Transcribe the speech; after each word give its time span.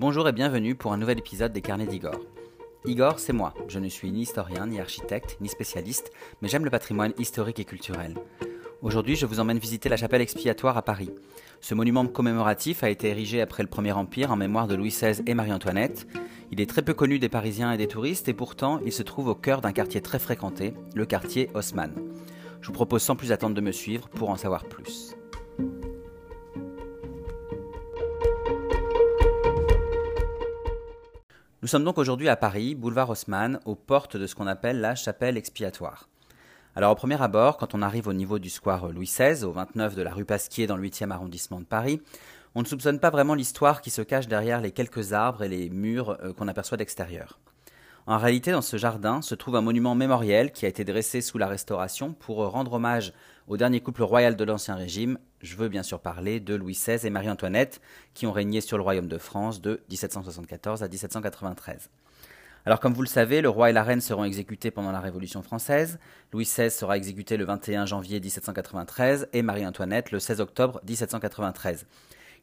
Bonjour 0.00 0.26
et 0.26 0.32
bienvenue 0.32 0.74
pour 0.74 0.94
un 0.94 0.96
nouvel 0.96 1.18
épisode 1.18 1.52
des 1.52 1.60
Carnets 1.60 1.86
d'Igor. 1.86 2.18
Igor, 2.86 3.18
c'est 3.18 3.34
moi. 3.34 3.52
Je 3.68 3.78
ne 3.78 3.90
suis 3.90 4.10
ni 4.10 4.22
historien, 4.22 4.66
ni 4.66 4.80
architecte, 4.80 5.36
ni 5.42 5.48
spécialiste, 5.50 6.10
mais 6.40 6.48
j'aime 6.48 6.64
le 6.64 6.70
patrimoine 6.70 7.12
historique 7.18 7.58
et 7.58 7.66
culturel. 7.66 8.14
Aujourd'hui, 8.80 9.14
je 9.14 9.26
vous 9.26 9.40
emmène 9.40 9.58
visiter 9.58 9.90
la 9.90 9.98
chapelle 9.98 10.22
expiatoire 10.22 10.78
à 10.78 10.82
Paris. 10.82 11.10
Ce 11.60 11.74
monument 11.74 12.06
commémoratif 12.06 12.82
a 12.82 12.88
été 12.88 13.08
érigé 13.08 13.42
après 13.42 13.62
le 13.62 13.68
Premier 13.68 13.92
Empire 13.92 14.32
en 14.32 14.36
mémoire 14.36 14.66
de 14.66 14.74
Louis 14.74 14.88
XVI 14.88 15.22
et 15.26 15.34
Marie-Antoinette. 15.34 16.06
Il 16.50 16.62
est 16.62 16.70
très 16.70 16.80
peu 16.80 16.94
connu 16.94 17.18
des 17.18 17.28
Parisiens 17.28 17.70
et 17.70 17.76
des 17.76 17.86
touristes 17.86 18.30
et 18.30 18.32
pourtant 18.32 18.80
il 18.86 18.92
se 18.92 19.02
trouve 19.02 19.28
au 19.28 19.34
cœur 19.34 19.60
d'un 19.60 19.72
quartier 19.72 20.00
très 20.00 20.18
fréquenté, 20.18 20.72
le 20.94 21.04
quartier 21.04 21.50
Haussmann. 21.52 21.92
Je 22.62 22.68
vous 22.68 22.72
propose 22.72 23.02
sans 23.02 23.16
plus 23.16 23.32
attendre 23.32 23.54
de 23.54 23.60
me 23.60 23.70
suivre 23.70 24.08
pour 24.08 24.30
en 24.30 24.36
savoir 24.36 24.64
plus. 24.64 25.14
Sommes 31.70 31.84
donc 31.84 31.98
aujourd'hui 31.98 32.28
à 32.28 32.34
Paris, 32.34 32.74
boulevard 32.74 33.10
Haussmann, 33.10 33.60
aux 33.64 33.76
portes 33.76 34.16
de 34.16 34.26
ce 34.26 34.34
qu'on 34.34 34.48
appelle 34.48 34.80
la 34.80 34.96
chapelle 34.96 35.36
expiatoire. 35.36 36.08
Alors 36.74 36.90
au 36.90 36.94
premier 36.96 37.22
abord, 37.22 37.58
quand 37.58 37.76
on 37.76 37.82
arrive 37.82 38.08
au 38.08 38.12
niveau 38.12 38.40
du 38.40 38.50
square 38.50 38.88
Louis 38.88 39.06
XVI, 39.06 39.44
au 39.44 39.52
29 39.52 39.94
de 39.94 40.02
la 40.02 40.12
rue 40.12 40.24
Pasquier 40.24 40.66
dans 40.66 40.76
le 40.76 40.82
8e 40.88 41.12
arrondissement 41.12 41.60
de 41.60 41.64
Paris, 41.64 42.02
on 42.56 42.62
ne 42.62 42.66
soupçonne 42.66 42.98
pas 42.98 43.10
vraiment 43.10 43.34
l'histoire 43.34 43.82
qui 43.82 43.90
se 43.90 44.02
cache 44.02 44.26
derrière 44.26 44.60
les 44.60 44.72
quelques 44.72 45.12
arbres 45.12 45.44
et 45.44 45.48
les 45.48 45.70
murs 45.70 46.18
euh, 46.24 46.32
qu'on 46.32 46.48
aperçoit 46.48 46.76
d'extérieur. 46.76 47.38
En 48.06 48.18
réalité, 48.18 48.50
dans 48.50 48.62
ce 48.62 48.76
jardin 48.76 49.22
se 49.22 49.34
trouve 49.34 49.56
un 49.56 49.60
monument 49.60 49.94
mémoriel 49.94 50.52
qui 50.52 50.64
a 50.64 50.68
été 50.68 50.84
dressé 50.84 51.20
sous 51.20 51.38
la 51.38 51.46
Restauration 51.46 52.12
pour 52.12 52.38
rendre 52.50 52.72
hommage 52.74 53.12
au 53.46 53.56
dernier 53.56 53.80
couple 53.80 54.02
royal 54.02 54.36
de 54.36 54.44
l'Ancien 54.44 54.74
Régime. 54.74 55.18
Je 55.42 55.56
veux 55.56 55.68
bien 55.68 55.82
sûr 55.82 56.00
parler 56.00 56.40
de 56.40 56.54
Louis 56.54 56.74
XVI 56.74 57.06
et 57.06 57.10
Marie-Antoinette, 57.10 57.80
qui 58.14 58.26
ont 58.26 58.32
régné 58.32 58.60
sur 58.60 58.78
le 58.78 58.82
royaume 58.82 59.08
de 59.08 59.18
France 59.18 59.60
de 59.60 59.82
1774 59.90 60.82
à 60.82 60.88
1793. 60.88 61.90
Alors 62.66 62.80
comme 62.80 62.92
vous 62.92 63.02
le 63.02 63.08
savez, 63.08 63.40
le 63.40 63.48
roi 63.48 63.70
et 63.70 63.72
la 63.72 63.82
reine 63.82 64.00
seront 64.00 64.24
exécutés 64.24 64.70
pendant 64.70 64.92
la 64.92 65.00
Révolution 65.00 65.42
française, 65.42 65.98
Louis 66.32 66.44
XVI 66.44 66.70
sera 66.70 66.96
exécuté 66.96 67.36
le 67.36 67.44
21 67.44 67.86
janvier 67.86 68.20
1793 68.20 69.28
et 69.32 69.42
Marie-Antoinette 69.42 70.10
le 70.10 70.20
16 70.20 70.40
octobre 70.40 70.80
1793. 70.86 71.86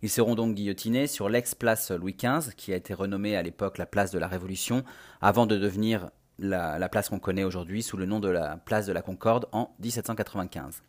Ils 0.03 0.09
seront 0.09 0.35
donc 0.35 0.53
guillotinés 0.53 1.07
sur 1.07 1.27
l'ex-place 1.27 1.91
Louis 1.91 2.15
XV, 2.15 2.53
qui 2.55 2.71
a 2.71 2.75
été 2.75 2.93
renommée 2.93 3.35
à 3.35 3.41
l'époque 3.41 3.77
la 3.77 3.87
place 3.87 4.11
de 4.11 4.19
la 4.19 4.27
Révolution, 4.27 4.83
avant 5.21 5.47
de 5.47 5.57
devenir 5.57 6.11
la, 6.37 6.77
la 6.77 6.89
place 6.89 7.09
qu'on 7.09 7.19
connaît 7.19 7.43
aujourd'hui 7.43 7.81
sous 7.81 7.97
le 7.97 8.05
nom 8.05 8.19
de 8.19 8.29
la 8.29 8.57
place 8.57 8.85
de 8.85 8.93
la 8.93 9.01
Concorde 9.01 9.47
en 9.51 9.75
1795. 9.79 10.83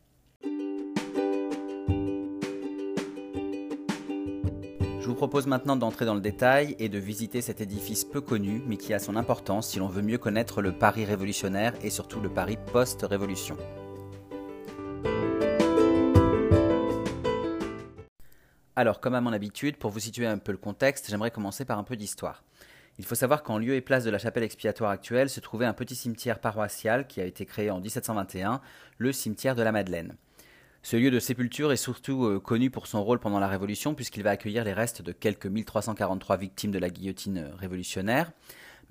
Je 5.00 5.12
vous 5.12 5.14
propose 5.14 5.46
maintenant 5.46 5.76
d'entrer 5.76 6.04
dans 6.04 6.12
le 6.12 6.20
détail 6.20 6.76
et 6.78 6.90
de 6.90 6.98
visiter 6.98 7.40
cet 7.40 7.62
édifice 7.62 8.04
peu 8.04 8.20
connu, 8.20 8.60
mais 8.66 8.76
qui 8.76 8.92
a 8.92 8.98
son 8.98 9.16
importance 9.16 9.68
si 9.68 9.78
l'on 9.78 9.88
veut 9.88 10.02
mieux 10.02 10.18
connaître 10.18 10.60
le 10.60 10.72
Paris 10.72 11.06
révolutionnaire 11.06 11.72
et 11.82 11.88
surtout 11.88 12.20
le 12.20 12.28
Paris 12.28 12.58
post-révolution. 12.74 13.56
Alors, 18.78 19.00
comme 19.00 19.16
à 19.16 19.20
mon 19.20 19.32
habitude, 19.32 19.76
pour 19.76 19.90
vous 19.90 19.98
situer 19.98 20.24
un 20.24 20.38
peu 20.38 20.52
le 20.52 20.56
contexte, 20.56 21.10
j'aimerais 21.10 21.32
commencer 21.32 21.64
par 21.64 21.80
un 21.80 21.82
peu 21.82 21.96
d'histoire. 21.96 22.44
Il 23.00 23.04
faut 23.04 23.16
savoir 23.16 23.42
qu'en 23.42 23.58
lieu 23.58 23.74
et 23.74 23.80
place 23.80 24.04
de 24.04 24.10
la 24.10 24.20
chapelle 24.20 24.44
expiatoire 24.44 24.92
actuelle 24.92 25.28
se 25.28 25.40
trouvait 25.40 25.66
un 25.66 25.72
petit 25.72 25.96
cimetière 25.96 26.38
paroissial 26.38 27.08
qui 27.08 27.20
a 27.20 27.24
été 27.24 27.44
créé 27.44 27.72
en 27.72 27.80
1721, 27.80 28.60
le 28.98 29.10
cimetière 29.10 29.56
de 29.56 29.64
la 29.64 29.72
Madeleine. 29.72 30.14
Ce 30.84 30.96
lieu 30.96 31.10
de 31.10 31.18
sépulture 31.18 31.72
est 31.72 31.76
surtout 31.76 32.24
euh, 32.24 32.38
connu 32.38 32.70
pour 32.70 32.86
son 32.86 33.02
rôle 33.02 33.18
pendant 33.18 33.40
la 33.40 33.48
Révolution 33.48 33.96
puisqu'il 33.96 34.22
va 34.22 34.30
accueillir 34.30 34.62
les 34.62 34.74
restes 34.74 35.02
de 35.02 35.10
quelques 35.10 35.46
1343 35.46 36.36
victimes 36.36 36.70
de 36.70 36.78
la 36.78 36.88
guillotine 36.88 37.38
euh, 37.38 37.56
révolutionnaire. 37.56 38.30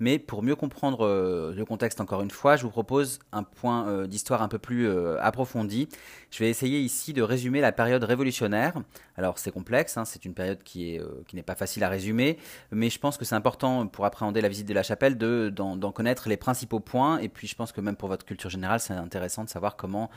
Mais 0.00 0.18
pour 0.18 0.42
mieux 0.42 0.54
comprendre 0.54 1.04
euh, 1.04 1.52
le 1.54 1.64
contexte 1.64 2.00
encore 2.00 2.22
une 2.22 2.30
fois, 2.30 2.56
je 2.56 2.62
vous 2.62 2.70
propose 2.70 3.18
un 3.32 3.42
point 3.42 3.88
euh, 3.88 4.06
d'histoire 4.06 4.42
un 4.42 4.48
peu 4.48 4.58
plus 4.58 4.88
euh, 4.88 5.20
approfondi. 5.20 5.88
Je 6.30 6.38
vais 6.38 6.50
essayer 6.50 6.80
ici 6.80 7.12
de 7.12 7.22
résumer 7.22 7.60
la 7.60 7.72
période 7.72 8.04
révolutionnaire. 8.04 8.74
Alors 9.16 9.38
c'est 9.38 9.50
complexe, 9.50 9.96
hein, 9.96 10.04
c'est 10.04 10.24
une 10.24 10.34
période 10.34 10.62
qui 10.62 10.94
est 10.94 11.02
qui 11.26 11.36
n'est 11.36 11.42
pas 11.42 11.56
facile 11.56 11.82
à 11.82 11.88
résumer, 11.88 12.38
mais 12.70 12.90
je 12.90 12.98
pense 12.98 13.16
que 13.16 13.24
c'est 13.24 13.34
important 13.34 13.86
pour 13.86 14.04
appréhender 14.04 14.40
la 14.40 14.48
visite 14.48 14.68
de 14.68 14.74
la 14.74 14.82
chapelle 14.82 15.18
de 15.18 15.48
d'en 15.48 15.92
connaître 15.92 16.28
les 16.28 16.36
principaux 16.36 16.80
points. 16.80 17.18
Et 17.18 17.28
puis 17.28 17.48
je 17.48 17.56
pense 17.56 17.72
que 17.72 17.80
même 17.80 17.96
pour 17.96 18.08
votre 18.08 18.24
culture 18.24 18.50
générale, 18.50 18.80
c'est 18.80 18.92
intéressant 18.92 19.44
de 19.44 19.48
savoir 19.48 19.76
comment 19.76 20.10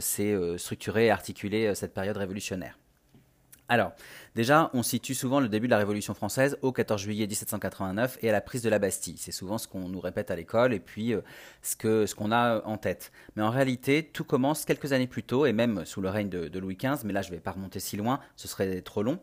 s'est 0.00 0.36
structurée 0.56 1.06
et 1.06 1.10
articulée 1.10 1.74
cette 1.74 1.94
période 1.94 2.16
révolutionnaire. 2.16 2.78
Alors, 3.70 3.92
déjà, 4.34 4.68
on 4.74 4.82
situe 4.82 5.14
souvent 5.14 5.38
le 5.38 5.48
début 5.48 5.68
de 5.68 5.70
la 5.70 5.78
Révolution 5.78 6.12
française 6.12 6.58
au 6.60 6.72
14 6.72 7.00
juillet 7.00 7.28
1789 7.28 8.18
et 8.20 8.28
à 8.28 8.32
la 8.32 8.40
prise 8.40 8.62
de 8.62 8.68
la 8.68 8.80
Bastille. 8.80 9.14
C'est 9.16 9.30
souvent 9.30 9.58
ce 9.58 9.68
qu'on 9.68 9.88
nous 9.88 10.00
répète 10.00 10.32
à 10.32 10.34
l'école 10.34 10.74
et 10.74 10.80
puis 10.80 11.14
euh, 11.14 11.20
ce 11.62 12.14
qu'on 12.16 12.32
a 12.32 12.64
en 12.64 12.78
tête. 12.78 13.12
Mais 13.36 13.44
en 13.44 13.50
réalité, 13.50 14.02
tout 14.02 14.24
commence 14.24 14.64
quelques 14.64 14.92
années 14.92 15.06
plus 15.06 15.22
tôt 15.22 15.46
et 15.46 15.52
même 15.52 15.84
sous 15.84 16.00
le 16.00 16.08
règne 16.08 16.28
de, 16.28 16.58
Louis 16.58 16.74
XV, 16.74 17.04
mais 17.04 17.12
là 17.12 17.22
je 17.22 17.30
ne 17.30 17.36
vais 17.36 17.40
pas 17.40 17.52
remonter 17.52 17.78
si 17.78 17.96
loin, 17.96 18.18
ce 18.34 18.48
serait 18.48 18.82
trop 18.82 19.04
long. 19.04 19.20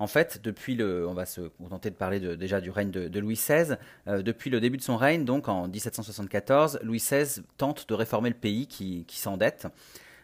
En 0.00 0.08
fait, 0.08 0.40
depuis 0.42 0.74
le, 0.74 1.06
on 1.06 1.14
va 1.14 1.24
se 1.24 1.42
contenter 1.42 1.88
de 1.88 1.94
parler 1.94 2.18
déjà 2.36 2.60
du 2.60 2.70
règne 2.70 2.90
de, 2.90 3.20
Louis 3.20 3.36
XVI. 3.36 3.76
Euh, 4.08 4.22
depuis 4.22 4.50
le 4.50 4.58
début 4.60 4.76
de 4.76 4.82
son 4.82 4.96
règne, 4.96 5.24
donc 5.24 5.48
en 5.48 5.68
1774, 5.68 6.80
Louis 6.82 6.98
XVI 6.98 7.44
tente 7.58 7.88
de 7.88 7.94
réformer 7.94 8.30
le 8.30 8.34
pays 8.34 8.66
qui 8.66 9.04
s'endette. 9.10 9.68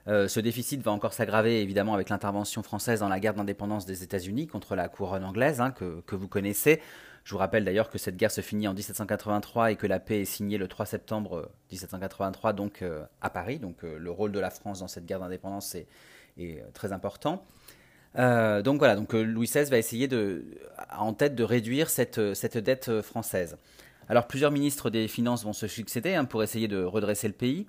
Euh, 0.08 0.28
ce 0.28 0.40
déficit 0.40 0.80
va 0.82 0.92
encore 0.92 1.12
s'aggraver 1.12 1.60
évidemment 1.60 1.94
avec 1.94 2.08
l'intervention 2.08 2.62
française 2.62 3.00
dans 3.00 3.08
la 3.08 3.20
guerre 3.20 3.34
d'indépendance 3.34 3.86
des 3.86 4.02
États-Unis 4.02 4.46
contre 4.46 4.74
la 4.74 4.88
couronne 4.88 5.24
anglaise, 5.24 5.60
hein, 5.60 5.70
que, 5.70 6.14
vous 6.14 6.28
connaissez. 6.28 6.80
Je 7.24 7.32
vous 7.32 7.38
rappelle 7.38 7.64
d'ailleurs 7.64 7.90
que 7.90 7.98
cette 7.98 8.16
guerre 8.16 8.30
se 8.30 8.40
finit 8.40 8.66
en 8.66 8.72
1783 8.72 9.72
et 9.72 9.76
que 9.76 9.86
la 9.86 10.00
paix 10.00 10.22
est 10.22 10.24
signée 10.24 10.56
le 10.56 10.68
3 10.68 10.86
septembre 10.86 11.50
1783 11.70 12.54
donc 12.54 12.82
euh, 12.82 13.04
à 13.20 13.28
Paris. 13.28 13.58
Donc 13.58 13.84
euh, 13.84 13.98
le 13.98 14.10
rôle 14.10 14.32
de 14.32 14.40
la 14.40 14.50
France 14.50 14.80
dans 14.80 14.88
cette 14.88 15.04
guerre 15.04 15.20
d'indépendance 15.20 15.74
est, 15.74 15.86
très 16.72 16.92
important. 16.92 17.44
donc 18.14 18.78
voilà, 18.78 18.96
donc 18.96 19.12
Louis 19.12 19.46
XVI 19.46 19.68
va 19.68 19.76
essayer 19.76 20.08
en 20.96 21.12
tête 21.12 21.34
de 21.34 21.44
réduire 21.44 21.90
cette, 21.90 22.32
cette 22.32 22.56
dette 22.56 23.02
française. 23.02 23.58
Alors 24.08 24.26
plusieurs 24.26 24.50
ministres 24.50 24.88
des 24.88 25.06
Finances 25.06 25.44
vont 25.44 25.52
se 25.52 25.66
succéder 25.66 26.14
hein, 26.14 26.24
pour 26.24 26.42
essayer 26.42 26.66
de 26.66 26.82
redresser 26.82 27.28
le 27.28 27.34
pays. 27.34 27.66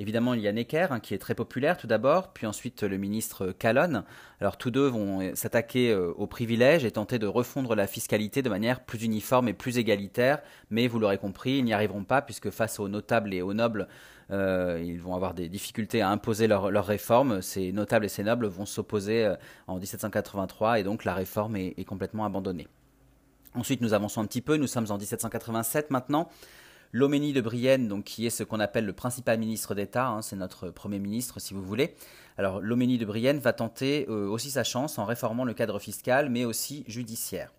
Évidemment, 0.00 0.32
il 0.32 0.40
y 0.40 0.48
a 0.48 0.52
Necker, 0.52 0.86
hein, 0.88 0.98
qui 0.98 1.12
est 1.12 1.18
très 1.18 1.34
populaire 1.34 1.76
tout 1.76 1.86
d'abord, 1.86 2.32
puis 2.32 2.46
ensuite 2.46 2.84
le 2.84 2.96
ministre 2.96 3.52
Calonne. 3.52 4.04
Alors 4.40 4.56
tous 4.56 4.70
deux 4.70 4.86
vont 4.86 5.34
s'attaquer 5.34 5.90
euh, 5.90 6.14
aux 6.16 6.26
privilèges 6.26 6.86
et 6.86 6.90
tenter 6.90 7.18
de 7.18 7.26
refondre 7.26 7.74
la 7.74 7.86
fiscalité 7.86 8.40
de 8.40 8.48
manière 8.48 8.80
plus 8.80 9.02
uniforme 9.04 9.48
et 9.48 9.52
plus 9.52 9.76
égalitaire, 9.76 10.40
mais 10.70 10.86
vous 10.86 10.98
l'aurez 10.98 11.18
compris, 11.18 11.58
ils 11.58 11.64
n'y 11.64 11.74
arriveront 11.74 12.04
pas, 12.04 12.22
puisque 12.22 12.48
face 12.48 12.80
aux 12.80 12.88
notables 12.88 13.34
et 13.34 13.42
aux 13.42 13.52
nobles, 13.52 13.88
euh, 14.30 14.82
ils 14.82 15.02
vont 15.02 15.14
avoir 15.14 15.34
des 15.34 15.50
difficultés 15.50 16.00
à 16.00 16.08
imposer 16.08 16.46
leurs 16.46 16.86
réformes. 16.86 17.42
Ces 17.42 17.70
notables 17.70 18.06
et 18.06 18.08
ces 18.08 18.22
nobles 18.22 18.46
vont 18.46 18.64
s'opposer 18.64 19.26
euh, 19.26 19.36
en 19.66 19.76
1783, 19.76 20.80
et 20.80 20.82
donc 20.82 21.04
la 21.04 21.12
réforme 21.12 21.56
est 21.56 21.84
complètement 21.86 22.24
abandonnée. 22.24 22.68
Ensuite, 23.54 23.80
nous 23.80 23.94
avançons 23.94 24.20
un 24.20 24.26
petit 24.26 24.42
peu, 24.42 24.56
nous 24.56 24.68
sommes 24.68 24.86
en 24.90 24.96
1787 24.96 25.90
maintenant. 25.90 26.28
Loménie 26.92 27.32
de 27.32 27.40
Brienne, 27.40 27.86
donc, 27.86 28.04
qui 28.04 28.26
est 28.26 28.30
ce 28.30 28.42
qu'on 28.42 28.58
appelle 28.58 28.84
le 28.84 28.92
principal 28.92 29.38
ministre 29.38 29.74
d'État, 29.74 30.08
hein, 30.08 30.22
c'est 30.22 30.34
notre 30.34 30.70
Premier 30.70 30.98
ministre 30.98 31.38
si 31.38 31.54
vous 31.54 31.62
voulez. 31.62 31.94
Alors 32.36 32.60
Loménie 32.60 32.98
de 32.98 33.04
Brienne 33.04 33.38
va 33.38 33.52
tenter 33.52 34.06
euh, 34.08 34.26
aussi 34.26 34.50
sa 34.50 34.64
chance 34.64 34.98
en 34.98 35.04
réformant 35.04 35.44
le 35.44 35.54
cadre 35.54 35.78
fiscal, 35.78 36.30
mais 36.30 36.44
aussi 36.44 36.84
judiciaire. 36.88 37.52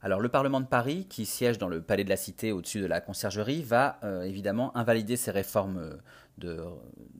Alors 0.00 0.20
le 0.20 0.28
Parlement 0.30 0.60
de 0.60 0.66
Paris, 0.66 1.06
qui 1.10 1.26
siège 1.26 1.58
dans 1.58 1.68
le 1.68 1.82
Palais 1.82 2.04
de 2.04 2.08
la 2.08 2.16
Cité 2.16 2.52
au-dessus 2.52 2.80
de 2.80 2.86
la 2.86 3.02
Conciergerie, 3.02 3.62
va 3.62 3.98
euh, 4.04 4.22
évidemment 4.22 4.74
invalider 4.74 5.16
ces 5.16 5.32
réformes 5.32 5.98
euh, 6.44 6.70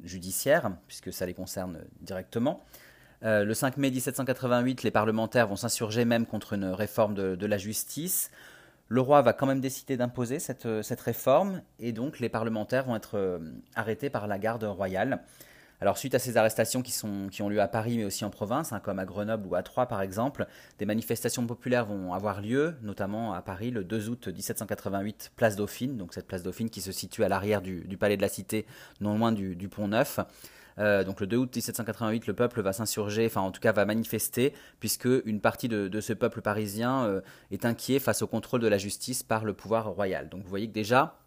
judiciaires, 0.05 0.71
puisque 0.87 1.13
ça 1.13 1.27
les 1.27 1.35
concerne 1.35 1.81
directement. 2.01 2.65
le 3.23 3.53
5 3.53 3.77
mai 3.77 3.91
1788, 3.91 4.85
les 4.85 4.91
parlementaires 4.91 5.49
vont 5.49 5.57
s'insurger 5.57 6.05
même 6.05 6.25
contre 6.25 6.53
une 6.53 6.67
réforme 6.67 7.15
de 7.15 7.47
la 7.47 7.59
justice. 7.59 8.31
Le 8.89 9.01
roi 9.01 9.21
va 9.23 9.33
quand 9.33 9.47
même 9.47 9.61
décider 9.61 9.97
d'imposer 9.97 10.39
cette, 10.39 10.67
euh, 10.67 10.83
cette, 10.83 11.01
réforme 11.01 11.63
et 11.81 11.93
donc 11.93 12.21
les 12.21 12.29
parlementaires 12.29 12.85
vont 12.85 12.95
être 12.95 13.17
euh, 13.17 13.39
arrêtés 13.75 14.11
par 14.11 14.29
la 14.29 14.39
garde 14.39 14.63
royale. 14.63 15.23
Alors 15.81 15.99
suite 15.99 16.15
à 16.15 16.19
ces 16.19 16.37
arrestations 16.37 16.83
qui, 16.83 16.93
sont, 16.93 17.29
qui 17.31 17.43
ont 17.43 17.49
lieu 17.49 17.61
à 17.61 17.69
Paris 17.69 17.99
mais 17.99 18.05
aussi 18.05 18.25
en 18.25 18.31
province, 18.31 18.73
hein, 18.73 18.81
comme 18.81 18.99
à 18.99 19.05
Grenoble 19.05 19.47
ou 19.49 19.57
à 19.57 19.63
Troyes 19.63 19.87
par 19.87 20.03
exemple, 20.03 20.47
des 20.79 20.87
manifestations 20.87 21.45
populaires 21.47 21.85
vont 21.85 22.15
avoir 22.15 22.41
lieu, 22.41 22.77
notamment 22.83 23.35
à 23.35 23.43
Paris 23.43 23.71
le 23.71 23.83
2 23.83 24.09
août 24.09 24.29
1788, 24.29 25.33
place 25.37 25.57
Dauphine, 25.57 25.97
donc 25.97 26.15
cette 26.15 26.27
place 26.27 26.43
Dauphine 26.45 26.71
qui 26.71 26.81
se 26.81 26.93
situe 26.93 27.25
à 27.25 27.29
l'arrière 27.29 27.63
du, 27.63 27.97
palais 27.99 28.17
de 28.17 28.23
la 28.23 28.29
Cité, 28.29 28.67
non 29.01 29.19
loin 29.19 29.33
du, 29.33 29.57
du 29.57 29.69
Pont 29.69 29.89
Neuf. 29.89 30.21
Euh, 30.79 31.05
donc 31.05 31.21
le 31.21 31.27
2 31.27 31.37
août 31.37 31.55
1788, 31.55 32.27
le 32.27 32.35
peuple 32.35 32.61
va 32.61 32.73
s'insurger, 32.73 33.27
enfin 33.27 33.41
en 33.41 33.51
tout 33.51 33.61
cas 33.61 33.73
va 33.73 33.85
manifester, 33.85 34.53
puisque 34.81 35.09
une 35.25 35.41
partie 35.41 35.69
de, 35.69 36.01
ce 36.01 36.13
peuple 36.13 36.43
parisien 36.43 37.05
euh, 37.05 37.21
est 37.51 37.65
inquiet 37.65 37.99
face 37.99 38.23
au 38.23 38.27
contrôle 38.27 38.61
de 38.61 38.69
la 38.69 38.79
justice 38.79 39.23
par 39.23 39.45
le 39.45 39.55
pouvoir 39.55 39.89
royal. 39.89 40.29
Donc 40.29 40.43
vous 40.43 40.49
voyez 40.49 40.69
que 40.69 40.75
déjà, 40.75 41.19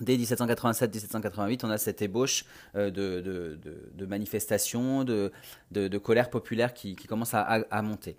Dès 0.00 0.16
1787-1788, 0.16 1.62
on 1.64 1.70
a 1.70 1.76
cette 1.76 2.02
ébauche 2.02 2.44
euh, 2.76 2.88
de, 2.88 4.06
manifestations, 4.06 5.02
de, 5.02 5.98
colère 5.98 6.30
populaire 6.30 6.72
qui, 6.72 6.94
commence 6.94 7.34
à, 7.34 7.82
monter. 7.82 8.16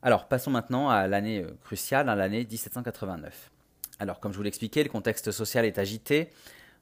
Alors 0.00 0.26
passons 0.26 0.50
maintenant 0.50 0.88
à 0.88 1.06
l'année 1.06 1.44
cruciale, 1.64 2.08
à 2.08 2.14
l'année 2.14 2.46
1789. 2.46 3.50
Alors 3.98 4.20
comme 4.20 4.32
je 4.32 4.38
vous 4.38 4.42
l'expliquais, 4.42 4.82
le 4.84 4.88
contexte 4.88 5.32
social 5.32 5.66
est 5.66 5.78
agité. 5.78 6.30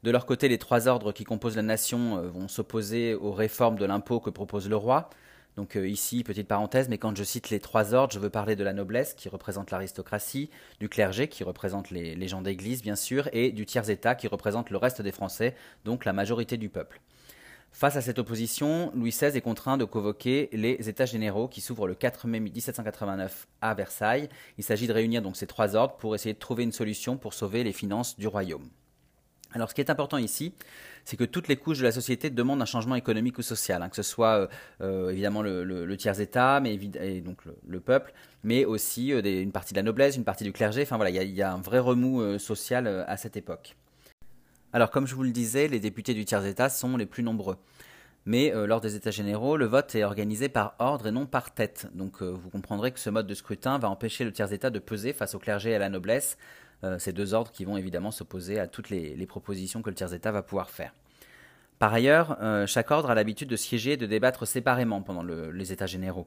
De 0.04 0.10
leur 0.10 0.26
côté, 0.26 0.48
les 0.48 0.58
trois 0.58 0.86
ordres 0.86 1.12
qui 1.12 1.24
composent 1.24 1.56
la 1.56 1.62
nation 1.62 2.18
euh, 2.18 2.28
vont 2.28 2.46
s'opposer 2.46 3.14
aux 3.14 3.32
réformes 3.32 3.78
de 3.78 3.86
l'impôt 3.86 4.20
que 4.20 4.28
propose 4.28 4.68
le 4.68 4.76
roi. 4.76 5.08
Donc 5.56 5.78
euh, 5.78 5.88
ici, 5.88 6.22
petite 6.24 6.46
parenthèse, 6.46 6.90
mais 6.90 6.98
quand 6.98 7.16
je 7.16 7.24
cite 7.24 7.48
les 7.48 7.58
trois 7.58 7.94
ordres, 7.94 8.12
je 8.12 8.18
veux 8.18 8.28
parler 8.28 8.54
de 8.54 8.62
la 8.62 8.74
noblesse 8.74 9.14
qui 9.14 9.30
représente 9.30 9.70
l'aristocratie, 9.70 10.50
du 10.78 10.90
clergé 10.90 11.28
qui 11.28 11.42
représente 11.42 11.90
les, 11.90 12.28
gens 12.28 12.42
d'église 12.42 12.82
bien 12.82 12.96
sûr, 12.96 13.30
et 13.32 13.50
du 13.50 13.64
tiers-état 13.64 14.14
qui 14.14 14.28
représente 14.28 14.68
le 14.68 14.76
reste 14.76 15.00
des 15.00 15.10
Français, 15.10 15.54
donc 15.86 16.04
la 16.04 16.12
majorité 16.12 16.58
du 16.58 16.68
peuple. 16.68 17.00
Face 17.72 17.96
à 17.96 18.02
cette 18.02 18.18
opposition, 18.18 18.92
Louis 18.94 19.08
XVI 19.08 19.34
est 19.34 19.40
contraint 19.40 19.78
de 19.78 19.86
convoquer 19.86 20.50
les 20.52 20.86
États 20.86 21.06
généraux 21.06 21.48
qui 21.48 21.62
s'ouvrent 21.62 21.88
le 21.88 21.94
4 21.94 22.28
mai 22.28 22.40
1789 22.40 23.48
à 23.62 23.72
Versailles. 23.72 24.28
Il 24.58 24.64
s'agit 24.64 24.86
de 24.86 24.92
réunir 24.92 25.22
donc 25.22 25.36
ces 25.38 25.46
trois 25.46 25.74
ordres 25.74 25.96
pour 25.96 26.14
essayer 26.14 26.34
de 26.34 26.38
trouver 26.38 26.64
une 26.64 26.72
solution 26.72 27.16
pour 27.16 27.32
sauver 27.32 27.64
les 27.64 27.72
finances 27.72 28.18
du 28.18 28.26
royaume. 28.26 28.68
Alors 29.54 29.70
ce 29.70 29.74
qui 29.74 29.80
est 29.80 29.90
important 29.90 30.18
ici, 30.18 30.52
c'est 31.04 31.16
que 31.16 31.24
toutes 31.24 31.46
les 31.46 31.56
couches 31.56 31.78
de 31.78 31.84
la 31.84 31.92
société 31.92 32.28
demandent 32.28 32.60
un 32.60 32.66
changement 32.66 32.96
économique 32.96 33.38
ou 33.38 33.42
social, 33.42 33.82
hein, 33.82 33.88
que 33.88 33.96
ce 33.96 34.02
soit 34.02 34.40
euh, 34.40 34.46
euh, 34.80 35.10
évidemment 35.10 35.42
le, 35.42 35.96
tiers-État, 35.96 36.60
et 36.64 37.20
donc 37.20 37.38
le, 37.66 37.80
peuple, 37.80 38.12
mais 38.42 38.64
aussi 38.64 39.12
euh, 39.12 39.22
une 39.22 39.52
partie 39.52 39.72
de 39.74 39.78
la 39.78 39.84
noblesse, 39.84 40.16
une 40.16 40.24
partie 40.24 40.44
du 40.44 40.52
clergé. 40.52 40.82
Enfin 40.82 40.96
voilà, 40.96 41.10
il 41.10 41.32
y, 41.32 41.42
a 41.42 41.52
un 41.52 41.60
vrai 41.60 41.78
remous 41.78 42.38
social 42.38 43.04
à 43.06 43.16
cette 43.16 43.36
époque. 43.36 43.76
Alors 44.72 44.90
comme 44.90 45.06
je 45.06 45.14
vous 45.14 45.22
le 45.22 45.30
disais, 45.30 45.68
les 45.68 45.78
députés 45.78 46.14
du 46.14 46.24
tiers-État 46.24 46.68
sont 46.68 46.96
les 46.96 47.06
plus 47.06 47.22
nombreux. 47.22 47.56
Mais 48.26 48.50
lors 48.66 48.80
des 48.80 48.96
États 48.96 49.10
généraux, 49.10 49.58
le 49.58 49.66
vote 49.66 49.94
est 49.94 50.02
organisé 50.02 50.48
par 50.48 50.74
ordre 50.78 51.06
et 51.08 51.10
non 51.10 51.26
par 51.26 51.52
tête. 51.52 51.88
Donc 51.94 52.22
vous 52.22 52.50
comprendrez 52.50 52.90
que 52.90 52.98
ce 52.98 53.10
mode 53.10 53.26
de 53.26 53.34
scrutin 53.34 53.78
va 53.78 53.88
empêcher 53.90 54.24
le 54.24 54.32
tiers-État 54.32 54.70
de 54.70 54.78
peser 54.78 55.12
face 55.12 55.34
au 55.34 55.38
clergé 55.38 55.70
et 55.70 55.74
à 55.74 55.78
la 55.78 55.90
noblesse, 55.90 56.38
ces 56.98 57.12
deux 57.12 57.34
ordres 57.34 57.50
qui 57.50 57.64
vont 57.64 57.76
évidemment 57.76 58.10
s'opposer 58.10 58.58
à 58.58 58.66
toutes 58.66 58.90
les, 58.90 59.26
propositions 59.26 59.82
que 59.82 59.90
le 59.90 59.96
tiers-État 59.96 60.32
va 60.32 60.42
pouvoir 60.42 60.70
faire. 60.70 60.92
Par 61.78 61.92
ailleurs, 61.92 62.38
euh, 62.40 62.66
chaque 62.66 62.90
ordre 62.90 63.10
a 63.10 63.14
l'habitude 63.14 63.48
de 63.48 63.56
siéger 63.56 63.92
et 63.92 63.96
de 63.96 64.06
débattre 64.06 64.46
séparément 64.46 65.02
pendant 65.02 65.22
les 65.22 65.72
États 65.72 65.86
généraux. 65.86 66.26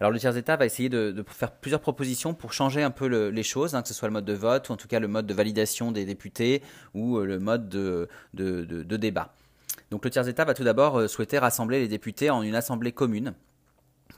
Alors 0.00 0.10
le 0.10 0.18
tiers-État 0.18 0.56
va 0.56 0.66
essayer 0.66 0.88
de, 0.88 1.24
faire 1.28 1.52
plusieurs 1.52 1.80
propositions 1.80 2.34
pour 2.34 2.52
changer 2.52 2.82
un 2.82 2.90
peu 2.90 3.06
les 3.06 3.42
choses, 3.42 3.74
hein, 3.74 3.82
que 3.82 3.88
ce 3.88 3.94
soit 3.94 4.08
le 4.08 4.12
mode 4.12 4.24
de 4.24 4.32
vote 4.32 4.68
ou 4.68 4.72
en 4.72 4.76
tout 4.76 4.88
cas 4.88 4.98
le 4.98 5.08
mode 5.08 5.26
de 5.26 5.34
validation 5.34 5.92
des 5.92 6.04
députés 6.04 6.62
ou 6.94 7.18
euh, 7.18 7.24
le 7.24 7.38
mode 7.38 7.68
de, 7.68 8.08
débat. 8.96 9.34
Donc 9.90 10.04
le 10.04 10.10
tiers-État 10.10 10.44
va 10.44 10.54
tout 10.54 10.64
d'abord 10.64 11.08
souhaiter 11.08 11.38
rassembler 11.38 11.78
les 11.78 11.88
députés 11.88 12.30
en 12.30 12.42
une 12.42 12.56
assemblée 12.56 12.92
commune 12.92 13.34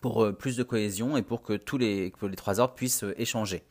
pour 0.01 0.35
plus 0.37 0.57
de 0.57 0.63
cohésion 0.63 1.17
et 1.17 1.23
pour 1.23 1.43
que 1.43 1.53
tous 1.53 1.79
que 1.79 2.27
les 2.27 2.37
trois 2.37 2.59
ordres 2.61 2.75
puissent 2.75 3.05
échanger. 3.19 3.63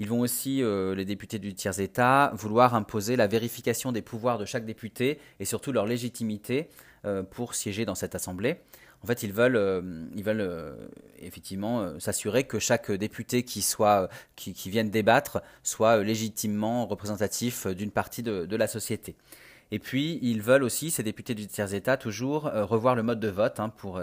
Ils 0.00 0.08
vont 0.08 0.20
aussi, 0.20 0.62
euh, 0.62 0.94
les 0.94 1.04
députés 1.04 1.38
du 1.38 1.52
tiers-État, 1.52 2.32
vouloir 2.34 2.74
imposer 2.74 3.16
la 3.16 3.26
vérification 3.26 3.92
des 3.92 4.00
pouvoirs 4.00 4.38
de 4.38 4.46
chaque 4.46 4.64
député 4.64 5.18
et 5.40 5.44
surtout 5.44 5.72
leur 5.72 5.84
légitimité 5.84 6.70
euh, 7.04 7.22
pour 7.22 7.54
siéger 7.54 7.84
dans 7.84 7.94
cette 7.94 8.14
assemblée. 8.14 8.56
En 9.04 9.06
fait, 9.06 9.22
ils 9.22 9.32
veulent, 9.32 9.56
euh, 9.56 9.82
ils 10.16 10.24
veulent 10.24 10.74
effectivement 11.18 12.00
s'assurer 12.00 12.44
que 12.44 12.58
chaque 12.58 12.90
député 12.90 13.42
qui, 13.42 13.60
soit, 13.60 14.08
qui, 14.36 14.54
vienne 14.70 14.88
débattre 14.88 15.42
soit 15.62 16.02
légitimement 16.02 16.86
représentatif 16.86 17.66
d'une 17.66 17.90
partie 17.90 18.22
de, 18.22 18.56
la 18.56 18.66
société. 18.68 19.16
Et 19.70 19.78
puis, 19.78 20.18
ils 20.22 20.40
veulent 20.40 20.62
aussi, 20.62 20.90
ces 20.90 21.02
députés 21.02 21.34
du 21.34 21.46
tiers-État, 21.46 21.98
toujours 21.98 22.44
revoir 22.44 22.94
le 22.94 23.02
mode 23.02 23.20
de 23.20 23.28
vote 23.28 23.60
hein, 23.60 23.68
pour 23.68 24.00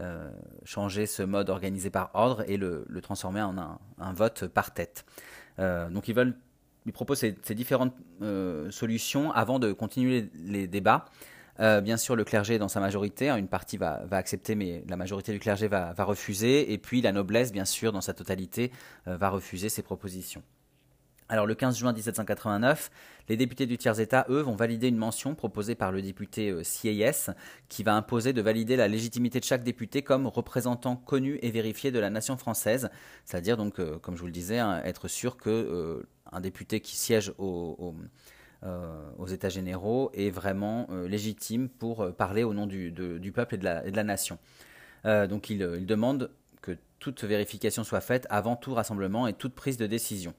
euh, 0.00 0.30
changer 0.64 1.06
ce 1.06 1.22
mode 1.22 1.50
organisé 1.50 1.90
par 1.90 2.10
ordre 2.14 2.44
et 2.48 2.56
le, 2.56 2.86
transformer 3.02 3.42
en 3.42 3.56
un, 3.58 4.12
vote 4.12 4.46
par 4.46 4.72
tête. 4.72 5.04
Euh, 5.58 5.88
donc 5.90 6.08
ils 6.08 6.14
veulent, 6.14 6.36
ils 6.86 6.92
proposent 6.92 7.18
ces, 7.18 7.54
différentes 7.54 7.94
euh, 8.22 8.70
solutions 8.70 9.32
avant 9.32 9.58
de 9.58 9.72
continuer 9.72 10.30
les, 10.34 10.66
débats. 10.66 11.06
bien 11.58 11.96
sûr, 11.96 12.14
le 12.14 12.24
clergé 12.24 12.58
dans 12.58 12.68
sa 12.68 12.80
majorité, 12.80 13.28
hein, 13.28 13.36
une 13.36 13.48
partie 13.48 13.76
va, 13.76 14.04
accepter, 14.12 14.54
mais 14.54 14.84
la 14.88 14.96
majorité 14.96 15.32
du 15.32 15.40
clergé 15.40 15.66
va, 15.68 15.92
va, 15.94 16.04
refuser. 16.04 16.72
Et 16.72 16.78
puis 16.78 17.00
la 17.00 17.12
noblesse, 17.12 17.50
bien 17.50 17.64
sûr, 17.64 17.90
dans 17.92 18.00
sa 18.00 18.14
totalité, 18.14 18.70
va 19.06 19.30
refuser 19.30 19.68
ces 19.68 19.82
propositions. 19.82 20.42
Alors 21.30 21.46
le 21.46 21.54
15 21.54 21.76
juin 21.76 21.92
1789, 21.92 22.90
les 23.28 23.36
députés 23.36 23.66
du 23.66 23.76
tiers-État, 23.76 24.24
eux, 24.30 24.40
vont 24.40 24.56
valider 24.56 24.88
une 24.88 24.96
mention 24.96 25.34
proposée 25.34 25.74
par 25.74 25.92
le 25.92 26.00
député 26.00 26.48
euh, 26.48 26.64
CIS 26.64 27.30
qui 27.68 27.82
va 27.82 27.94
imposer 27.94 28.32
de 28.32 28.40
valider 28.40 28.76
la 28.76 28.88
légitimité 28.88 29.38
de 29.38 29.44
chaque 29.44 29.62
député 29.62 30.00
comme 30.00 30.26
représentant 30.26 30.96
connu 30.96 31.38
et 31.42 31.50
vérifié 31.50 31.90
de 31.90 31.98
la 31.98 32.08
nation 32.08 32.38
française, 32.38 32.88
c'est-à-dire 33.26 33.58
donc, 33.58 33.78
euh, 33.78 33.98
comme 33.98 34.14
je 34.16 34.20
vous 34.20 34.26
le 34.26 34.32
disais, 34.32 34.58
hein, 34.58 34.80
être 34.84 35.06
sûr 35.06 35.36
que 35.36 35.50
euh, 35.50 36.08
un 36.32 36.40
député 36.40 36.80
qui 36.80 36.96
siège 36.96 37.32
aux 37.38 37.94
États 39.28 39.48
généraux 39.50 40.10
est 40.14 40.30
vraiment 40.30 40.88
légitime 41.06 41.70
pour 41.70 42.14
parler 42.16 42.44
au 42.44 42.52
nom 42.52 42.66
du, 42.66 43.32
peuple 43.34 43.54
et 43.54 43.58
de 43.58 43.64
la, 43.64 44.04
nation. 44.04 44.38
donc 45.04 45.48
il 45.48 45.86
demande 45.86 46.30
que 46.60 46.76
toute 46.98 47.24
vérification 47.24 47.82
soit 47.82 48.02
faite 48.02 48.26
avant 48.28 48.56
tout 48.56 48.74
rassemblement 48.74 49.26
et 49.26 49.32
toute 49.32 49.54
prise 49.54 49.78
de 49.78 49.86
décision. 49.86 50.34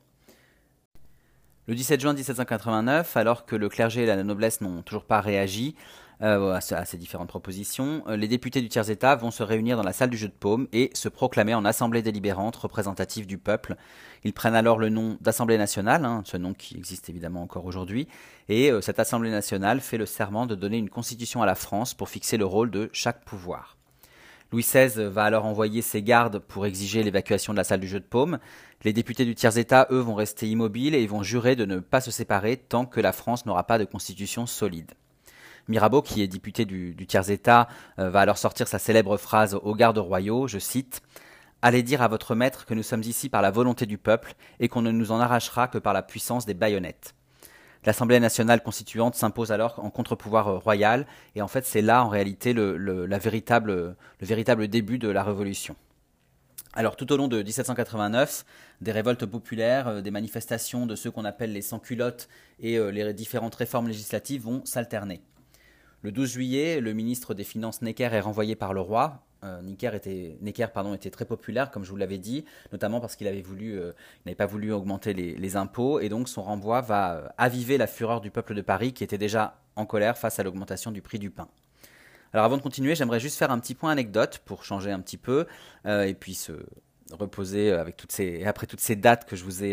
Le 1.70 1.76
17 1.76 2.02
juin 2.02 2.14
1789, 2.16 3.16
alors 3.16 3.46
que 3.46 3.56
le 3.56 3.70
clergé 3.70 4.02
et 4.02 4.06
la 4.08 4.24
noblesse 4.24 4.60
n'ont 4.60 4.82
toujours 4.82 5.06
pas 5.06 5.22
réagi 5.22 5.76
euh, 6.24 6.56
à, 6.56 6.62
ces 6.62 6.98
différentes 6.98 7.28
propositions, 7.28 8.02
euh, 8.08 8.18
les 8.18 8.28
députés 8.28 8.60
du 8.62 8.70
tiers-État 8.70 9.16
vont 9.16 9.30
se 9.30 9.44
réunir 9.44 9.78
dans 9.78 9.84
la 9.84 9.94
salle 9.94 10.10
du 10.10 10.18
jeu 10.18 10.30
de 10.30 10.34
paume 10.34 10.68
et 10.74 10.90
se 10.96 11.10
proclamer 11.10 11.54
en 11.54 11.66
assemblée 11.66 12.02
délibérante 12.02 12.56
représentative 12.56 13.28
du 13.28 13.38
peuple. 13.38 13.76
Ils 14.24 14.34
prennent 14.34 14.56
alors 14.56 14.80
le 14.80 14.90
nom 14.90 15.20
d'Assemblée 15.22 15.60
nationale, 15.60 16.06
hein, 16.06 16.24
ce 16.26 16.38
nom 16.38 16.56
qui 16.56 16.76
existe 16.76 17.08
évidemment 17.08 17.44
encore 17.44 17.66
aujourd'hui, 17.66 18.08
et 18.48 18.72
euh, 18.72 18.82
cette 18.82 18.98
Assemblée 18.98 19.30
nationale 19.30 19.80
fait 19.80 20.00
le 20.00 20.08
serment 20.08 20.48
de 20.48 20.56
donner 20.56 20.80
une 20.80 20.90
constitution 20.90 21.44
à 21.44 21.46
la 21.46 21.54
France 21.54 21.94
pour 21.94 22.10
fixer 22.10 22.38
le 22.38 22.46
rôle 22.46 22.72
de 22.72 22.90
chaque 22.94 23.24
pouvoir. 23.26 23.79
Louis 24.52 24.64
XVI 24.64 25.06
va 25.06 25.26
alors 25.26 25.46
envoyer 25.46 25.84
ses 25.84 26.02
gardes 26.02 26.40
pour 26.40 26.66
exiger 26.66 27.04
l'évacuation 27.04 27.54
de 27.54 27.58
la 27.58 27.64
salle 27.64 27.82
du 27.82 27.88
jeu 27.88 28.00
de 28.00 28.06
paume. 28.06 28.40
Les 28.84 28.94
députés 28.94 29.24
du 29.24 29.36
tiers-État, 29.36 29.88
eux, 29.92 30.00
vont 30.00 30.16
rester 30.16 30.50
immobiles 30.50 30.96
et 30.96 31.06
vont 31.06 31.22
jurer 31.22 31.56
de 31.56 31.66
ne 31.66 31.80
pas 31.80 32.02
se 32.02 32.10
séparer 32.10 32.58
tant 32.58 32.86
que 32.86 33.00
la 33.00 33.12
France 33.12 33.46
n'aura 33.46 33.66
pas 33.68 33.78
de 33.78 33.86
constitution 33.86 34.48
solide. 34.48 34.94
Mirabeau, 35.68 36.02
qui 36.02 36.24
est 36.24 36.28
député 36.28 36.66
du, 36.66 36.96
tiers-État, 37.06 37.68
euh, 38.00 38.10
va 38.10 38.22
alors 38.22 38.40
sortir 38.40 38.68
sa 38.68 38.80
célèbre 38.80 39.18
phrase 39.18 39.54
aux 39.54 39.76
gardes 39.76 40.00
royaux, 40.00 40.48
je 40.48 40.58
cite 40.58 41.04
Allez 41.62 41.84
dire 41.84 42.02
à 42.02 42.08
votre 42.08 42.34
maître 42.34 42.66
que 42.66 42.74
nous 42.74 42.84
sommes 42.84 43.04
ici 43.04 43.30
par 43.30 43.44
la 43.44 43.52
volonté 43.52 43.86
du 43.86 44.00
peuple 44.00 44.34
et 44.60 44.68
qu'on 44.68 44.82
ne 44.82 44.92
nous 44.92 45.12
en 45.12 45.20
arrachera 45.20 45.68
que 45.68 45.78
par 45.78 45.94
la 45.94 46.02
puissance 46.02 46.48
des 46.48 46.54
baïonnettes. 46.56 47.14
L'Assemblée 47.86 48.20
nationale 48.20 48.62
constituante 48.62 49.16
s'impose 49.16 49.54
alors 49.54 49.80
en 49.80 49.90
contre-pouvoir 49.90 50.48
euh, 50.48 50.58
royal, 50.58 51.06
et 51.36 51.42
en 51.42 51.48
fait 51.48 51.66
c'est 51.66 51.82
là 51.82 52.04
en 52.04 52.10
réalité 52.10 52.52
le, 52.52 53.08
véritable 54.20 54.68
début 54.68 55.00
de 55.00 55.08
la 55.08 55.24
Révolution. 55.24 55.76
Alors 56.74 56.98
tout 56.98 57.12
au 57.12 57.18
long 57.18 57.30
de 57.30 57.42
1789, 57.42 58.46
des 58.82 58.92
révoltes 58.92 59.26
populaires, 59.26 59.88
euh, 59.88 60.02
des 60.02 60.12
manifestations 60.12 60.86
de 60.86 60.96
ceux 60.96 61.10
qu'on 61.10 61.24
appelle 61.24 61.54
les 61.54 61.62
sans-culottes 61.62 62.28
et 62.60 62.78
euh, 62.78 62.92
les 62.92 63.14
différentes 63.14 63.56
réformes 63.56 63.88
législatives 63.88 64.44
vont 64.44 64.62
s'alterner. 64.66 65.22
Le 66.02 66.12
12 66.12 66.32
juillet, 66.32 66.82
le 66.82 66.94
ministre 66.94 67.34
des 67.34 67.46
Finances 67.46 67.82
Necker 67.82 68.10
est 68.12 68.20
renvoyé 68.20 68.56
par 68.56 68.74
le 68.74 68.82
roi, 68.82 69.26
euh, 69.44 69.62
Necker, 69.62 69.92
était, 69.96 70.38
pardon, 70.74 70.94
était 70.94 71.10
très 71.10 71.26
populaire, 71.26 71.72
comme 71.72 71.86
je 71.86 71.90
vous 71.90 71.96
l'avais 71.96 72.18
dit, 72.18 72.44
notamment 72.74 73.00
parce 73.00 73.16
qu'il 73.16 73.28
euh, 73.28 73.94
n'avait 74.26 74.36
pas 74.36 74.46
voulu 74.46 74.74
augmenter 74.74 75.14
les, 75.14 75.56
impôts, 75.56 76.00
et 76.02 76.10
donc 76.10 76.28
son 76.28 76.42
renvoi 76.42 76.82
va 76.82 77.14
euh, 77.14 77.28
aviver 77.38 77.78
la 77.78 77.88
fureur 77.88 78.20
du 78.20 78.32
peuple 78.32 78.54
de 78.54 78.62
Paris, 78.62 78.94
qui 78.94 79.04
était 79.04 79.18
déjà 79.18 79.58
en 79.78 79.86
colère 79.86 80.18
face 80.18 80.40
à 80.40 80.44
l'augmentation 80.44 80.92
du 80.92 81.02
prix 81.02 81.20
du 81.20 81.30
pain. 81.30 81.48
Alors 82.34 82.46
avant 82.46 82.58
de 82.58 82.62
continuer, 82.62 82.96
j'aimerais 82.96 83.22
juste 83.22 83.38
faire 83.38 83.50
un 83.50 83.60
petit 83.60 83.76
point 83.76 83.92
anecdote 83.92 84.42
pour 84.44 84.66
changer 84.66 84.92
un 84.92 85.00
petit 85.00 85.18
peu, 85.18 85.48
et 85.86 86.14
puis 86.14 86.36
se 86.36 86.52
reposer 87.12 87.72
avec 87.72 87.98
toutes 87.98 88.12
ces, 88.12 88.44
après 88.46 88.68
toutes 88.68 88.82
ces 88.82 88.96
dates 88.96 89.26
que 89.26 89.36
je 89.36 89.44
vous 89.44 89.64
ai, 89.64 89.72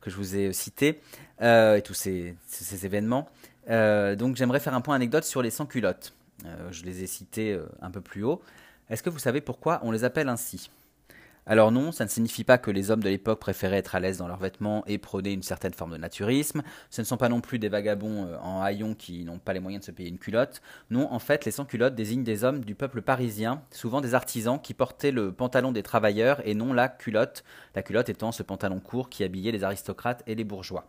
que 0.00 0.10
je 0.10 0.14
vous 0.14 0.36
ai 0.36 0.52
citées, 0.52 1.00
et 1.40 1.82
tous 1.84 1.94
ces, 1.94 2.36
ces 2.46 2.86
événements. 2.86 3.28
donc 3.66 4.36
j'aimerais 4.36 4.60
faire 4.60 4.74
un 4.74 4.80
point 4.80 4.94
anecdote 4.94 5.24
sur 5.24 5.42
les 5.42 5.50
sans-culottes. 5.50 6.14
je 6.70 6.84
les 6.84 7.02
ai 7.02 7.08
cités 7.08 7.58
un 7.80 7.90
peu 7.90 8.00
plus 8.00 8.22
haut. 8.22 8.40
Est-ce 8.90 9.02
que 9.02 9.10
vous 9.10 9.18
savez 9.18 9.42
pourquoi 9.42 9.80
on 9.82 9.90
les 9.90 10.04
appelle 10.04 10.30
ainsi? 10.30 10.70
Alors 11.50 11.72
non, 11.72 11.92
ça 11.92 12.04
ne 12.04 12.10
signifie 12.10 12.44
pas 12.44 12.58
que 12.58 12.70
les 12.70 12.90
hommes 12.90 13.02
de 13.02 13.08
l'époque 13.08 13.40
préféraient 13.40 13.78
être 13.78 13.94
à 13.94 14.00
l'aise 14.00 14.18
dans 14.18 14.28
leurs 14.28 14.38
vêtements 14.38 14.82
et 14.86 14.98
prôner 14.98 15.32
une 15.32 15.42
certaine 15.42 15.72
forme 15.72 15.92
de 15.92 15.96
naturisme. 15.96 16.62
Ce 16.90 17.00
ne 17.00 17.06
sont 17.06 17.16
pas 17.16 17.28
non 17.28 17.40
plus 17.40 17.58
des 17.58 17.70
vagabonds 17.70 18.26
euh, 18.26 18.38
en 18.42 18.60
haillons 18.62 18.94
qui 18.94 19.24
n'ont 19.24 19.38
pas 19.38 19.54
les 19.54 19.60
moyens 19.60 19.80
de 19.82 19.86
se 19.86 19.90
payer 19.90 20.10
une 20.10 20.18
culotte. 20.18 20.60
Non, 20.90 21.10
en 21.10 21.18
fait, 21.18 21.46
les 21.46 21.50
sans-culottes 21.50 21.94
désignent 21.94 22.24
des 22.24 22.44
hommes 22.44 22.64
du 22.64 22.74
peuple 22.74 23.00
parisien, 23.00 23.62
souvent 23.70 24.02
des 24.02 24.14
artisans 24.14 24.60
qui 24.60 24.74
portaient 24.74 25.10
le 25.10 25.32
pantalon 25.32 25.72
des 25.72 25.82
travailleurs 25.82 26.46
et 26.46 26.54
non 26.54 26.74
la 26.74 26.88
culotte, 26.88 27.44
la 27.74 27.82
culotte 27.82 28.10
étant 28.10 28.30
ce 28.30 28.42
pantalon 28.42 28.80
court 28.80 29.08
qui 29.08 29.24
habillait 29.24 29.52
les 29.52 29.64
aristocrates 29.64 30.22
et 30.26 30.34
les 30.34 30.44
bourgeois. 30.44 30.86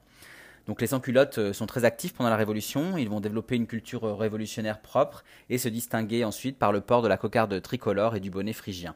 Donc 0.69 0.81
les 0.81 0.87
sans-culottes 0.87 1.39
euh, 1.39 1.51
sont 1.51 1.65
très 1.65 1.83
actifs 1.83 2.13
pendant 2.13 2.29
la 2.29 2.35
Révolution, 2.35 2.95
ils 2.95 3.09
vont 3.09 3.21
développer 3.21 3.55
une 3.55 3.65
culture 3.65 4.03
euh, 4.03 4.13
révolutionnaire 4.13 4.81
propre 4.81 5.23
et 5.49 5.57
se 5.57 5.67
distinguer 5.67 6.23
ensuite 6.23 6.59
par 6.59 6.71
le 6.71 6.79
port 6.79 7.01
de 7.01 7.07
la 7.07 7.17
cocarde 7.17 7.59
tricolore 7.59 8.15
et 8.15 8.19
du 8.19 8.29
bonnet 8.29 8.53
phrygien. 8.53 8.93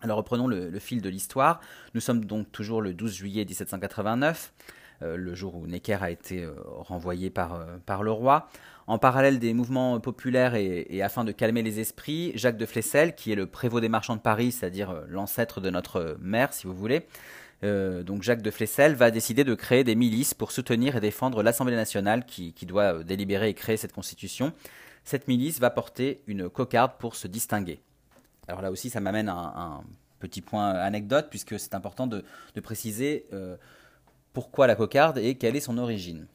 Alors 0.00 0.16
reprenons 0.16 0.46
le, 0.46 0.78
fil 0.78 1.02
de 1.02 1.10
l'histoire. 1.10 1.60
Nous 1.92 2.00
sommes 2.00 2.24
donc 2.24 2.50
toujours 2.52 2.80
le 2.80 2.94
12 2.94 3.12
juillet 3.12 3.44
1789, 3.44 4.54
euh, 5.02 5.18
le 5.18 5.34
jour 5.34 5.56
où 5.56 5.66
Necker 5.66 5.98
a 6.00 6.10
été 6.10 6.48
renvoyé 6.64 7.28
par, 7.28 7.66
par 7.84 8.02
le 8.02 8.10
roi. 8.10 8.48
En 8.86 8.96
parallèle 8.96 9.38
des 9.38 9.52
mouvements 9.52 10.00
populaires 10.00 10.54
et, 10.54 11.02
afin 11.02 11.24
de 11.24 11.32
calmer 11.32 11.62
les 11.62 11.80
esprits, 11.80 12.32
Jacques 12.34 12.56
de 12.56 12.64
Flessel, 12.64 13.14
qui 13.14 13.30
est 13.30 13.34
le 13.34 13.44
prévôt 13.44 13.80
des 13.80 13.90
marchands 13.90 14.16
de 14.16 14.22
Paris, 14.22 14.52
c'est-à-dire 14.52 15.02
l'ancêtre 15.06 15.60
de 15.60 15.68
notre 15.68 16.16
maire, 16.22 16.54
si 16.54 16.66
vous 16.66 16.72
voulez, 16.72 17.06
donc 17.62 18.22
Jacques 18.22 18.42
de 18.42 18.50
Flessel 18.50 18.94
va 18.94 19.10
décider 19.10 19.44
de 19.44 19.54
créer 19.54 19.84
des 19.84 19.94
milices 19.94 20.34
pour 20.34 20.52
soutenir 20.52 20.96
et 20.96 21.00
défendre 21.00 21.42
l'Assemblée 21.42 21.76
nationale 21.76 22.24
qui, 22.24 22.54
doit 22.66 23.02
délibérer 23.02 23.48
et 23.48 23.54
créer 23.54 23.76
cette 23.76 23.92
constitution. 23.92 24.52
Cette 25.04 25.26
milice 25.26 25.58
va 25.58 25.70
porter 25.70 26.22
une 26.26 26.48
cocarde 26.48 26.92
pour 26.98 27.16
se 27.16 27.26
distinguer. 27.26 27.80
Alors 28.46 28.62
là 28.62 28.70
aussi, 28.70 28.90
ça 28.90 29.00
m'amène 29.00 29.28
à 29.28 29.34
un, 29.34 29.84
petit 30.20 30.40
point 30.40 30.70
anecdote, 30.70 31.28
puisque 31.30 31.58
c'est 31.60 31.74
important 31.74 32.06
de, 32.06 32.24
préciser 32.62 33.26
pourquoi 34.32 34.66
la 34.66 34.76
cocarde 34.76 35.18
et 35.18 35.34
quelle 35.36 35.56
est 35.56 35.60
son 35.60 35.78
origine. 35.78 36.26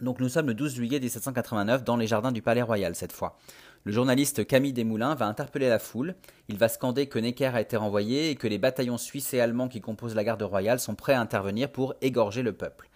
Donc 0.00 0.18
nous 0.18 0.28
sommes 0.28 0.46
le 0.46 0.54
12 0.54 0.74
juillet 0.74 0.98
1789 0.98 1.84
dans 1.84 1.96
les 1.96 2.06
jardins 2.06 2.32
du 2.32 2.42
Palais 2.42 2.62
Royal 2.62 2.94
cette 2.94 3.12
fois. 3.12 3.38
Le 3.84 3.92
journaliste 3.92 4.46
Camille 4.46 4.74
Desmoulins 4.74 5.14
va 5.14 5.24
interpeller 5.24 5.70
la 5.70 5.78
foule. 5.78 6.14
Il 6.48 6.58
va 6.58 6.68
scander 6.68 7.06
que 7.06 7.18
Necker 7.18 7.46
a 7.54 7.62
été 7.62 7.78
renvoyé 7.78 8.28
et 8.28 8.34
que 8.34 8.46
les 8.46 8.58
bataillons 8.58 8.98
suisses 8.98 9.32
et 9.32 9.40
allemands 9.40 9.68
qui 9.68 9.80
composent 9.80 10.14
la 10.14 10.22
garde 10.22 10.42
royale 10.42 10.78
sont 10.78 10.94
prêts 10.94 11.14
à 11.14 11.20
intervenir 11.20 11.72
pour 11.72 11.94
égorger 12.02 12.42
le 12.42 12.52
peuple. 12.52 12.90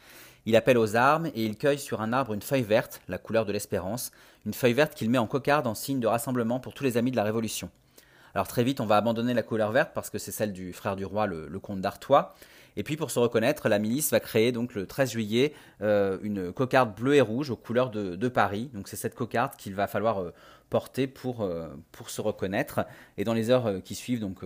Il 0.44 0.56
appelle 0.56 0.76
aux 0.76 0.94
armes 0.94 1.28
et 1.28 1.46
il 1.46 1.56
cueille 1.56 1.78
sur 1.78 2.02
un 2.02 2.12
arbre 2.12 2.34
une 2.34 2.42
feuille 2.42 2.64
verte, 2.64 3.00
la 3.08 3.16
couleur 3.16 3.46
de 3.46 3.52
l'espérance, 3.52 4.12
une 4.44 4.52
feuille 4.52 4.74
verte 4.74 4.94
qu'il 4.94 5.08
met 5.08 5.16
en 5.16 5.26
cocarde 5.26 5.66
en 5.66 5.74
signe 5.74 6.00
de 6.00 6.06
rassemblement 6.06 6.60
pour 6.60 6.74
tous 6.74 6.84
les 6.84 6.98
amis 6.98 7.10
de 7.10 7.16
la 7.16 7.24
Révolution. 7.24 7.70
Alors 8.34 8.46
très 8.46 8.62
vite, 8.62 8.80
on 8.80 8.86
va 8.86 8.98
abandonner 8.98 9.32
la 9.32 9.42
couleur 9.42 9.72
verte 9.72 9.92
parce 9.94 10.10
que 10.10 10.18
c'est 10.18 10.32
celle 10.32 10.52
du 10.52 10.74
frère 10.74 10.96
du 10.96 11.06
roi, 11.06 11.26
le, 11.26 11.48
le 11.48 11.60
comte 11.60 11.80
d'Artois. 11.80 12.34
Et 12.76 12.82
puis 12.82 12.96
pour 12.96 13.10
se 13.10 13.18
reconnaître, 13.18 13.68
la 13.68 13.78
milice 13.78 14.10
va 14.10 14.20
créer 14.20 14.52
donc 14.52 14.74
le 14.74 14.86
13 14.86 15.12
juillet 15.12 15.52
euh, 15.80 16.18
une 16.22 16.52
cocarde 16.52 16.94
bleue 16.94 17.14
et 17.14 17.20
rouge 17.20 17.50
aux 17.50 17.56
couleurs 17.56 17.90
de, 17.90 18.28
Paris. 18.28 18.70
Donc 18.74 18.88
c'est 18.88 18.96
cette 18.96 19.14
cocarde 19.14 19.54
qu'il 19.56 19.74
va 19.74 19.86
falloir 19.86 20.20
euh, 20.20 20.32
porter 20.70 21.06
pour, 21.06 21.42
euh, 21.42 21.68
pour 21.92 22.10
se 22.10 22.20
reconnaître. 22.20 22.84
Et 23.16 23.24
dans 23.24 23.34
les 23.34 23.50
heures 23.50 23.82
qui 23.84 23.94
suivent, 23.94 24.20
donc 24.20 24.40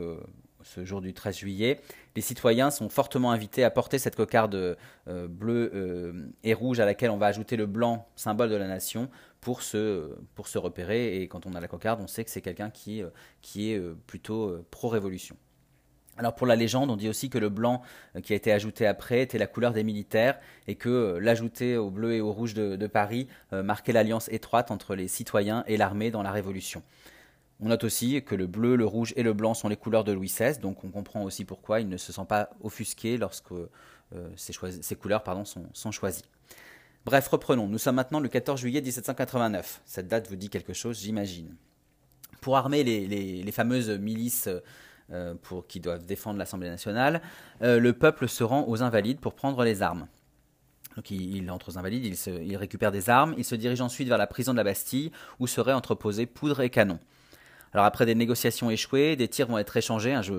ce 0.63 0.85
jour 0.85 1.01
du 1.01 1.15
13 1.15 1.39
juillet, 1.39 1.81
les 2.17 2.23
citoyens 2.23 2.71
sont 2.71 2.89
fortement 2.89 3.31
invités 3.31 3.65
à 3.65 3.71
porter 3.71 3.99
cette 3.99 4.17
cocarde 4.17 4.77
bleue 5.07 6.33
et 6.43 6.53
rouge 6.53 6.81
à 6.81 6.85
laquelle 6.85 7.11
on 7.11 7.17
va 7.17 7.27
ajouter 7.27 7.57
le 7.57 7.67
blanc, 7.67 8.09
symbole 8.17 8.51
de 8.51 8.57
la 8.57 8.67
nation, 8.67 9.09
pour 9.41 9.63
se, 9.63 10.11
pour 10.35 10.49
se 10.49 10.59
repérer. 10.59 11.23
Et 11.23 11.29
quand 11.29 11.47
on 11.47 11.55
a 11.55 11.61
la 11.61 11.69
cocarde, 11.69 12.01
on 12.03 12.09
sait 12.09 12.25
que 12.25 12.31
c'est 12.31 12.43
quelqu'un 12.43 12.71
qui, 12.71 13.03
qui 13.41 13.73
est 13.73 13.81
plutôt 14.07 14.59
pro-révolution. 14.71 15.37
Alors 16.19 16.35
pour 16.35 16.49
la 16.49 16.57
légende, 16.57 16.91
on 16.91 16.97
dit 16.97 17.09
aussi 17.09 17.31
que 17.31 17.39
le 17.39 17.49
blanc 17.49 17.81
euh, 18.17 18.21
qui 18.21 18.33
a 18.33 18.37
été 18.37 18.53
ajouté 18.53 18.87
après 18.87 19.23
était 19.23 19.39
la 19.39 19.47
couleur 19.47 19.73
des 19.73 19.85
militaires 19.85 20.39
et 20.67 20.75
que 20.75 20.89
euh, 20.89 21.21
l'ajouter 21.21 21.77
au 21.77 21.91
bleu 21.91 22.15
et 22.15 22.21
au 22.21 22.33
rouge 22.33 22.55
de, 22.55 22.87
Paris 22.89 23.29
euh, 23.53 23.63
marquait 23.63 23.93
l'alliance 23.93 24.29
étroite 24.31 24.73
entre 24.73 24.97
les 24.97 25.07
citoyens 25.07 25.63
et 25.69 25.77
l'armée 25.77 26.11
dans 26.11 26.23
la 26.23 26.33
Révolution. 26.33 26.83
On 27.61 27.69
note 27.69 27.85
aussi 27.85 28.23
que 28.23 28.35
le 28.35 28.49
bleu, 28.49 28.75
le 28.75 28.85
rouge 28.85 29.13
et 29.17 29.23
le 29.23 29.33
blanc 29.33 29.55
sont 29.55 29.69
les 29.69 29.77
couleurs 29.77 30.03
de 30.03 30.11
Louis 30.11 30.27
XVI, 30.29 30.59
donc 30.59 30.83
on 30.83 30.89
comprend 30.89 31.23
aussi 31.23 31.45
pourquoi 31.45 31.81
il 31.81 31.89
ne 31.89 31.97
se 31.97 32.13
sent 32.13 32.27
pas 32.29 32.51
offusqué 32.63 33.17
lorsque 33.17 33.53
ces, 34.37 34.97
couleurs 34.97 35.25
sont, 35.75 35.91
choisies. 35.91 36.23
Bref, 37.05 37.27
reprenons. 37.27 37.67
Nous 37.67 37.79
sommes 37.79 37.97
maintenant 37.97 38.21
le 38.21 38.29
14 38.29 38.61
juillet 38.61 38.81
1789. 38.81 39.83
Cette 39.85 40.07
date 40.07 40.29
vous 40.29 40.37
dit 40.37 40.51
quelque 40.51 40.73
chose, 40.73 41.01
j'imagine. 41.01 41.57
Pour 42.41 42.57
armer 42.57 42.85
les 42.85 43.53
fameuses 43.53 43.91
milices 43.91 44.49
euh, 45.11 45.33
pour, 45.41 45.67
qui 45.67 45.81
doivent 45.81 46.05
défendre 46.05 46.39
l'Assemblée 46.39 46.69
nationale, 46.69 47.23
euh, 47.63 47.81
le 47.81 47.95
peuple 47.95 48.29
se 48.29 48.45
rend 48.45 48.67
aux 48.69 48.83
invalides 48.83 49.21
pour 49.21 49.33
prendre 49.33 49.65
les 49.65 49.81
armes. 49.81 50.07
Donc 50.97 51.11
il, 51.11 51.51
entre 51.51 51.71
aux 51.71 51.79
invalides, 51.79 52.15
il, 52.27 52.57
récupère 52.59 52.93
des 52.93 53.09
armes, 53.09 53.35
il 53.39 53.45
se 53.47 53.55
dirige 53.55 53.81
ensuite 53.81 54.07
vers 54.07 54.19
la 54.19 54.27
prison 54.27 54.53
de 54.53 54.59
la 54.59 54.65
Bastille 54.65 55.11
où 55.41 55.47
seraient 55.47 55.73
entreposés 55.73 56.27
poudre 56.27 56.61
et 56.61 56.69
canon. 56.69 56.99
Alors 57.73 57.87
après 57.87 58.05
des 58.05 58.15
négociations 58.15 58.69
échouées, 58.69 59.17
des 59.17 59.29
tirs 59.29 59.47
vont 59.47 59.57
être 59.57 59.75
échangés. 59.79 60.13
Hein, 60.13 60.21
je 60.21 60.35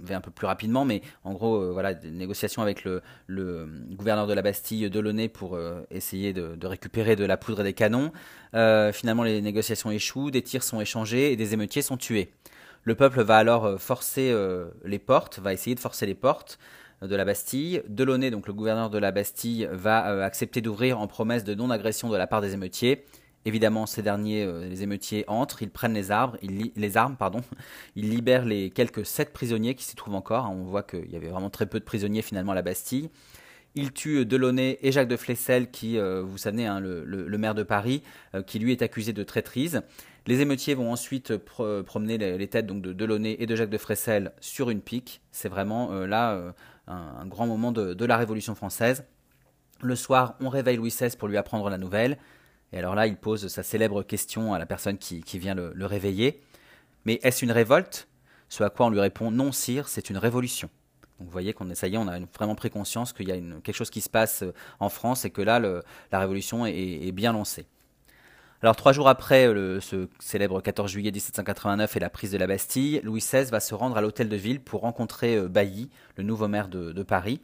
vais 0.00 0.14
un 0.14 0.22
peu 0.22 0.30
plus 0.30 0.46
rapidement, 0.46 0.86
mais 0.86 1.02
en 1.24 1.34
gros, 1.34 1.56
euh, 1.56 1.72
voilà, 1.72 1.92
des 1.92 2.10
négociations 2.10 2.62
avec 2.62 2.84
le, 2.84 3.02
gouverneur 3.90 4.26
de 4.26 4.32
la 4.32 4.40
Bastille, 4.40 4.88
Delaunay, 4.88 5.28
pour 5.28 5.58
essayer 5.90 6.32
de, 6.32 6.66
récupérer 6.66 7.14
de 7.14 7.26
la 7.26 7.36
poudre 7.36 7.60
et 7.60 7.64
des 7.64 7.74
canons. 7.74 8.10
finalement, 8.54 9.22
les 9.22 9.42
négociations 9.42 9.90
échouent, 9.90 10.30
des 10.30 10.40
tirs 10.40 10.62
sont 10.62 10.80
échangés 10.80 11.32
et 11.32 11.36
des 11.36 11.52
émeutiers 11.52 11.82
sont 11.82 11.98
tués. 11.98 12.32
Le 12.84 12.94
peuple 12.94 13.22
va 13.22 13.38
alors 13.38 13.64
euh, 13.64 13.76
forcer 13.78 14.30
euh, 14.30 14.66
les 14.84 14.98
portes, 14.98 15.38
va 15.38 15.54
essayer 15.54 15.74
de 15.74 15.80
forcer 15.80 16.04
les 16.04 16.14
portes 16.14 16.58
euh, 17.02 17.06
de 17.06 17.16
la 17.16 17.24
Bastille. 17.24 17.82
Delaunay, 17.88 18.30
donc 18.30 18.46
le 18.46 18.52
gouverneur 18.52 18.90
de 18.90 18.98
la 18.98 19.10
Bastille, 19.10 19.66
va 19.72 20.22
accepter 20.22 20.60
d'ouvrir 20.60 21.00
en 21.00 21.06
promesse 21.06 21.44
de 21.44 21.54
non-agression 21.54 22.10
de 22.10 22.16
la 22.16 22.26
part 22.26 22.42
des 22.42 22.52
émeutiers. 22.52 23.06
Évidemment, 23.46 23.84
ces 23.84 24.00
derniers, 24.00 24.46
les 24.46 24.82
émeutiers 24.82 25.24
entrent, 25.28 25.62
ils 25.62 25.68
prennent 25.68 25.92
les, 25.92 26.10
armes, 26.10 26.38
ils 27.96 28.08
libèrent 28.08 28.46
les 28.46 28.70
quelques 28.70 29.04
sept 29.04 29.34
prisonniers 29.34 29.74
qui 29.74 29.84
s'y 29.84 29.96
trouvent 29.96 30.14
encore. 30.14 30.50
On 30.50 30.64
voit 30.64 30.82
qu'il 30.82 31.10
y 31.10 31.16
avait 31.16 31.28
vraiment 31.28 31.50
très 31.50 31.66
peu 31.66 31.78
de 31.78 31.84
prisonniers 31.84 32.22
finalement 32.22 32.52
à 32.52 32.54
la 32.54 32.62
Bastille. 32.62 33.10
Ils 33.74 33.92
tuent 33.92 34.24
Delaunay 34.24 34.78
et 34.80 34.92
Jacques 34.92 35.08
de 35.08 35.16
Flessel, 35.18 35.70
qui, 35.70 35.98
vous 35.98 36.38
savez, 36.38 36.64
hein, 36.64 36.80
le, 36.80 37.36
maire 37.36 37.54
de 37.54 37.64
Paris, 37.64 38.02
qui 38.46 38.58
lui 38.58 38.72
est 38.72 38.80
accusé 38.80 39.12
de 39.12 39.22
traîtrise. 39.22 39.82
Les 40.26 40.40
émeutiers 40.40 40.74
vont 40.74 40.90
ensuite 40.90 41.36
promener 41.36 42.16
les, 42.16 42.48
têtes 42.48 42.66
de 42.66 42.92
Delaunay 42.94 43.36
et 43.40 43.46
de 43.46 43.54
Jacques 43.56 43.68
de 43.68 43.76
Fressel 43.76 44.32
sur 44.40 44.70
une 44.70 44.80
pique. 44.80 45.20
C'est 45.32 45.50
vraiment 45.50 45.92
euh, 45.92 46.06
là 46.06 46.32
euh, 46.32 46.52
un, 46.86 47.26
grand 47.26 47.46
moment 47.46 47.72
de, 47.72 48.04
la 48.04 48.16
Révolution 48.16 48.54
française. 48.54 49.04
Le 49.82 49.94
soir, 49.96 50.36
on 50.40 50.48
réveille 50.48 50.78
Louis 50.78 50.88
XVI 50.88 51.14
pour 51.18 51.28
lui 51.28 51.36
apprendre 51.36 51.68
la 51.68 51.76
nouvelle. 51.76 52.16
Et 52.72 52.78
alors 52.78 52.94
là, 52.94 53.06
il 53.06 53.16
pose 53.16 53.48
sa 53.48 53.62
célèbre 53.62 54.02
question 54.02 54.54
à 54.54 54.58
la 54.58 54.64
personne 54.64 54.96
qui, 54.96 55.38
vient 55.38 55.54
le, 55.54 55.84
réveiller. 55.84 56.40
Mais 57.04 57.20
est-ce 57.22 57.44
une 57.44 57.52
révolte? 57.52 58.08
Ce 58.48 58.64
à 58.64 58.70
quoi 58.70 58.86
on 58.86 58.90
lui 58.90 59.00
répond 59.00 59.30
non, 59.30 59.52
sire, 59.52 59.88
c'est 59.88 60.08
une 60.08 60.16
révolution. 60.16 60.70
Donc 61.18 61.26
vous 61.26 61.32
voyez 61.32 61.52
qu'on 61.52 61.72
ça 61.74 61.86
y 61.86 61.94
est, 61.94 61.98
on 61.98 62.08
a 62.08 62.18
vraiment 62.34 62.54
pris 62.54 62.70
conscience 62.70 63.12
qu'il 63.12 63.28
y 63.28 63.32
a 63.32 63.36
quelque 63.62 63.76
chose 63.76 63.90
qui 63.90 64.00
se 64.00 64.08
passe 64.08 64.42
euh, 64.42 64.54
en 64.80 64.88
France 64.88 65.26
et 65.26 65.30
que 65.30 65.42
là, 65.42 65.60
la 65.60 66.18
révolution 66.18 66.64
est 66.64 67.12
bien 67.12 67.34
lancée. 67.34 67.66
Alors 68.64 68.76
trois 68.76 68.92
jours 68.92 69.10
après 69.10 69.52
le, 69.52 69.78
ce 69.78 70.08
célèbre 70.20 70.62
14 70.62 70.90
juillet 70.90 71.12
1789 71.12 71.98
et 71.98 72.00
la 72.00 72.08
prise 72.08 72.32
de 72.32 72.38
la 72.38 72.46
Bastille, 72.46 73.02
Louis 73.04 73.20
XVI 73.20 73.44
va 73.50 73.60
se 73.60 73.74
rendre 73.74 73.98
à 73.98 74.00
l'hôtel 74.00 74.30
de 74.30 74.36
ville 74.36 74.58
pour 74.58 74.80
rencontrer 74.80 75.36
euh, 75.36 75.48
Bailly, 75.48 75.90
le 76.16 76.24
nouveau 76.24 76.48
maire 76.48 76.68
de, 76.68 77.02
Paris. 77.02 77.42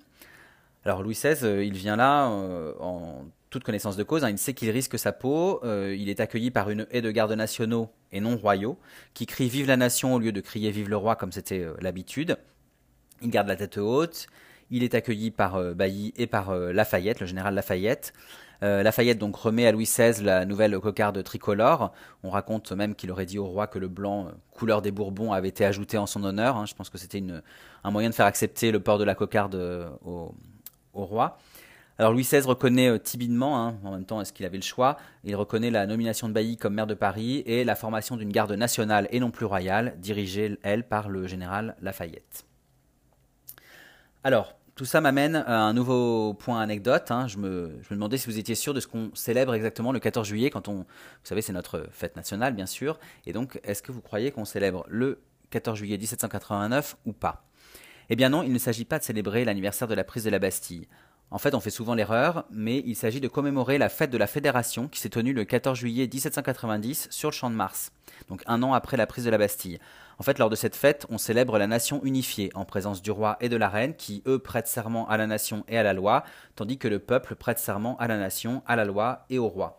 Alors 0.86 1.02
Louis 1.02 1.12
XVI, 1.12 1.44
euh, 1.44 1.62
il 1.62 1.74
vient 1.74 1.96
là 1.96 2.30
euh, 2.30 2.72
en 2.80 3.26
toute 3.50 3.64
connaissance 3.64 3.98
de 3.98 4.02
cause, 4.02 4.24
hein. 4.24 4.30
il 4.30 4.38
sait 4.38 4.54
qu'il 4.54 4.70
risque 4.70 4.98
sa 4.98 5.12
peau, 5.12 5.60
il 5.62 6.08
est 6.08 6.20
accueilli 6.20 6.50
par 6.50 6.70
une 6.70 6.86
haie 6.90 7.02
de 7.02 7.10
gardes 7.10 7.32
nationaux 7.32 7.90
et 8.12 8.20
non 8.20 8.38
royaux, 8.38 8.78
qui 9.12 9.26
crient 9.26 9.50
Vive 9.50 9.66
la 9.66 9.76
nation 9.76 10.14
au 10.14 10.18
lieu 10.18 10.32
de 10.32 10.40
crier 10.40 10.70
Vive 10.70 10.88
le 10.88 10.96
roi 10.96 11.16
comme 11.16 11.32
c'était 11.32 11.66
l'habitude. 11.82 12.38
Il 13.20 13.28
garde 13.28 13.48
la 13.48 13.56
tête 13.56 13.76
haute, 13.76 14.26
il 14.70 14.84
est 14.84 14.94
accueilli 14.94 15.30
par 15.32 15.60
Bailly 15.74 16.14
et 16.16 16.26
par 16.26 16.54
Lafayette, 16.54 17.20
le 17.20 17.26
général 17.26 17.54
Lafayette. 17.54 18.14
Euh, 18.62 18.82
Lafayette 18.82 19.18
donc 19.18 19.36
remet 19.36 19.66
à 19.66 19.72
Louis 19.72 19.84
XVI 19.84 20.22
la 20.22 20.44
nouvelle 20.44 20.78
cocarde 20.78 21.22
tricolore. 21.22 21.92
On 22.22 22.30
raconte 22.30 22.72
même 22.72 22.94
qu'il 22.94 23.10
aurait 23.10 23.26
dit 23.26 23.38
au 23.38 23.46
roi 23.46 23.66
que 23.66 23.78
le 23.78 23.88
blanc, 23.88 24.26
euh, 24.26 24.30
couleur 24.50 24.82
des 24.82 24.90
Bourbons, 24.90 25.32
avait 25.32 25.48
été 25.48 25.64
ajouté 25.64 25.96
en 25.98 26.06
son 26.06 26.24
honneur. 26.24 26.56
Hein. 26.56 26.66
Je 26.66 26.74
pense 26.74 26.90
que 26.90 26.98
c'était 26.98 27.22
un 27.84 27.90
moyen 27.90 28.10
de 28.10 28.14
faire 28.14 28.26
accepter 28.26 28.70
le 28.70 28.80
port 28.80 28.98
de 28.98 29.04
la 29.04 29.14
cocarde 29.14 29.54
euh, 29.54 29.88
au, 30.04 30.34
roi. 30.92 31.38
Alors 31.98 32.12
Louis 32.12 32.22
XVI 32.22 32.40
reconnaît 32.40 32.98
timidement, 32.98 33.62
hein, 33.62 33.74
en 33.84 33.92
même 33.92 34.04
temps 34.04 34.20
est-ce 34.20 34.32
qu'il 34.32 34.46
avait 34.46 34.56
le 34.56 34.62
choix, 34.62 34.96
il 35.22 35.36
reconnaît 35.36 35.70
la 35.70 35.86
nomination 35.86 36.28
de 36.28 36.32
Bailly 36.32 36.56
comme 36.56 36.74
maire 36.74 36.86
de 36.86 36.94
Paris 36.94 37.42
et 37.44 37.62
la 37.62 37.74
formation 37.74 38.16
d'une 38.16 38.32
garde 38.32 38.52
nationale 38.52 39.06
et 39.10 39.20
non 39.20 39.30
plus 39.30 39.44
royale, 39.44 39.94
dirigée, 39.98 40.58
elle, 40.62 40.88
par 40.88 41.10
le 41.10 41.26
général 41.26 41.76
Lafayette. 41.82 42.46
Alors, 44.24 44.54
tout 44.80 44.86
ça 44.86 45.02
m'amène 45.02 45.36
à 45.36 45.60
un 45.60 45.74
nouveau 45.74 46.32
point 46.32 46.58
anecdote. 46.58 47.10
Hein. 47.10 47.26
Je, 47.26 47.36
me, 47.36 47.70
demandais 47.90 48.16
si 48.16 48.28
vous 48.28 48.38
étiez 48.38 48.54
sûr 48.54 48.72
de 48.72 48.80
ce 48.80 48.86
qu'on 48.86 49.10
célèbre 49.12 49.52
exactement 49.52 49.92
le 49.92 50.00
14 50.00 50.26
juillet, 50.26 50.48
quand 50.48 50.68
on, 50.68 50.72
vous 50.76 50.84
savez, 51.22 51.42
c'est 51.42 51.52
notre 51.52 51.86
fête 51.92 52.16
nationale, 52.16 52.54
bien 52.54 52.64
sûr. 52.64 52.98
Et 53.26 53.34
donc, 53.34 53.60
est-ce 53.62 53.82
que 53.82 53.92
vous 53.92 54.00
croyez 54.00 54.30
qu'on 54.30 54.46
célèbre 54.46 54.86
le 54.88 55.20
14 55.50 55.76
juillet 55.76 55.98
1789 55.98 56.96
ou 57.04 57.12
pas? 57.12 57.44
Eh 58.08 58.16
bien 58.16 58.30
non, 58.30 58.42
il 58.42 58.54
ne 58.54 58.58
s'agit 58.58 58.86
pas 58.86 58.98
de 58.98 59.04
célébrer 59.04 59.44
l'anniversaire 59.44 59.86
de 59.86 59.92
la 59.92 60.02
prise 60.02 60.24
de 60.24 60.30
la 60.30 60.38
Bastille. 60.38 60.88
En 61.32 61.38
fait, 61.38 61.54
on 61.54 61.60
fait 61.60 61.70
souvent 61.70 61.94
l'erreur, 61.94 62.44
mais 62.50 62.82
il 62.84 62.96
s'agit 62.96 63.20
de 63.20 63.28
commémorer 63.28 63.78
la 63.78 63.88
fête 63.88 64.10
de 64.10 64.18
la 64.18 64.26
Fédération 64.26 64.88
qui 64.88 64.98
s'est 64.98 65.10
tenue 65.10 65.32
le 65.32 65.44
14 65.44 65.78
juillet 65.78 66.08
1790 66.12 67.06
sur 67.10 67.30
le 67.30 67.34
Champ 67.34 67.50
de 67.50 67.54
Mars, 67.54 67.92
donc 68.28 68.42
un 68.46 68.64
an 68.64 68.72
après 68.74 68.96
la 68.96 69.06
prise 69.06 69.24
de 69.26 69.30
la 69.30 69.38
Bastille. 69.38 69.78
En 70.18 70.24
fait, 70.24 70.38
lors 70.38 70.50
de 70.50 70.56
cette 70.56 70.74
fête, 70.74 71.06
on 71.08 71.18
célèbre 71.18 71.56
la 71.56 71.68
nation 71.68 72.00
unifiée 72.02 72.50
en 72.54 72.64
présence 72.64 73.00
du 73.00 73.12
roi 73.12 73.36
et 73.40 73.48
de 73.48 73.56
la 73.56 73.68
reine 73.68 73.94
qui, 73.94 74.24
eux, 74.26 74.40
prêtent 74.40 74.66
serment 74.66 75.08
à 75.08 75.16
la 75.16 75.28
nation 75.28 75.64
et 75.68 75.78
à 75.78 75.84
la 75.84 75.92
loi, 75.92 76.24
tandis 76.56 76.78
que 76.78 76.88
le 76.88 76.98
peuple 76.98 77.36
prête 77.36 77.60
serment 77.60 77.96
à 77.98 78.08
la 78.08 78.18
nation, 78.18 78.62
à 78.66 78.74
la 78.74 78.84
loi 78.84 79.24
et 79.30 79.38
au 79.38 79.48
roi. 79.48 79.78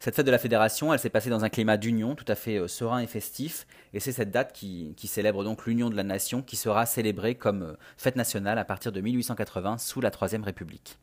Cette 0.00 0.14
fête 0.14 0.26
de 0.26 0.30
la 0.30 0.38
Fédération, 0.38 0.92
elle 0.92 1.00
s'est 1.00 1.10
passée 1.10 1.28
dans 1.28 1.44
un 1.44 1.48
climat 1.48 1.76
d'union 1.76 2.14
tout 2.14 2.24
à 2.28 2.36
fait 2.36 2.56
euh, 2.56 2.68
serein 2.68 3.00
et 3.00 3.08
festif, 3.08 3.66
et 3.92 3.98
c'est 3.98 4.12
cette 4.12 4.30
date 4.30 4.52
qui, 4.52 4.94
célèbre 5.04 5.42
donc 5.42 5.66
l'union 5.66 5.90
de 5.90 5.96
la 5.96 6.04
nation 6.04 6.40
qui 6.40 6.54
sera 6.54 6.86
célébrée 6.86 7.34
comme 7.34 7.62
euh, 7.62 7.72
fête 7.96 8.14
nationale 8.14 8.58
à 8.58 8.64
partir 8.64 8.92
de 8.92 9.00
1880 9.00 9.78
sous 9.78 10.00
la 10.00 10.12
Troisième 10.12 10.44
République. 10.44 10.98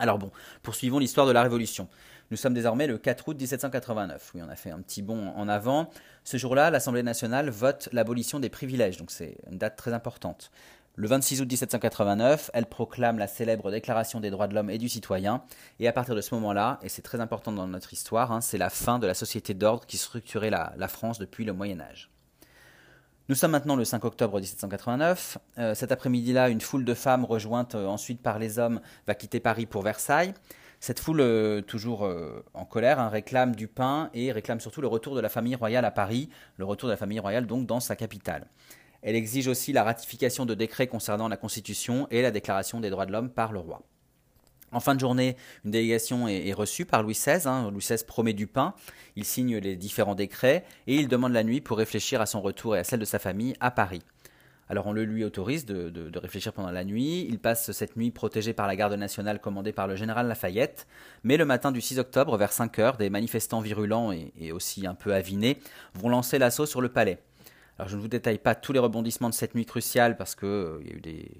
Alors 0.00 0.18
bon, 0.18 0.32
poursuivons 0.62 0.98
l'histoire 0.98 1.26
de 1.26 1.32
la 1.32 1.42
Révolution. 1.42 1.88
Nous 2.32 2.36
sommes 2.36 2.54
désormais 2.54 2.88
le 2.88 2.98
4 2.98 3.28
août 3.28 3.38
1789. 3.38 4.32
Oui, 4.34 4.40
on 4.44 4.48
a 4.48 4.56
fait 4.56 4.70
un 4.70 4.80
petit 4.80 5.02
bond 5.02 5.32
en 5.36 5.48
avant. 5.48 5.90
Ce 6.24 6.36
jour-là, 6.36 6.70
l'Assemblée 6.70 7.02
nationale 7.04 7.50
vote 7.50 7.88
l'abolition 7.92 8.40
des 8.40 8.48
privilèges, 8.48 8.96
donc 8.96 9.12
c'est 9.12 9.36
une 9.50 9.58
date 9.58 9.76
très 9.76 9.92
importante. 9.92 10.50
Le 10.96 11.06
26 11.06 11.40
août 11.40 11.48
1789, 11.48 12.50
elle 12.52 12.66
proclame 12.66 13.18
la 13.18 13.28
célèbre 13.28 13.70
Déclaration 13.70 14.18
des 14.18 14.30
droits 14.30 14.48
de 14.48 14.54
l'homme 14.54 14.70
et 14.70 14.78
du 14.78 14.88
citoyen, 14.88 15.42
et 15.78 15.86
à 15.86 15.92
partir 15.92 16.16
de 16.16 16.20
ce 16.20 16.34
moment-là, 16.34 16.80
et 16.82 16.88
c'est 16.88 17.00
très 17.00 17.20
important 17.20 17.52
dans 17.52 17.68
notre 17.68 17.92
histoire, 17.92 18.32
hein, 18.32 18.40
c'est 18.40 18.58
la 18.58 18.70
fin 18.70 18.98
de 18.98 19.06
la 19.06 19.14
société 19.14 19.54
d'ordre 19.54 19.86
qui 19.86 19.96
structurait 19.96 20.50
la, 20.50 20.88
France 20.88 21.20
depuis 21.20 21.44
le 21.44 21.52
Moyen 21.52 21.80
Âge. 21.80 22.10
Nous 23.28 23.36
sommes 23.36 23.52
maintenant 23.52 23.76
le 23.76 23.84
5 23.84 24.04
octobre 24.04 24.40
1789. 24.40 25.38
Euh, 25.58 25.74
cet 25.76 25.92
après-midi-là, 25.92 26.48
une 26.48 26.60
foule 26.60 26.84
de 26.84 26.94
femmes 26.94 27.24
rejointes 27.24 27.76
euh, 27.76 27.86
ensuite 27.86 28.20
par 28.20 28.40
les 28.40 28.58
hommes 28.58 28.80
va 29.06 29.14
quitter 29.14 29.38
Paris 29.38 29.66
pour 29.66 29.82
Versailles. 29.82 30.34
Cette 30.80 30.98
foule, 30.98 31.20
euh, 31.20 31.60
toujours 31.60 32.10
en 32.54 32.64
colère, 32.64 32.98
hein, 32.98 33.08
réclame 33.08 33.54
du 33.54 33.68
pain 33.68 34.10
et 34.14 34.32
réclame 34.32 34.58
surtout 34.58 34.80
le 34.80 34.88
retour 34.88 35.14
de 35.14 35.20
la 35.20 35.28
famille 35.28 35.54
royale 35.54 35.84
à 35.84 35.92
Paris, 35.92 36.28
le 36.56 36.64
retour 36.64 36.88
de 36.88 36.94
la 36.94 36.96
famille 36.96 37.20
royale 37.20 37.46
donc 37.46 37.66
dans 37.66 37.78
sa 37.78 37.94
capitale. 37.94 38.48
Elle 39.02 39.16
exige 39.16 39.48
aussi 39.48 39.72
la 39.72 39.84
ratification 39.84 40.46
de 40.46 40.54
décrets 40.54 40.86
concernant 40.86 41.28
la 41.28 41.36
Constitution 41.36 42.06
et 42.10 42.22
la 42.22 42.30
Déclaration 42.30 42.80
des 42.80 42.90
droits 42.90 43.06
de 43.06 43.12
l'homme 43.12 43.30
par 43.30 43.52
le 43.52 43.60
roi. 43.60 43.82
En 44.72 44.80
fin 44.80 44.94
de 44.94 45.00
journée, 45.00 45.36
une 45.64 45.72
délégation 45.72 46.28
est, 46.28 46.52
reçue 46.52 46.84
par 46.84 47.02
Louis 47.02 47.14
XVI. 47.14 47.48
Hein. 47.48 47.70
Louis 47.70 47.80
XVI 47.80 48.04
promet 48.06 48.34
du 48.34 48.46
pain, 48.46 48.74
il 49.16 49.24
signe 49.24 49.56
les 49.56 49.74
différents 49.74 50.14
décrets 50.14 50.64
et 50.86 50.94
il 50.94 51.08
demande 51.08 51.32
la 51.32 51.42
nuit 51.42 51.60
pour 51.60 51.78
réfléchir 51.78 52.20
à 52.20 52.26
son 52.26 52.40
retour 52.40 52.76
et 52.76 52.78
à 52.78 52.84
celle 52.84 53.00
de 53.00 53.04
sa 53.04 53.18
famille 53.18 53.54
à 53.58 53.72
Paris. 53.72 54.02
Alors 54.68 54.86
on 54.86 54.92
le 54.92 55.04
lui 55.04 55.24
autorise 55.24 55.66
de, 55.66 56.16
réfléchir 56.16 56.52
pendant 56.52 56.70
la 56.70 56.84
nuit. 56.84 57.26
Il 57.28 57.40
passe 57.40 57.72
cette 57.72 57.96
nuit 57.96 58.12
protégé 58.12 58.52
par 58.52 58.68
la 58.68 58.76
garde 58.76 58.92
nationale 58.94 59.40
commandée 59.40 59.72
par 59.72 59.88
le 59.88 59.96
général 59.96 60.28
Lafayette. 60.28 60.86
Mais 61.24 61.36
le 61.36 61.44
matin 61.44 61.72
du 61.72 61.80
6 61.80 61.98
octobre, 61.98 62.36
vers 62.36 62.52
5 62.52 62.78
heures, 62.78 62.96
des 62.96 63.10
manifestants 63.10 63.60
virulents 63.60 64.12
et, 64.12 64.52
aussi 64.52 64.86
un 64.86 64.94
peu 64.94 65.12
avinés 65.12 65.58
vont 65.94 66.08
lancer 66.08 66.38
l'assaut 66.38 66.66
sur 66.66 66.80
le 66.80 66.88
palais. 66.88 67.18
Alors 67.80 67.88
je 67.88 67.96
ne 67.96 68.02
vous 68.02 68.08
détaille 68.08 68.38
pas 68.38 68.54
tous 68.54 68.72
les 68.72 68.78
rebondissements 68.78 69.30
de 69.30 69.34
cette 69.34 69.54
nuit 69.54 69.64
cruciale 69.64 70.16
parce 70.16 70.34
qu'il 70.34 70.48
euh, 70.48 70.82
y 70.84 70.92
a 70.92 70.94
eu 70.96 71.00
des, 71.00 71.32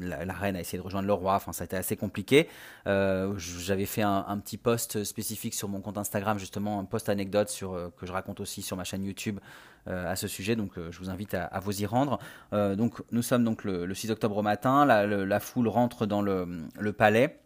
la, 0.00 0.32
reine 0.32 0.56
a 0.56 0.60
essayé 0.60 0.78
de 0.78 0.82
rejoindre 0.82 1.06
le 1.06 1.12
roi, 1.12 1.34
enfin 1.34 1.52
ça 1.52 1.64
a 1.64 1.66
été 1.66 1.76
assez 1.76 1.96
compliqué. 1.96 2.48
Euh, 2.86 3.34
j'avais 3.38 3.86
fait 3.86 4.02
un, 4.02 4.38
petit 4.38 4.56
post 4.56 5.04
spécifique 5.04 5.54
sur 5.54 5.68
mon 5.68 5.80
compte 5.80 5.98
Instagram, 5.98 6.38
justement 6.38 6.78
un 6.78 6.84
post 6.84 7.08
anecdote 7.08 7.48
sur, 7.48 7.74
euh, 7.74 7.92
que 7.96 8.06
je 8.06 8.12
raconte 8.12 8.40
aussi 8.40 8.62
sur 8.62 8.76
ma 8.76 8.84
chaîne 8.84 9.04
YouTube 9.04 9.40
euh, 9.88 10.10
à 10.10 10.16
ce 10.16 10.28
sujet, 10.28 10.56
donc 10.56 10.72
je 10.76 10.98
vous 10.98 11.10
invite 11.10 11.34
à, 11.34 11.60
vous 11.60 11.82
y 11.82 11.86
rendre. 11.86 12.18
donc 12.52 13.02
nous 13.10 13.22
sommes 13.22 13.44
donc 13.44 13.64
le, 13.64 13.92
6 13.92 14.10
octobre 14.10 14.36
au 14.36 14.42
matin, 14.42 14.86
la, 14.86 15.40
foule 15.40 15.68
rentre 15.68 16.06
dans 16.06 16.22
le, 16.22 16.92
palais. 16.92 17.40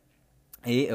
Et 0.67 0.91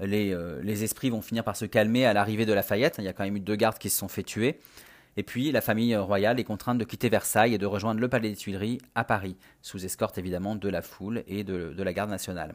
les, 0.00 0.36
les, 0.62 0.84
esprits 0.84 1.10
vont 1.10 1.22
finir 1.22 1.44
par 1.44 1.56
se 1.56 1.64
calmer 1.64 2.06
à 2.06 2.12
l'arrivée 2.12 2.46
de 2.46 2.52
Lafayette. 2.52 2.96
Il 2.98 3.04
y 3.04 3.08
a 3.08 3.12
quand 3.12 3.24
même 3.24 3.36
eu 3.36 3.40
deux 3.40 3.56
gardes 3.56 3.78
qui 3.78 3.90
se 3.90 3.98
sont 3.98 4.08
fait 4.08 4.22
tuer. 4.22 4.60
Et 5.16 5.22
puis 5.22 5.50
la 5.52 5.60
famille 5.60 5.96
royale 5.96 6.38
est 6.38 6.44
contrainte 6.44 6.78
de 6.78 6.84
quitter 6.84 7.08
Versailles 7.08 7.54
et 7.54 7.58
de 7.58 7.66
rejoindre 7.66 8.00
le 8.00 8.08
palais 8.08 8.30
des 8.30 8.36
Tuileries 8.36 8.78
à 8.94 9.04
Paris, 9.04 9.36
sous 9.62 9.84
escorte 9.84 10.18
évidemment 10.18 10.54
de 10.54 10.68
la 10.68 10.82
foule 10.82 11.24
et 11.26 11.44
de, 11.44 11.82
la 11.82 11.92
garde 11.92 12.10
nationale. 12.10 12.54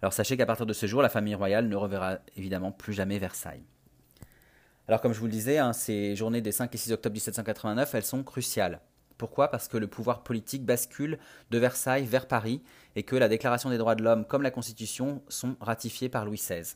Alors 0.00 0.12
sachez 0.12 0.36
qu'à 0.36 0.46
partir 0.46 0.66
de 0.66 0.72
ce 0.72 0.86
jour, 0.86 1.00
la 1.00 1.08
famille 1.08 1.34
royale 1.34 1.68
ne 1.68 1.76
reverra 1.76 2.18
évidemment 2.36 2.72
plus 2.72 2.92
jamais 2.92 3.18
Versailles. 3.18 3.62
Alors 4.88 5.00
comme 5.00 5.12
je 5.12 5.20
vous 5.20 5.26
le 5.26 5.32
disais, 5.32 5.58
hein, 5.58 5.72
ces 5.72 6.16
journées 6.16 6.40
des 6.40 6.50
5 6.50 6.74
et 6.74 6.78
6 6.78 6.92
octobre 6.92 7.14
1789, 7.14 7.94
elles 7.94 8.02
sont 8.02 8.24
cruciales. 8.24 8.80
Pourquoi? 9.16 9.48
Parce 9.48 9.68
que 9.68 9.76
le 9.76 9.86
pouvoir 9.86 10.24
politique 10.24 10.64
bascule 10.64 11.18
de 11.52 11.58
Versailles 11.58 12.06
vers 12.06 12.26
Paris 12.26 12.60
et 12.96 13.04
que 13.04 13.14
la 13.14 13.28
Déclaration 13.28 13.70
des 13.70 13.78
droits 13.78 13.94
de 13.94 14.02
l'homme 14.02 14.24
comme 14.24 14.42
la 14.42 14.50
Constitution 14.50 15.22
sont 15.28 15.54
ratifiées 15.60 16.08
par 16.08 16.24
Louis 16.24 16.38
XVI. 16.38 16.74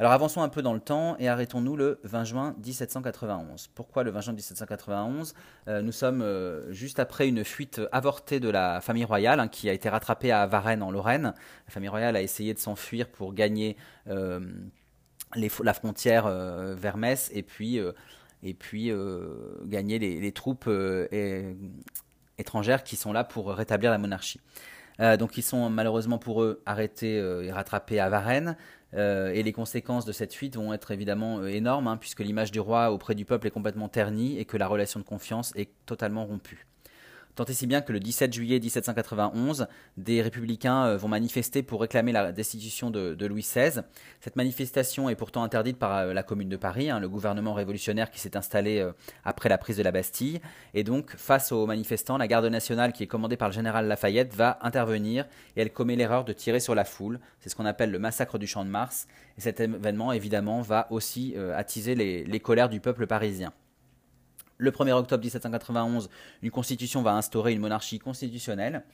Alors 0.00 0.12
avançons 0.12 0.40
un 0.40 0.48
peu 0.48 0.62
dans 0.62 0.72
le 0.72 0.80
temps 0.80 1.14
et 1.18 1.28
arrêtons-nous 1.28 1.76
le 1.76 2.00
20 2.04 2.24
juin 2.24 2.54
1791. 2.64 3.68
Pourquoi 3.74 4.02
le 4.02 4.10
20 4.10 4.20
juin 4.22 4.32
1791 4.32 5.34
euh, 5.68 5.82
Nous 5.82 5.92
sommes 5.92 6.22
euh, 6.22 6.72
juste 6.72 6.98
après 6.98 7.28
une 7.28 7.44
fuite 7.44 7.82
avortée 7.92 8.40
de 8.40 8.48
la 8.48 8.80
famille 8.80 9.04
royale 9.04 9.40
hein, 9.40 9.48
qui 9.48 9.68
a 9.68 9.74
été 9.74 9.90
rattrapée 9.90 10.32
à 10.32 10.46
Varennes 10.46 10.82
en 10.82 10.90
Lorraine. 10.90 11.34
La 11.66 11.70
famille 11.70 11.90
royale 11.90 12.16
a 12.16 12.22
essayé 12.22 12.54
de 12.54 12.58
s'enfuir 12.58 13.08
pour 13.10 13.34
gagner 13.34 13.76
euh, 14.08 14.40
la 15.36 15.74
frontière 15.74 16.28
vers 16.28 16.96
Metz 16.96 17.30
et 17.34 17.42
puis, 17.42 17.78
et 18.42 18.54
puis 18.54 18.90
gagner 19.66 19.98
les, 19.98 20.32
troupes 20.32 20.68
étrangères 22.38 22.84
qui 22.84 22.96
sont 22.96 23.12
là 23.12 23.22
pour 23.22 23.50
rétablir 23.50 23.90
la 23.90 23.98
monarchie. 23.98 24.40
Donc 25.18 25.38
ils 25.38 25.42
sont 25.42 25.70
malheureusement 25.70 26.18
pour 26.18 26.42
eux 26.42 26.62
arrêtés 26.66 27.16
et 27.16 27.52
rattrapés 27.52 28.00
à 28.00 28.08
Varennes. 28.08 28.56
Euh, 28.94 29.30
et 29.32 29.42
les 29.42 29.52
conséquences 29.52 30.04
de 30.04 30.12
cette 30.12 30.34
fuite 30.34 30.56
vont 30.56 30.72
être 30.72 30.90
évidemment 30.90 31.38
euh, 31.38 31.46
énormes, 31.46 31.86
hein, 31.86 31.96
puisque 31.96 32.20
l'image 32.20 32.50
du 32.50 32.60
roi 32.60 32.90
auprès 32.90 33.14
du 33.14 33.24
peuple 33.24 33.46
est 33.46 33.52
complètement 33.52 33.88
ternie 33.88 34.38
et 34.38 34.44
que 34.44 34.56
la 34.56 34.66
relation 34.66 34.98
de 34.98 35.04
confiance 35.04 35.52
est 35.56 35.70
totalement 35.86 36.24
rompue. 36.24 36.66
Tant 37.36 37.44
et 37.44 37.52
si 37.52 37.66
bien 37.66 37.80
que 37.80 37.92
le 37.92 38.00
17 38.00 38.32
juillet 38.32 38.58
1791, 38.58 39.68
des 39.96 40.20
républicains 40.20 40.86
euh, 40.86 40.96
vont 40.96 41.08
manifester 41.08 41.62
pour 41.62 41.80
réclamer 41.80 42.12
la 42.12 42.32
destitution 42.32 42.90
de, 42.90 43.26
Louis 43.26 43.42
XVI. 43.42 43.82
Cette 44.20 44.36
manifestation 44.36 45.08
est 45.08 45.14
pourtant 45.14 45.44
interdite 45.44 45.78
par 45.78 45.96
euh, 45.98 46.12
la 46.12 46.22
Commune 46.22 46.48
de 46.48 46.56
Paris, 46.56 46.90
hein, 46.90 46.98
le 46.98 47.08
gouvernement 47.08 47.54
révolutionnaire 47.54 48.10
qui 48.10 48.18
s'est 48.18 48.36
installé 48.36 48.78
euh, 48.78 48.92
après 49.24 49.48
la 49.48 49.58
prise 49.58 49.76
de 49.76 49.82
la 49.82 49.92
Bastille. 49.92 50.40
Et 50.74 50.82
donc, 50.82 51.14
face 51.16 51.52
aux 51.52 51.66
manifestants, 51.66 52.18
la 52.18 52.26
garde 52.26 52.46
nationale, 52.46 52.92
qui 52.92 53.04
est 53.04 53.06
commandée 53.06 53.36
par 53.36 53.48
le 53.48 53.54
général 53.54 53.86
Lafayette, 53.86 54.34
va 54.34 54.58
intervenir 54.62 55.26
et 55.56 55.62
elle 55.62 55.72
commet 55.72 55.96
l'erreur 55.96 56.24
de 56.24 56.32
tirer 56.32 56.60
sur 56.60 56.74
la 56.74 56.84
foule. 56.84 57.20
C'est 57.38 57.48
ce 57.48 57.54
qu'on 57.54 57.66
appelle 57.66 57.92
le 57.92 57.98
massacre 57.98 58.38
du 58.38 58.46
Champ 58.46 58.64
de 58.64 58.70
Mars. 58.70 59.06
Et 59.38 59.40
cet 59.40 59.60
événement, 59.60 60.12
évidemment, 60.12 60.62
va 60.62 60.88
aussi 60.90 61.36
attiser 61.54 61.94
les 61.94 62.40
colères 62.40 62.68
du 62.68 62.80
peuple 62.80 63.06
parisien. 63.06 63.52
Le 64.60 64.70
1er 64.70 64.92
octobre 64.92 65.22
1791, 65.22 66.10
une 66.42 66.50
constitution 66.50 67.00
va 67.00 67.14
instaurer 67.14 67.54
une 67.54 67.60
monarchie 67.60 67.98
constitutionnelle. 67.98 68.84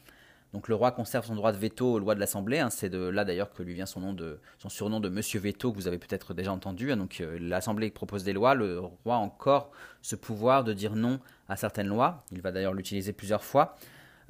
Donc 0.53 0.69
le 0.69 0.77
roi 0.77 0.93
conserve 0.93 1.27
son 1.27 1.35
droit 1.35 1.51
de 1.51 1.57
veto 1.57 1.95
aux 1.95 1.99
lois 1.99 2.15
de 2.15 2.21
l'Assemblée. 2.21 2.61
Hein. 2.61 2.71
c'est 2.71 2.89
de 2.89 3.01
là 3.01 3.25
d'ailleurs 3.25 3.53
que 3.53 3.65
lui 3.65 3.75
vient 3.75 3.85
son, 3.85 3.99
nom 3.99 4.13
de, 4.13 4.39
son 4.59 4.69
surnom 4.69 5.01
de 5.01 5.09
Monsieur 5.09 5.41
Veto, 5.41 5.73
que 5.73 5.77
vous 5.77 5.89
avez 5.89 5.99
peut-être 5.99 6.35
déjà 6.35 6.53
entendu. 6.53 6.93
Hein. 6.93 6.97
donc 6.97 7.21
euh, 7.21 7.37
l'Assemblée 7.41 7.91
propose 7.91 8.23
des 8.23 8.33
lois, 8.33 8.55
le 8.55 8.79
roi 8.79 9.17
a 9.17 9.19
encore 9.19 9.73
ce 10.03 10.15
pouvoir 10.15 10.63
de 10.63 10.73
dire 10.73 10.95
non 10.95 11.19
à 11.49 11.57
certaines 11.57 11.89
lois. 11.89 12.25
Il 12.31 12.43
va 12.43 12.53
d'ailleurs 12.53 12.73
l'utiliser 12.73 13.13
plusieurs 13.13 13.43
fois. 13.43 13.75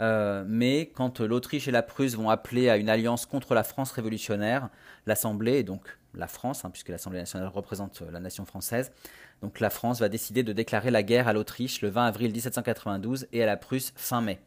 Euh, 0.01 0.42
mais 0.49 0.90
quand 0.94 1.20
l'Autriche 1.20 1.68
et 1.68 1.70
la 1.70 1.83
Prusse 1.83 2.16
vont 2.16 2.31
appeler 2.31 2.70
à 2.70 2.79
une 2.79 2.88
alliance 2.88 3.27
contre 3.27 3.55
la 3.55 3.62
France 3.62 3.92
révolutionnaire, 3.92 4.70
l'Assemblée, 5.05 5.59
et 5.59 5.64
donc 5.64 5.83
la 6.14 6.29
France, 6.29 6.64
hein, 6.64 6.70
puisque 6.70 6.88
l'Assemblée 6.88 7.20
nationale 7.20 7.49
représente 7.49 8.03
la 8.11 8.20
nation 8.20 8.46
française, 8.46 8.90
donc 9.42 9.61
la 9.61 9.70
France 9.70 10.01
va 10.01 10.09
décider 10.09 10.42
de 10.42 10.53
déclarer 10.53 10.90
la 10.90 11.03
guerre 11.03 11.29
à 11.29 11.33
l'Autriche 11.33 11.83
le 11.83 11.88
20 11.88 12.07
avril 12.07 12.33
1792 12.33 13.27
et 13.33 13.42
à 13.42 13.46
la 13.46 13.57
Prusse 13.57 13.92
fin 13.96 14.20
mai. 14.20 14.38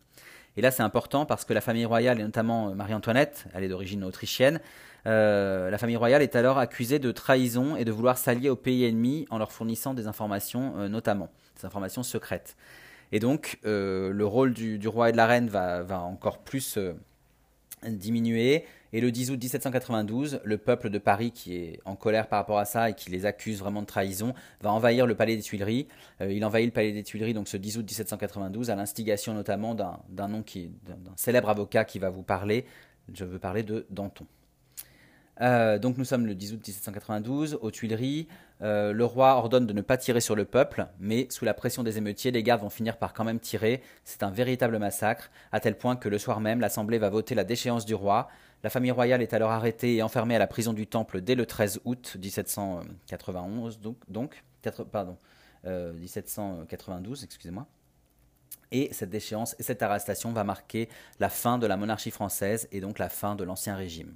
Et 0.57 0.61
là 0.61 0.71
c'est 0.71 0.83
important 0.83 1.25
parce 1.25 1.45
que 1.45 1.53
la 1.53 1.61
famille 1.61 1.85
royale, 1.85 2.19
et 2.19 2.23
notamment 2.23 2.69
euh, 2.69 2.73
Marie-Antoinette, 2.73 3.45
elle 3.53 3.63
est 3.63 3.69
d'origine 3.69 4.03
autrichienne, 4.03 4.59
euh, 5.07 5.69
la 5.69 5.77
famille 5.77 5.95
royale 5.95 6.21
est 6.21 6.35
alors 6.35 6.57
accusée 6.57 6.99
de 6.99 7.11
trahison 7.11 7.75
et 7.75 7.85
de 7.85 7.91
vouloir 7.91 8.17
s'allier 8.17 8.49
au 8.49 8.55
pays 8.55 8.83
ennemi 8.83 9.25
en 9.29 9.37
leur 9.37 9.51
fournissant 9.51 9.93
des 9.93 10.07
informations 10.07 10.73
euh, 10.77 10.89
notamment, 10.89 11.29
des 11.57 11.65
informations 11.65 12.03
secrètes. 12.03 12.57
Et 13.11 13.19
donc 13.19 13.57
le 13.63 14.23
rôle 14.23 14.53
du, 14.53 14.87
roi 14.87 15.09
et 15.09 15.11
de 15.11 15.17
la 15.17 15.25
reine 15.25 15.47
va 15.49 16.01
encore 16.03 16.37
plus 16.37 16.77
diminuer. 17.87 18.65
Et 18.91 19.01
le 19.01 19.11
10 19.11 19.31
août 19.31 19.39
1792, 19.39 20.41
le 20.43 20.57
peuple 20.57 20.89
de 20.89 20.97
Paris, 20.97 21.31
qui 21.31 21.55
est 21.55 21.79
en 21.85 21.95
colère 21.95 22.27
par 22.27 22.39
rapport 22.39 22.57
à 22.57 22.65
ça 22.65 22.89
et 22.89 22.93
qui 22.93 23.11
les 23.11 23.25
accuse 23.25 23.59
vraiment 23.59 23.81
de 23.81 23.87
trahison, 23.87 24.33
va 24.61 24.71
envahir 24.71 25.05
le 25.05 25.15
palais 25.15 25.35
des 25.35 25.43
Tuileries. 25.43 25.87
Euh, 26.21 26.31
il 26.31 26.43
envahit 26.43 26.65
le 26.65 26.73
palais 26.73 26.91
des 26.91 27.03
Tuileries 27.03 27.33
donc 27.33 27.47
ce 27.47 27.57
10 27.57 27.77
août 27.77 27.85
1792 27.85 28.69
à 28.71 28.75
l'instigation 28.75 29.33
notamment 29.33 29.75
d'un 29.75 30.43
célèbre 31.15 31.49
avocat 31.49 31.85
qui 31.85 31.99
va 31.99 32.09
vous 32.09 32.23
parler. 32.23 32.65
Je 33.13 33.25
veux 33.25 33.39
parler 33.39 33.63
de 33.63 33.85
Danton. 33.89 34.25
Euh, 35.41 35.79
donc 35.79 35.97
nous 35.97 36.05
sommes 36.05 36.25
le 36.25 36.35
10 36.35 36.53
août 36.53 36.67
1792 36.67 37.59
aux 37.61 37.71
Tuileries. 37.71 38.27
Euh, 38.61 38.91
le 38.91 39.05
roi 39.05 39.35
ordonne 39.35 39.65
de 39.65 39.73
ne 39.73 39.81
pas 39.81 39.97
tirer 39.97 40.19
sur 40.19 40.35
le 40.35 40.45
peuple, 40.45 40.87
mais 40.99 41.27
sous 41.29 41.45
la 41.45 41.53
pression 41.53 41.83
des 41.83 41.97
émeutiers, 41.97 42.31
les 42.31 42.43
gardes 42.43 42.61
vont 42.61 42.69
finir 42.69 42.97
par 42.97 43.13
quand 43.13 43.23
même 43.23 43.39
tirer. 43.39 43.81
C'est 44.03 44.23
un 44.23 44.31
véritable 44.31 44.77
massacre, 44.79 45.31
à 45.51 45.59
tel 45.59 45.77
point 45.77 45.95
que 45.95 46.09
le 46.09 46.17
soir 46.17 46.41
même, 46.41 46.59
l'Assemblée 46.59 46.97
va 46.97 47.09
voter 47.09 47.35
la 47.35 47.45
déchéance 47.45 47.85
du 47.85 47.95
roi. 47.95 48.27
La 48.63 48.69
famille 48.69 48.91
royale 48.91 49.21
est 49.21 49.33
alors 49.33 49.51
arrêtée 49.51 49.95
et 49.95 50.03
enfermée 50.03 50.35
à 50.35 50.39
la 50.39 50.47
prison 50.47 50.73
du 50.73 50.85
Temple 50.87 51.21
dès 51.21 51.35
le 51.35 51.45
13 51.45 51.79
août 51.85 52.17
1791, 52.19 53.79
donc, 54.09 54.43
pardon, 54.91 55.17
1792, 55.63 57.21
euh, 57.21 57.25
excusez-moi. 57.25 57.65
Et 58.71 58.89
cette 58.91 59.09
déchéance 59.09 59.55
et 59.57 59.63
cette 59.63 59.81
arrestation 59.81 60.33
va 60.33 60.43
marquer 60.43 60.89
la 61.19 61.29
fin 61.29 61.57
de 61.57 61.65
la 61.65 61.77
monarchie 61.77 62.11
française 62.11 62.67
et 62.71 62.81
donc 62.81 62.99
la 62.99 63.09
fin 63.09 63.35
de 63.35 63.45
l'Ancien 63.45 63.75
Régime. 63.75 64.15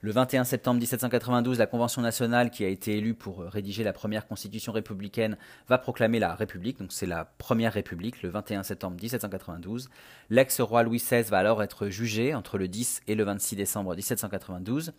Le 0.00 0.12
21 0.12 0.44
septembre 0.44 0.78
1792, 0.78 1.58
la 1.58 1.66
Convention 1.66 2.02
nationale 2.02 2.50
qui 2.50 2.64
a 2.64 2.68
été 2.68 2.96
élue 2.96 3.14
pour 3.14 3.40
rédiger 3.40 3.82
la 3.82 3.92
première 3.92 4.28
constitution 4.28 4.70
républicaine 4.70 5.36
va 5.66 5.76
proclamer 5.76 6.20
la 6.20 6.36
République, 6.36 6.78
donc 6.78 6.92
c'est 6.92 7.04
la 7.04 7.24
première 7.24 7.72
République, 7.72 8.22
le 8.22 8.28
21 8.28 8.62
septembre 8.62 8.96
1792. 9.02 9.90
L'ex-roi 10.30 10.84
Louis 10.84 10.98
XVI 10.98 11.22
va 11.22 11.38
alors 11.38 11.64
être 11.64 11.88
jugé 11.88 12.32
entre 12.32 12.58
le 12.58 12.68
10 12.68 13.02
et 13.08 13.16
le 13.16 13.24
26 13.24 13.56
décembre 13.56 13.96
1792. 13.96 14.92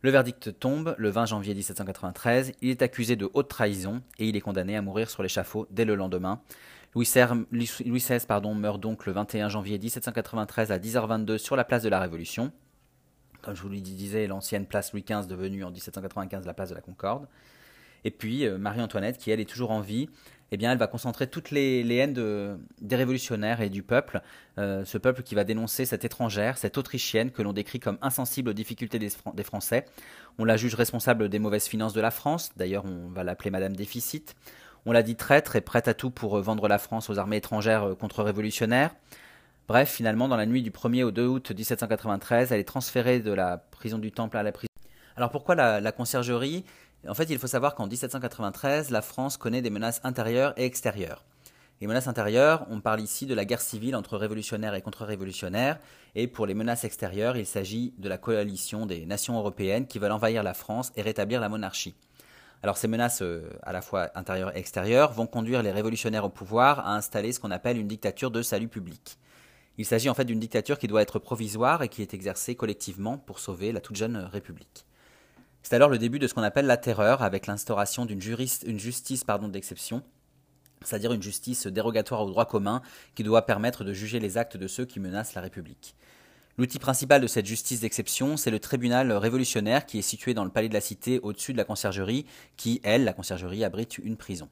Le 0.00 0.10
verdict 0.10 0.58
tombe 0.58 0.94
le 0.96 1.10
20 1.10 1.26
janvier 1.26 1.54
1793, 1.54 2.54
il 2.62 2.70
est 2.70 2.80
accusé 2.80 3.16
de 3.16 3.28
haute 3.34 3.48
trahison 3.48 4.00
et 4.18 4.26
il 4.26 4.36
est 4.36 4.40
condamné 4.40 4.74
à 4.74 4.80
mourir 4.80 5.10
sur 5.10 5.22
l'échafaud 5.22 5.66
dès 5.70 5.84
le 5.84 5.96
lendemain. 5.96 6.40
Louis 6.94 7.04
XVI, 7.04 8.26
pardon, 8.26 8.54
meurt 8.54 8.80
donc 8.80 9.04
le 9.04 9.12
21 9.12 9.50
janvier 9.50 9.78
1793 9.78 10.72
à 10.72 10.78
10h22 10.78 11.36
sur 11.36 11.56
la 11.56 11.64
place 11.64 11.82
de 11.82 11.90
la 11.90 12.00
Révolution 12.00 12.52
comme 13.42 13.54
je 13.54 13.62
vous 13.62 13.68
le 13.68 13.80
disais, 13.80 14.26
l'ancienne 14.26 14.66
place 14.66 14.92
Louis 14.92 15.02
XV 15.02 15.26
devenue 15.26 15.64
en 15.64 15.70
1795 15.70 16.46
la 16.46 16.54
place 16.54 16.70
de 16.70 16.74
la 16.74 16.80
Concorde. 16.80 17.26
Et 18.04 18.10
puis 18.10 18.46
euh, 18.46 18.58
Marie-Antoinette, 18.58 19.18
qui 19.18 19.30
elle 19.30 19.40
est 19.40 19.48
toujours 19.48 19.70
en 19.70 19.80
vie, 19.80 20.08
eh 20.52 20.56
bien, 20.56 20.72
elle 20.72 20.78
va 20.78 20.88
concentrer 20.88 21.28
toutes 21.28 21.50
les, 21.52 21.86
haines 21.94 22.58
des 22.80 22.96
révolutionnaires 22.96 23.60
et 23.60 23.68
du 23.68 23.82
peuple, 23.82 24.20
euh, 24.58 24.84
ce 24.84 24.98
peuple 24.98 25.22
qui 25.22 25.34
va 25.34 25.44
dénoncer 25.44 25.84
cette 25.84 26.04
étrangère, 26.04 26.58
cette 26.58 26.76
Autrichienne 26.76 27.30
que 27.30 27.42
l'on 27.42 27.52
décrit 27.52 27.78
comme 27.78 27.98
insensible 28.02 28.50
aux 28.50 28.54
difficultés 28.54 28.98
des, 28.98 29.10
des, 29.34 29.42
Français. 29.44 29.84
On 30.38 30.44
la 30.44 30.56
juge 30.56 30.74
responsable 30.74 31.28
des 31.28 31.38
mauvaises 31.38 31.66
finances 31.66 31.92
de 31.92 32.00
la 32.00 32.10
France, 32.10 32.50
d'ailleurs 32.56 32.84
on 32.84 33.08
va 33.08 33.22
l'appeler 33.22 33.50
Madame 33.50 33.76
Déficit. 33.76 34.34
On 34.86 34.92
l'a 34.92 35.02
dit 35.02 35.14
traître 35.14 35.56
et 35.56 35.60
prête 35.60 35.86
à 35.88 35.94
tout 35.94 36.10
pour 36.10 36.38
euh, 36.38 36.42
vendre 36.42 36.66
la 36.66 36.78
France 36.78 37.10
aux 37.10 37.18
armées 37.18 37.36
étrangères 37.36 37.94
contre-révolutionnaires. 38.00 38.90
Bref, 39.70 39.88
finalement, 39.88 40.26
dans 40.26 40.36
la 40.36 40.46
nuit 40.46 40.62
du 40.62 40.72
1er 40.72 41.04
au 41.04 41.12
2 41.12 41.26
août 41.28 41.52
1793, 41.52 42.50
elle 42.50 42.58
est 42.58 42.64
transférée 42.64 43.20
de 43.20 43.30
la 43.30 43.56
prison 43.56 43.98
du 43.98 44.10
Temple 44.10 44.36
à 44.36 44.42
la 44.42 44.50
prison. 44.50 44.66
Alors 45.14 45.30
pourquoi 45.30 45.54
la, 45.54 45.92
conciergerie? 45.92 46.64
En 47.06 47.14
fait, 47.14 47.30
il 47.30 47.38
faut 47.38 47.46
savoir 47.46 47.76
qu'en 47.76 47.86
1793, 47.86 48.90
la 48.90 49.00
France 49.00 49.36
connaît 49.36 49.62
des 49.62 49.70
menaces 49.70 50.00
intérieures 50.02 50.54
et 50.56 50.64
extérieures. 50.64 51.24
Les 51.80 51.86
menaces 51.86 52.08
intérieures, 52.08 52.66
on 52.68 52.80
parle 52.80 53.00
ici 53.00 53.26
de 53.26 53.34
la 53.34 53.44
guerre 53.44 53.60
civile 53.60 53.94
entre 53.94 54.16
révolutionnaires 54.16 54.74
et 54.74 54.82
contre-révolutionnaires, 54.82 55.78
et 56.16 56.26
pour 56.26 56.46
les 56.46 56.54
menaces 56.54 56.82
extérieures, 56.82 57.36
il 57.36 57.46
s'agit 57.46 57.94
de 57.96 58.08
la 58.08 58.18
coalition 58.18 58.86
des 58.86 59.06
nations 59.06 59.38
européennes 59.38 59.86
qui 59.86 60.00
veulent 60.00 60.10
envahir 60.10 60.42
la 60.42 60.54
France 60.54 60.90
et 60.96 61.02
rétablir 61.02 61.40
la 61.40 61.48
monarchie. 61.48 61.94
Alors 62.64 62.76
ces 62.76 62.88
menaces 62.88 63.22
euh, 63.22 63.48
à 63.62 63.72
la 63.72 63.82
fois 63.82 64.10
intérieures 64.16 64.56
et 64.56 64.58
extérieures 64.58 65.12
vont 65.12 65.28
conduire 65.28 65.62
les 65.62 65.70
révolutionnaires 65.70 66.24
au 66.24 66.28
pouvoir 66.28 66.80
à 66.80 66.96
installer 66.96 67.32
ce 67.32 67.38
qu'on 67.38 67.52
appelle 67.52 67.78
une 67.78 67.86
dictature 67.86 68.32
de 68.32 68.42
salut 68.42 68.66
public. 68.66 69.16
Il 69.80 69.86
s'agit 69.86 70.10
en 70.10 70.14
fait 70.14 70.26
d'une 70.26 70.38
dictature 70.38 70.78
qui 70.78 70.88
doit 70.88 71.00
être 71.00 71.18
provisoire 71.18 71.82
et 71.82 71.88
qui 71.88 72.02
est 72.02 72.12
exercée 72.12 72.54
collectivement 72.54 73.16
pour 73.16 73.38
sauver 73.38 73.72
la 73.72 73.80
toute 73.80 73.96
jeune 73.96 74.18
République. 74.30 74.84
C'est 75.62 75.74
alors 75.74 75.88
le 75.88 75.96
début 75.96 76.18
de 76.18 76.26
ce 76.26 76.34
qu'on 76.34 76.42
appelle 76.42 76.66
la 76.66 76.76
terreur, 76.76 77.22
avec 77.22 77.46
l'instauration 77.46 78.04
d'une 78.04 78.20
justice 78.20 79.24
d'exception, 79.24 80.02
c'est-à-dire 80.84 81.14
une 81.14 81.22
justice 81.22 81.66
dérogatoire 81.66 82.20
au 82.20 82.28
droit 82.28 82.44
commun 82.44 82.82
qui 83.14 83.22
doit 83.22 83.46
permettre 83.46 83.82
de 83.82 83.94
juger 83.94 84.20
les 84.20 84.36
actes 84.36 84.58
de 84.58 84.66
ceux 84.66 84.84
qui 84.84 85.00
menacent 85.00 85.32
la 85.32 85.40
République. 85.40 85.96
L'outil 86.58 86.78
principal 86.78 87.22
de 87.22 87.26
cette 87.26 87.46
justice 87.46 87.80
d'exception, 87.80 88.36
c'est 88.36 88.50
le 88.50 88.60
tribunal 88.60 89.10
révolutionnaire 89.12 89.86
qui 89.86 89.98
est 89.98 90.02
situé 90.02 90.34
dans 90.34 90.44
le 90.44 90.50
palais 90.50 90.68
de 90.68 90.74
la 90.74 90.82
Cité 90.82 91.20
au-dessus 91.20 91.54
de 91.54 91.56
la 91.56 91.64
conciergerie, 91.64 92.26
qui, 92.58 92.82
elle, 92.84 93.04
la 93.04 93.14
conciergerie, 93.14 93.64
abrite 93.64 93.96
une 93.96 94.18
prison. 94.18 94.50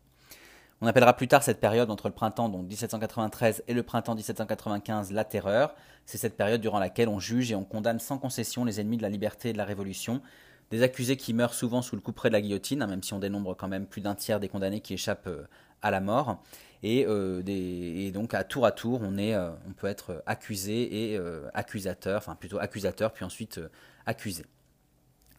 On 0.81 0.87
appellera 0.87 1.17
plus 1.17 1.27
tard 1.27 1.43
cette 1.43 1.61
période 1.61 1.91
entre 1.91 2.07
le 2.09 2.15
printemps 2.15 2.49
donc 2.49 2.67
1793 2.69 3.65
et 3.67 3.75
le 3.75 3.83
printemps 3.83 4.15
1795 4.15 5.13
la 5.13 5.25
terreur. 5.25 5.75
C'est 6.07 6.19
cette 6.19 6.37
période 6.37 6.61
durant 6.61 6.79
laquelle 6.79 7.09
on 7.09 7.19
juge 7.19 7.51
et 7.51 7.57
on 7.57 7.65
condamne 7.65 7.99
sans 7.99 8.19
concession 8.19 8.65
les 8.65 8.81
ennemis 8.81 8.97
de 8.97 9.03
la 9.03 9.09
liberté 9.09 9.51
et 9.51 9.53
de 9.53 9.59
la 9.59 9.65
révolution. 9.65 10.23
Des 10.71 10.83
accusés 10.83 11.17
qui 11.17 11.35
meurent 11.35 11.55
souvent 11.55 11.83
sous 11.83 11.97
le 11.97 12.03
couperet 12.03 12.29
de 12.29 12.35
la 12.35 12.41
guillotine, 12.41 12.83
hein, 12.83 12.87
même 12.87 13.03
si 13.03 13.13
on 13.13 13.19
dénombre 13.19 13.57
quand 13.57 13.69
même 13.69 13.87
plus 13.87 14.03
d'un 14.03 14.15
tiers 14.15 14.39
des 14.39 14.49
condamnés 14.49 14.81
qui 14.81 14.95
échappent 14.95 15.27
euh, 15.27 15.49
à 15.83 15.91
la 15.91 16.01
mort. 16.01 16.43
Euh, 16.85 17.43
et, 17.47 18.13
donc 18.13 18.35
à 18.35 18.45
tour 18.45 18.65
à 18.65 18.71
tour, 18.71 19.01
on, 19.03 19.19
euh, 19.19 19.51
on 19.69 19.73
peut 19.73 19.89
être 19.89 20.23
accusé 20.27 21.13
et 21.13 21.21
accusateur, 21.55 22.19
enfin 22.19 22.37
plutôt 22.37 22.61
accusateur, 22.61 23.13
puis 23.13 23.25
ensuite 23.25 23.61
accusé. 24.07 24.45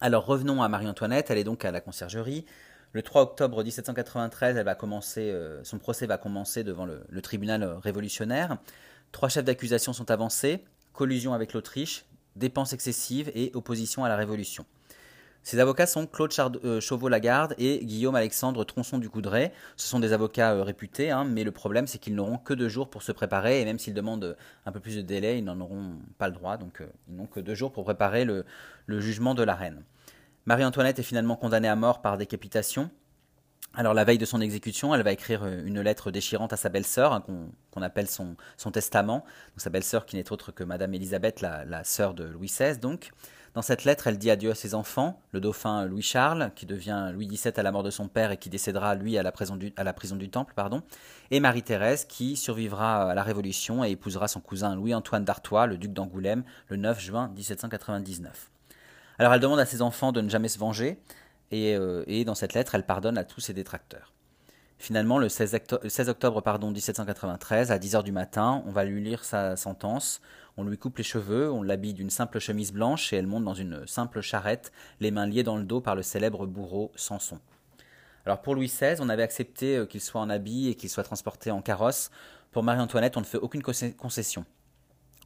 Alors 0.02 0.26
revenons 0.26 0.62
à 0.64 0.68
Marie-Antoinette, 0.68 1.30
elle 1.30 1.38
est 1.38 1.44
donc 1.44 1.64
à 1.64 1.72
la 1.72 1.82
conciergerie. 1.82 2.46
Le 2.92 3.04
3 3.04 3.22
octobre 3.22 3.64
1793, 3.64 4.58
elle 4.58 4.66
va 4.66 4.74
commencer, 4.74 5.30
euh, 5.30 5.64
son 5.64 5.78
procès 5.78 6.08
va 6.08 6.18
commencer 6.18 6.64
devant 6.64 6.88
le, 6.88 7.22
tribunal 7.22 7.64
révolutionnaire. 7.64 8.58
Trois 9.12 9.30
chefs 9.30 9.46
d'accusation 9.46 9.94
sont 9.94 10.10
avancés 10.10 10.64
collusion 10.92 11.34
avec 11.34 11.54
l'Autriche, 11.54 12.04
dépenses 12.36 12.74
excessives 12.74 13.32
et 13.34 13.52
opposition 13.54 14.04
à 14.04 14.10
la 14.10 14.18
Révolution. 14.18 14.66
Ces 15.44 15.60
avocats 15.60 15.86
sont 15.86 16.08
Claude 16.08 16.60
euh, 16.66 16.82
Chauveau-Lagarde 16.82 17.56
et 17.58 17.86
Guillaume 17.86 18.16
Alexandre 18.16 18.66
Tronçon 18.66 18.98
du 18.98 19.10
Coudray. 19.10 19.54
Ce 19.78 19.88
sont 19.88 20.02
des 20.02 20.12
avocats 20.12 20.52
euh, 20.54 20.64
réputés, 20.64 21.12
hein, 21.12 21.24
mais 21.24 21.46
le 21.46 21.52
problème 21.52 21.88
c'est 21.88 22.00
qu'ils 22.00 22.16
n'auront 22.16 22.38
que 22.38 22.54
deux 22.54 22.68
jours 22.68 22.90
pour 22.90 23.04
se 23.04 23.14
préparer, 23.14 23.62
et 23.62 23.66
même 23.66 23.80
s'ils 23.80 23.94
demandent 23.94 24.36
un 24.66 24.72
peu 24.74 24.82
plus 24.82 24.98
de 24.98 25.02
délai, 25.02 25.38
ils 25.38 25.46
n'en 25.46 25.62
auront 25.62 25.94
pas 26.18 26.28
le 26.28 26.34
droit, 26.34 26.58
donc 26.58 26.84
ils 27.08 27.16
n'ont 27.16 27.28
que 27.28 27.40
deux 27.40 27.56
jours 27.56 27.72
pour 27.72 27.86
préparer 27.86 28.26
le 28.26 28.46
jugement 29.00 29.36
de 29.36 29.44
la 29.44 29.56
reine. 29.56 29.84
Marie-Antoinette 30.50 30.98
est 30.98 31.04
finalement 31.04 31.36
condamnée 31.36 31.68
à 31.68 31.76
mort 31.76 32.02
par 32.02 32.18
décapitation. 32.18 32.90
Alors 33.76 33.94
la 33.94 34.04
veille 34.04 34.18
de 34.18 34.26
son 34.26 34.42
exécution, 34.42 34.96
elle 34.96 35.04
va 35.04 35.12
écrire 35.12 35.44
euh, 35.44 35.64
une 35.64 35.80
lettre 35.80 36.10
déchirante 36.10 36.52
à 36.54 36.58
sa 36.58 36.70
belle-sœur, 36.70 37.14
hein, 37.14 37.24
qu'on 37.70 37.82
appelle 37.84 38.08
son, 38.10 38.36
testament. 38.74 39.24
Sa 39.58 39.70
belle-sœur 39.70 40.08
qui 40.08 40.16
n'est 40.16 40.32
autre 40.32 40.52
que 40.52 40.64
Madame 40.64 40.92
Élisabeth, 40.96 41.42
la, 41.42 41.84
sœur 41.84 42.16
de 42.16 42.24
Louis 42.24 42.48
XVI. 42.48 42.80
Donc. 42.80 43.12
Dans 43.56 43.64
cette 43.64 43.84
lettre, 43.84 44.06
elle 44.08 44.20
dit 44.20 44.30
adieu 44.30 44.52
à 44.52 44.56
ses 44.56 44.76
enfants, 44.76 45.22
le 45.32 45.40
dauphin 45.40 45.86
Louis-Charles, 45.86 46.52
qui 46.56 46.68
devient 46.68 47.10
Louis 47.12 47.28
XVII 47.28 47.54
à 47.58 47.64
la 47.64 47.72
mort 47.72 47.82
de 47.82 47.90
son 47.90 48.08
père 48.08 48.32
et 48.32 48.38
qui 48.38 48.50
décédera, 48.50 48.94
lui, 48.94 49.18
à 49.18 49.24
la 49.24 49.32
prison 49.32 49.56
du, 49.56 49.74
à 49.76 49.84
la 49.84 49.92
prison 49.92 50.16
du 50.16 50.30
Temple, 50.30 50.54
pardon, 50.56 50.84
et 51.32 51.40
Marie-Thérèse, 51.40 52.06
qui 52.06 52.38
survivra 52.38 53.10
à 53.10 53.16
la 53.16 53.24
Révolution 53.24 53.84
et 53.84 53.90
épousera 53.90 54.28
son 54.28 54.40
cousin 54.40 54.76
Louis-Antoine 54.76 55.26
d'Artois, 55.26 55.66
le 55.66 55.78
duc 55.78 55.94
d'Angoulême, 55.94 56.44
le 56.70 56.78
9 56.78 57.00
juin 57.00 57.28
1799. 57.36 58.52
Alors 59.20 59.34
elle 59.34 59.42
demande 59.42 59.60
à 59.60 59.66
ses 59.66 59.82
enfants 59.82 60.14
de 60.14 60.22
ne 60.22 60.30
jamais 60.30 60.48
se 60.48 60.58
venger, 60.58 60.98
euh, 61.54 62.04
et, 62.08 62.26
dans 62.26 62.36
cette 62.36 62.54
lettre, 62.54 62.76
elle 62.76 62.86
pardonne 62.86 63.18
à 63.18 63.26
tous 63.26 63.42
ses 63.42 63.54
détracteurs. 63.54 64.14
Finalement, 64.78 65.18
le 65.18 65.28
16, 65.28 65.60
octobre, 66.08 66.42
pardon, 66.42 66.72
1793, 66.72 67.72
à 67.72 67.78
10h 67.78 68.04
du 68.04 68.14
matin, 68.14 68.64
on 68.66 68.72
va 68.72 68.86
lui 68.86 69.04
lire 69.04 69.26
sa 69.26 69.58
sentence, 69.58 70.22
on 70.56 70.64
lui 70.64 70.78
coupe 70.78 70.98
les 70.98 71.04
cheveux, 71.04 71.52
on 71.52 71.64
l'habille 71.64 71.94
d'une 71.94 72.10
simple 72.10 72.40
chemise 72.40 72.72
blanche 72.72 73.12
et 73.12 73.18
elle 73.18 73.28
monte 73.28 73.44
dans 73.44 73.54
une 73.54 73.86
simple 73.88 74.22
charrette, 74.22 74.72
les 75.02 75.12
mains 75.12 75.28
liées 75.28 75.44
dans 75.44 75.58
le 75.58 75.66
dos 75.66 75.82
par 75.82 75.96
le 75.96 76.02
célèbre 76.02 76.48
bourreau 76.48 76.94
Samson. 76.96 77.40
Alors 78.26 78.42
pour 78.42 78.56
Louis 78.56 78.68
XVI, 78.68 79.02
on 79.02 79.10
avait 79.10 79.24
accepté 79.24 79.76
euh, 79.76 79.86
qu'il 79.86 80.00
soit 80.00 80.22
en 80.22 80.30
habit 80.30 80.70
et 80.70 80.76
qu'il 80.76 80.90
soit 80.90 81.04
transporté 81.04 81.52
en 81.52 81.62
carrosse. 81.62 82.10
Pour 82.52 82.64
Marie-Antoinette, 82.64 83.18
on 83.18 83.22
ne 83.22 83.26
fait 83.26 83.38
aucune 83.38 83.64
concession. 83.64 84.46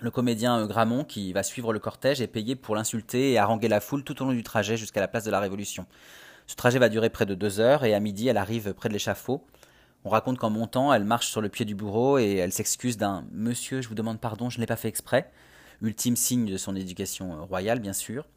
Le 0.01 0.11
comédien 0.11 0.59
euh, 0.59 0.67
Gramont, 0.67 1.03
qui 1.03 1.33
va 1.33 1.43
suivre 1.43 1.73
le 1.73 1.79
cortège, 1.79 2.21
est 2.21 2.27
payé 2.27 2.55
pour 2.55 2.75
l'insulter 2.75 3.31
et 3.31 3.37
haranguer 3.37 3.67
la 3.67 3.79
foule 3.79 4.03
tout 4.03 4.21
au 4.21 4.25
long 4.25 4.33
du 4.33 4.43
trajet 4.43 4.77
jusqu'à 4.77 4.99
la 4.99 5.07
place 5.07 5.23
de 5.23 5.31
la 5.31 5.39
Révolution. 5.39 5.85
Ce 6.47 6.55
trajet 6.55 6.79
va 6.79 6.89
durer 6.89 7.09
près 7.09 7.25
de 7.25 7.35
deux 7.35 7.59
heures 7.59 7.85
et 7.85 7.93
à 7.93 7.99
midi, 7.99 8.27
elle 8.27 8.37
arrive 8.37 8.73
près 8.73 8.89
de 8.89 8.93
l'échafaud. 8.93 9.45
On 10.05 10.09
raconte 10.09 10.37
qu'en 10.37 10.49
montant, 10.49 10.93
elle 10.93 11.05
marche 11.05 11.27
sur 11.27 11.39
le 11.39 11.47
pied 11.47 11.63
du 11.63 11.75
bourreau 11.75 12.17
et 12.17 12.35
elle 12.35 12.51
s'excuse 12.51 12.97
d'un 12.97 13.25
Monsieur, 13.31 13.81
je 13.81 13.87
vous 13.87 13.95
demande 13.95 14.19
pardon, 14.19 14.49
je 14.49 14.57
ne 14.57 14.61
l'ai 14.61 14.67
pas 14.67 14.75
fait 14.75 14.89
exprès. 14.89 15.31
Ultime 15.81 16.17
signe 16.17 16.51
de 16.51 16.57
son 16.57 16.75
éducation 16.75 17.33
euh, 17.33 17.41
royale, 17.43 17.79
bien 17.79 17.93
sûr. 17.93 18.27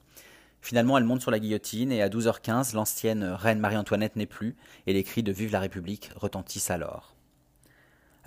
Finalement, 0.61 0.99
elle 0.99 1.05
monte 1.05 1.23
sur 1.23 1.31
la 1.31 1.39
guillotine 1.39 1.91
et 1.91 2.03
à 2.03 2.09
12h15, 2.09 2.75
l'ancienne 2.75 3.25
reine 3.25 3.59
Marie-Antoinette 3.59 4.17
n'est 4.17 4.27
plus 4.27 4.57
et 4.87 4.93
les 4.93 5.05
cris 5.05 5.23
de 5.23 5.33
Vive 5.33 5.53
la 5.53 5.61
République 5.61 6.11
retentissent 6.17 6.71
alors. 6.71 7.16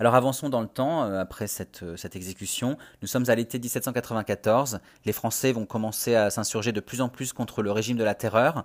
Alors 0.00 0.14
avançons 0.14 0.48
dans 0.48 0.62
le 0.62 0.66
temps, 0.66 1.04
euh, 1.04 1.20
après 1.20 1.44
euh, 1.44 1.96
cette, 1.96 2.16
exécution. 2.16 2.78
Nous 3.02 3.06
sommes 3.06 3.28
à 3.28 3.34
l'été 3.34 3.58
1794. 3.58 4.80
Les 5.04 5.12
Français 5.12 5.52
vont 5.52 5.66
commencer 5.66 6.14
à 6.14 6.30
s'insurger 6.30 6.72
de 6.72 6.80
plus 6.80 7.02
en 7.02 7.10
plus 7.10 7.34
contre 7.34 7.60
le 7.60 7.70
régime 7.70 7.98
de 7.98 8.02
la 8.04 8.14
terreur. 8.14 8.64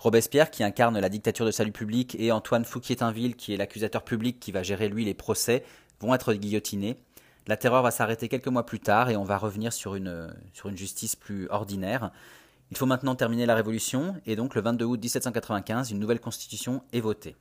Robespierre, 0.00 0.50
qui 0.50 0.64
incarne 0.64 0.98
la 0.98 1.08
dictature 1.08 1.46
de 1.46 1.52
salut 1.52 1.70
public, 1.70 2.16
et 2.18 2.32
Antoine 2.32 2.64
Fouquier-Tinville, 2.64 3.36
qui 3.36 3.54
est 3.54 3.56
l'accusateur 3.56 4.02
public 4.02 4.40
qui 4.40 4.50
va 4.50 4.64
gérer 4.64 4.88
lui 4.88 5.04
les 5.04 5.14
procès, 5.14 5.64
vont 6.00 6.16
être 6.16 6.34
guillotinés. 6.34 6.96
La 7.46 7.56
terreur 7.56 7.84
va 7.84 7.92
s'arrêter 7.92 8.28
quelques 8.28 8.48
mois 8.48 8.66
plus 8.66 8.80
tard 8.80 9.08
et 9.08 9.14
on 9.14 9.22
va 9.22 9.38
revenir 9.38 9.72
sur 9.72 9.94
une, 9.94 10.34
sur 10.52 10.68
une 10.68 10.76
justice 10.76 11.14
plus 11.14 11.48
ordinaire. 11.50 12.10
Il 12.72 12.76
faut 12.76 12.86
maintenant 12.86 13.14
terminer 13.14 13.46
la 13.46 13.54
révolution 13.54 14.16
et 14.26 14.34
donc 14.34 14.56
le 14.56 14.62
22 14.62 14.84
août 14.84 15.00
1795, 15.00 15.92
une 15.92 16.00
nouvelle 16.00 16.20
constitution 16.20 16.82
est 16.92 17.00
votée. 17.00 17.36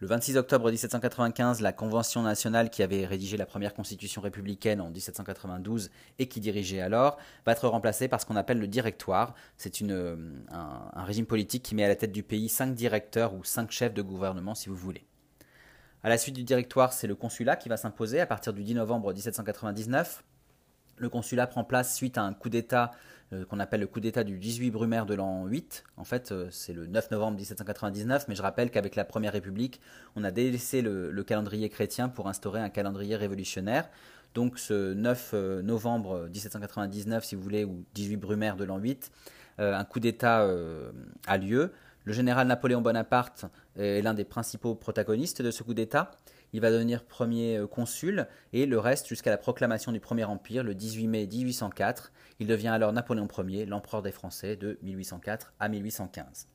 Le 0.00 0.06
26 0.06 0.36
octobre 0.36 0.70
1795, 0.70 1.60
la 1.60 1.72
Convention 1.72 2.22
nationale 2.22 2.70
qui 2.70 2.84
avait 2.84 3.04
rédigé 3.04 3.36
la 3.36 3.46
première 3.46 3.74
constitution 3.74 4.22
républicaine 4.22 4.80
en 4.80 4.90
1792 4.90 5.90
et 6.20 6.28
qui 6.28 6.38
dirigeait 6.38 6.80
alors, 6.80 7.18
va 7.44 7.50
être 7.50 7.66
remplacée 7.66 8.06
par 8.06 8.20
ce 8.20 8.26
qu'on 8.26 8.36
appelle 8.36 8.60
le 8.60 8.68
directoire. 8.68 9.34
C'est 9.56 9.82
un, 9.82 10.16
un, 10.52 11.02
régime 11.02 11.26
politique 11.26 11.64
qui 11.64 11.74
met 11.74 11.82
à 11.82 11.88
la 11.88 11.96
tête 11.96 12.12
du 12.12 12.22
pays 12.22 12.48
cinq 12.48 12.76
directeurs 12.76 13.34
ou 13.34 13.42
cinq 13.42 13.72
chefs 13.72 13.92
de 13.92 14.02
gouvernement, 14.02 14.54
si 14.54 14.68
vous 14.68 14.76
voulez. 14.76 15.04
À 16.04 16.08
la 16.08 16.16
suite 16.16 16.36
du 16.36 16.44
directoire, 16.44 16.92
c'est 16.92 17.08
le 17.08 17.16
consulat 17.16 17.56
qui 17.56 17.68
va 17.68 17.76
s'imposer 17.76 18.20
à 18.20 18.26
partir 18.26 18.52
du 18.52 18.62
10 18.62 18.74
novembre 18.74 19.12
1799. 19.12 20.22
Le 20.98 21.08
consulat 21.08 21.46
prend 21.46 21.64
place 21.64 21.94
suite 21.94 22.18
à 22.18 22.22
un 22.22 22.32
coup 22.32 22.48
d'État 22.48 22.92
euh, 23.34 23.44
qu'on 23.44 23.60
appelle 23.60 23.80
le 23.80 23.86
coup 23.86 24.00
d'État 24.00 24.24
du 24.24 24.38
18 24.38 24.70
Brumaire 24.70 25.04
de 25.04 25.12
l'an 25.12 25.44
8. 25.44 25.84
En 25.98 26.04
fait, 26.04 26.32
euh, 26.32 26.48
c'est 26.50 26.72
le 26.72 26.86
9 26.86 27.10
novembre 27.10 27.36
1799, 27.36 28.24
mais 28.26 28.34
je 28.34 28.40
rappelle 28.40 28.70
qu'avec 28.70 28.96
la 28.96 29.04
Première 29.04 29.34
République, 29.34 29.82
on 30.16 30.24
a 30.24 30.30
délaissé 30.30 30.80
le, 30.80 31.22
calendrier 31.24 31.68
chrétien 31.68 32.08
pour 32.08 32.28
instaurer 32.28 32.58
un 32.60 32.70
calendrier 32.70 33.16
révolutionnaire. 33.16 33.90
Donc 34.34 34.58
ce 34.58 34.94
9 34.94 35.30
euh, 35.34 35.62
novembre 35.62 36.26
1799, 36.32 37.22
si 37.22 37.34
vous 37.34 37.42
voulez, 37.42 37.64
ou 37.64 37.84
18 37.92 38.16
Brumaire 38.16 38.56
de 38.56 38.64
l'an 38.64 38.78
8, 38.78 39.10
un 39.58 39.84
coup 39.84 39.98
d'État 39.98 40.48
a 41.26 41.36
lieu. 41.36 41.72
Le 42.04 42.12
général 42.12 42.46
Napoléon 42.46 42.80
Bonaparte 42.80 43.46
est 43.76 44.02
l'un 44.02 44.14
des 44.14 44.24
principaux 44.24 44.76
protagonistes 44.76 45.42
de 45.42 45.50
ce 45.50 45.64
coup 45.64 45.74
d'État. 45.74 46.12
Il 46.52 46.60
va 46.60 46.70
devenir 46.70 47.04
premier 47.04 47.62
consul 47.70 48.26
et 48.52 48.66
le 48.66 48.78
reste 48.78 49.06
jusqu'à 49.06 49.30
la 49.30 49.38
proclamation 49.38 49.92
du 49.92 50.00
Premier 50.00 50.24
Empire 50.24 50.62
le 50.62 50.74
18 50.74 51.06
mai 51.06 51.26
1804 51.26 52.12
il 52.40 52.46
devient 52.46 52.68
alors 52.68 52.92
Napoléon 52.92 53.28
Ier, 53.46 53.66
l'empereur 53.66 54.02
des 54.02 54.12
Français 54.12 54.56
de 54.56 54.78
1804 54.82 55.54
à 55.58 55.68
1815. 55.68 56.46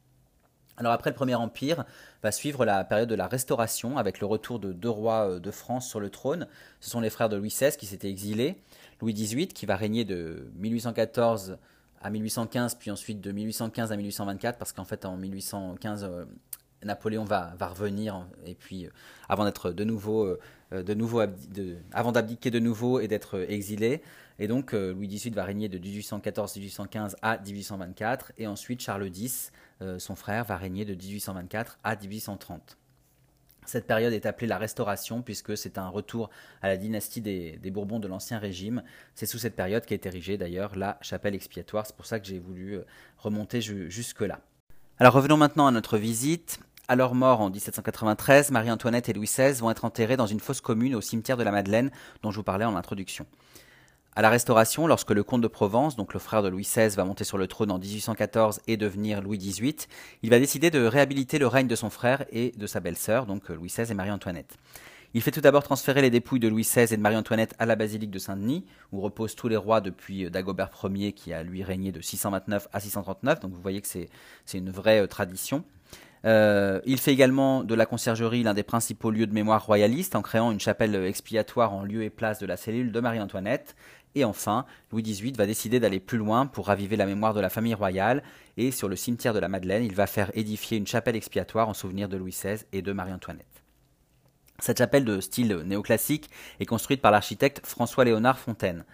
Alors 0.77 0.93
après 0.93 1.11
le 1.11 1.15
Premier 1.15 1.35
Empire, 1.35 1.85
va 2.23 2.31
suivre 2.31 2.65
la 2.65 2.83
période 2.83 3.09
de 3.09 3.15
la 3.15 3.27
Restauration 3.27 3.97
avec 3.97 4.19
le 4.19 4.25
retour 4.25 4.59
de 4.59 4.73
deux 4.73 4.89
rois 4.89 5.29
euh, 5.29 5.39
de 5.39 5.51
France 5.51 5.87
sur 5.87 5.99
le 5.99 6.09
trône. 6.09 6.47
Ce 6.79 6.89
sont 6.89 6.99
les 6.99 7.11
frères 7.11 7.29
de 7.29 7.35
Louis 7.35 7.49
XVI 7.49 7.75
qui 7.77 7.85
s'étaient 7.85 8.09
exilés, 8.09 8.61
Louis 9.01 9.13
XVIII 9.13 9.47
qui 9.47 9.65
va 9.65 9.75
régner 9.75 10.03
de 10.05 10.51
1814 10.55 11.57
à 12.01 12.09
1815, 12.09 12.75
puis 12.75 12.89
ensuite 12.89 13.21
de 13.21 13.31
1815 13.31 13.91
à 13.91 13.95
1824, 13.95 14.57
parce 14.57 14.73
qu'en 14.73 14.83
fait 14.83 15.05
en 15.05 15.15
1815 15.15 16.03
euh, 16.03 16.25
Napoléon 16.85 17.23
va, 17.23 17.55
revenir 17.59 18.25
et 18.45 18.55
puis 18.55 18.85
euh, 18.85 18.89
avant 19.29 19.45
d'être 19.45 19.71
de 19.71 19.83
nouveau, 19.83 20.37
de 20.71 20.93
nouveau 20.93 21.21
avant 21.91 22.11
d'abdiquer 22.11 22.51
de 22.51 22.59
nouveau 22.59 22.99
et 22.99 23.07
d'être 23.07 23.45
exilé, 23.49 24.01
et 24.39 24.47
donc 24.47 24.73
euh, 24.73 24.93
Louis 24.93 25.07
XVIII 25.07 25.33
va 25.33 25.43
régner 25.43 25.69
de 25.69 25.77
1814-1815 25.77 27.15
à 27.21 27.37
1824, 27.37 28.33
et 28.37 28.47
ensuite 28.47 28.81
Charles 28.81 29.09
X, 29.15 29.51
euh, 29.81 29.99
son 29.99 30.15
frère, 30.15 30.43
va 30.45 30.57
régner 30.57 30.85
de 30.85 30.95
1824 30.95 31.79
à 31.83 31.95
1830. 31.95 32.77
Cette 33.65 33.87
période 33.87 34.11
est 34.11 34.25
appelée 34.25 34.47
la 34.47 34.57
Restauration 34.57 35.21
puisque 35.21 35.55
c'est 35.55 35.77
un 35.77 35.87
retour 35.87 36.29
à 36.61 36.67
la 36.67 36.75
dynastie 36.75 37.21
des, 37.21 37.57
Bourbons 37.71 37.99
de 37.99 38.09
l'Ancien 38.09 38.37
Régime. 38.37 38.83
C'est 39.15 39.25
sous 39.25 39.37
cette 39.37 39.55
période 39.55 39.85
qu'est 39.85 40.05
érigée 40.05 40.37
d'ailleurs 40.37 40.75
la 40.75 40.97
chapelle 40.99 41.33
expiatoire. 41.33 41.85
C'est 41.87 41.95
pour 41.95 42.05
ça 42.05 42.19
que 42.19 42.27
j'ai 42.27 42.39
voulu 42.39 42.73
euh, 42.73 42.85
remonter 43.17 43.61
jusque-là. 43.61 44.41
Alors 44.99 45.13
revenons 45.13 45.37
maintenant 45.37 45.65
à 45.65 45.71
notre 45.71 45.97
visite. 45.97 46.59
À 46.89 46.97
leur 46.97 47.15
mort 47.15 47.39
en 47.39 47.49
1793, 47.49 48.51
Marie-Antoinette 48.51 49.07
et 49.07 49.13
Louis 49.13 49.25
XVI 49.25 49.53
vont 49.53 49.71
être 49.71 49.85
enterrés 49.85 50.17
dans 50.17 50.27
une 50.27 50.41
fosse 50.41 50.59
commune 50.59 50.95
au 50.95 51.01
cimetière 51.01 51.37
de 51.37 51.43
la 51.43 51.51
Madeleine 51.51 51.91
dont 52.23 52.31
je 52.31 52.35
vous 52.35 52.43
parlais 52.43 52.65
en 52.65 52.75
introduction. 52.75 53.25
À 54.17 54.21
la 54.21 54.29
Restauration, 54.29 54.85
lorsque 54.85 55.11
le 55.11 55.23
comte 55.23 55.41
de 55.41 55.47
Provence, 55.47 55.95
donc 55.95 56.13
le 56.13 56.19
frère 56.19 56.43
de 56.43 56.49
Louis 56.49 56.63
XVI, 56.63 56.89
va 56.89 57.05
monter 57.05 57.23
sur 57.23 57.37
le 57.37 57.47
trône 57.47 57.71
en 57.71 57.79
1814 57.79 58.59
et 58.67 58.75
devenir 58.75 59.21
Louis 59.21 59.37
XVIII, 59.37 59.77
il 60.23 60.29
va 60.29 60.39
décider 60.39 60.71
de 60.71 60.85
réhabiliter 60.85 61.39
le 61.39 61.47
règne 61.47 61.67
de 61.67 61.75
son 61.75 61.89
frère 61.89 62.25
et 62.33 62.51
de 62.57 62.67
sa 62.67 62.81
belle-sœur, 62.81 63.27
donc 63.27 63.47
Louis 63.47 63.69
XVI 63.69 63.89
et 63.89 63.95
Marie-Antoinette. 63.95 64.57
Il 65.15 65.21
fait 65.21 65.31
tout 65.31 65.41
d'abord 65.41 65.63
transférer 65.63 66.01
les 66.01 66.09
dépouilles 66.09 66.39
de 66.41 66.47
Louis 66.49 66.63
XVI 66.63 66.93
et 66.93 66.97
de 66.97 67.01
Marie-Antoinette 67.01 67.55
à 67.59 67.65
la 67.65 67.77
basilique 67.77 68.11
de 68.11 68.19
Saint-Denis, 68.19 68.65
où 68.91 68.99
reposent 68.99 69.35
tous 69.35 69.47
les 69.47 69.55
rois 69.55 69.79
depuis 69.79 70.29
Dagobert 70.29 70.71
Ier, 70.83 71.13
qui 71.13 71.31
a 71.31 71.43
lui 71.43 71.63
régné 71.63 71.91
de 71.91 72.01
629 72.01 72.67
à 72.73 72.79
639. 72.79 73.39
Donc 73.39 73.53
vous 73.53 73.61
voyez 73.61 73.79
que 73.79 73.87
c'est 73.87 74.09
une 74.53 74.69
vraie 74.69 75.01
euh, 75.01 75.07
tradition. 75.07 75.63
Euh, 76.25 76.79
il 76.85 76.97
fait 76.97 77.11
également 77.11 77.63
de 77.63 77.75
la 77.75 77.85
conciergerie 77.85 78.43
l'un 78.43 78.53
des 78.53 78.63
principaux 78.63 79.11
lieux 79.11 79.27
de 79.27 79.33
mémoire 79.33 79.65
royaliste 79.65 80.15
en 80.15 80.21
créant 80.21 80.51
une 80.51 80.59
chapelle 80.59 80.95
expiatoire 80.95 81.73
en 81.73 81.83
lieu 81.83 82.03
et 82.03 82.09
place 82.09 82.39
de 82.39 82.45
la 82.45 82.55
cellule 82.55 82.91
de 82.91 82.99
Marie-Antoinette. 82.99 83.75
Et 84.15 84.23
enfin, 84.23 84.65
Louis 84.91 85.03
XVIII 85.03 85.33
va 85.33 85.45
décider 85.45 85.79
d'aller 85.79 85.99
plus 85.99 86.17
loin 86.17 86.45
pour 86.45 86.67
raviver 86.67 86.95
la 86.95 87.05
mémoire 87.05 87.33
de 87.33 87.41
la 87.41 87.49
famille 87.49 87.73
royale 87.73 88.23
et 88.57 88.71
sur 88.71 88.87
le 88.87 88.95
cimetière 88.95 89.33
de 89.33 89.39
la 89.39 89.47
Madeleine, 89.47 89.83
il 89.83 89.95
va 89.95 90.07
faire 90.07 90.31
édifier 90.35 90.77
une 90.77 90.87
chapelle 90.87 91.15
expiatoire 91.15 91.67
en 91.67 91.73
souvenir 91.73 92.07
de 92.07 92.17
Louis 92.17 92.31
XVI 92.31 92.63
et 92.71 92.81
de 92.81 92.93
Marie-Antoinette. 92.93 93.47
Cette 94.59 94.77
chapelle 94.77 95.03
de 95.03 95.19
style 95.19 95.63
néoclassique 95.65 96.29
est 96.59 96.65
construite 96.65 97.01
par 97.01 97.11
l'architecte 97.11 97.65
François-Léonard 97.65 98.37
Fontaine. 98.37 98.85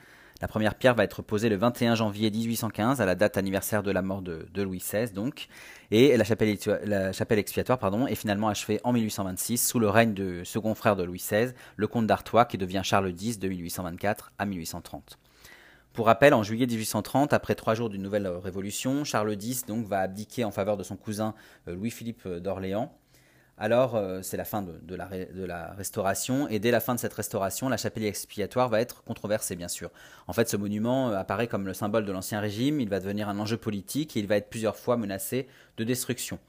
La 0.41 0.47
première 0.47 0.75
pierre 0.75 0.95
va 0.95 1.03
être 1.03 1.21
posée 1.21 1.49
le 1.49 1.57
21 1.57 1.95
janvier 1.95 2.31
1815, 2.31 3.01
à 3.01 3.05
la 3.05 3.15
date 3.15 3.35
anniversaire 3.35 3.83
de 3.83 3.91
la 3.91 4.01
mort 4.01 4.21
de, 4.21 4.47
Louis 4.55 4.77
XVI, 4.77 5.11
donc, 5.11 5.49
et 5.91 6.15
la 6.15 6.23
chapelle, 6.23 7.39
expiatoire 7.39 7.79
est 8.07 8.15
finalement 8.15 8.47
achevée 8.47 8.79
en 8.85 8.93
1826 8.93 9.67
sous 9.67 9.79
le 9.79 9.89
règne 9.89 10.13
du 10.13 10.45
second 10.45 10.75
frère 10.75 10.95
de 10.95 11.03
Louis 11.03 11.17
XVI, 11.19 11.51
le 11.75 11.87
comte 11.87 12.07
d'Artois, 12.07 12.45
qui 12.45 12.57
devient 12.57 12.81
Charles 12.85 13.13
X 13.19 13.37
de 13.37 13.49
1824 13.49 14.31
à 14.37 14.45
1830. 14.45 15.19
Pour 15.91 16.05
rappel, 16.05 16.33
en 16.33 16.43
juillet 16.43 16.67
1830, 16.67 17.33
après 17.33 17.55
trois 17.55 17.73
jours 17.73 17.89
d'une 17.89 18.01
nouvelle 18.01 18.27
révolution, 18.27 19.03
Charles 19.03 19.35
X 19.41 19.65
donc, 19.65 19.87
va 19.87 19.99
abdiquer 19.99 20.45
en 20.45 20.51
faveur 20.51 20.77
de 20.77 20.83
son 20.83 20.95
cousin 20.95 21.33
euh, 21.67 21.75
Louis-Philippe 21.75 22.25
d'Orléans 22.25 22.93
alors 23.59 23.95
euh, 23.95 24.21
c'est 24.21 24.37
la 24.37 24.45
fin 24.45 24.61
de, 24.61 24.95
la, 24.95 25.73
restauration, 25.73 26.47
et 26.47 26.59
dès 26.59 26.71
la 26.71 26.79
fin 26.79 26.95
de 26.95 26.99
cette 26.99 27.13
restauration, 27.13 27.67
la 27.67 27.77
chapelle 27.77 28.05
expiatoire 28.05 28.69
va 28.69 28.79
être 28.79 29.03
controversée, 29.03 29.55
bien 29.57 29.67
sûr. 29.67 29.91
En 30.27 30.33
fait, 30.33 30.49
ce 30.49 30.55
monument 30.55 31.09
euh, 31.09 31.17
apparaît 31.17 31.47
comme 31.47 31.65
le 31.65 31.73
symbole 31.73 32.05
de 32.05 32.11
l'Ancien 32.11 32.39
Régime, 32.39 32.79
il 32.79 32.89
va 32.89 33.01
devenir 33.01 33.27
un 33.27 33.37
enjeu 33.37 33.57
politique, 33.57 34.15
et 34.15 34.21
il 34.21 34.27
va 34.27 34.37
être 34.37 34.49
plusieurs 34.49 34.77
fois 34.77 34.95
menacé 34.95 35.47
de 35.77 35.83
destruction. 35.83 36.39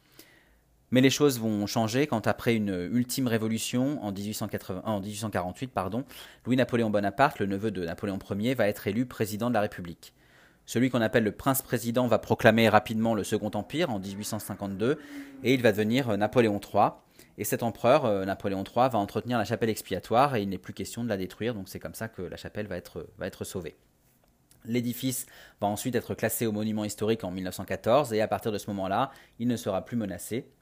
Mais 0.93 1.01
les 1.01 1.11
choses 1.11 1.39
vont 1.39 1.67
changer 1.67 2.07
quand, 2.07 2.27
après 2.27 2.55
une 2.55 2.89
ultime 2.93 3.27
révolution 3.27 4.03
en, 4.05 4.13
1848, 4.13 5.69
pardon, 5.69 6.05
Louis-Napoléon 6.47 6.91
Bonaparte, 6.91 7.39
le 7.39 7.47
neveu 7.47 7.71
de 7.71 7.85
Napoléon 7.85 8.19
Ier, 8.39 8.55
va 8.55 8.67
être 8.67 8.89
élu 8.89 9.07
président 9.07 9.49
de 9.51 9.55
la 9.55 9.61
République. 9.61 10.13
Celui 10.71 10.89
qu'on 10.89 11.01
appelle 11.01 11.25
le 11.25 11.33
prince-président 11.33 12.07
va 12.07 12.21
proclamer 12.21 12.69
rapidement 12.69 13.17
le 13.17 13.25
Second 13.25 13.51
Empire 13.55 13.91
en 13.91 13.99
1852 13.99 15.01
et 15.43 15.53
il 15.53 15.63
va 15.63 15.73
devenir 15.73 16.11
euh, 16.11 16.17
Napoléon 16.17 16.61
III. 16.61 16.91
Et 17.39 17.43
cet 17.43 17.65
empereur, 17.65 18.05
euh, 18.05 18.25
Napoléon 18.25 18.63
III, 18.63 18.89
va 18.89 18.99
entretenir 18.99 19.37
la 19.37 19.45
chapelle 19.45 19.69
expiatoire 19.69 20.37
et 20.37 20.43
il 20.43 20.49
n'est 20.49 20.59
plus 20.59 20.73
question 20.73 21.03
de 21.03 21.09
la 21.09 21.17
détruire, 21.17 21.55
donc 21.55 21.69
c'est 21.69 21.81
comme 21.81 21.97
ça 21.97 22.07
que 22.07 22.23
la 22.23 22.37
chapelle 22.37 22.69
va 22.69 22.77
être, 22.77 23.09
va 23.19 23.27
être 23.27 23.43
sauvée. 23.43 23.75
L'édifice 24.65 25.27
va 25.61 25.67
ensuite 25.67 25.97
être 25.97 26.15
classé 26.15 26.47
au 26.47 26.53
monument 26.53 26.85
historique 26.85 27.25
en 27.25 27.33
1914 27.33 28.13
et 28.13 28.21
à 28.21 28.29
partir 28.29 28.53
de 28.53 28.59
ce 28.59 28.69
moment-là, 28.69 29.11
il 29.41 29.49
ne 29.49 29.57
sera 29.57 29.85
plus 29.85 29.97
menacé. 29.97 30.53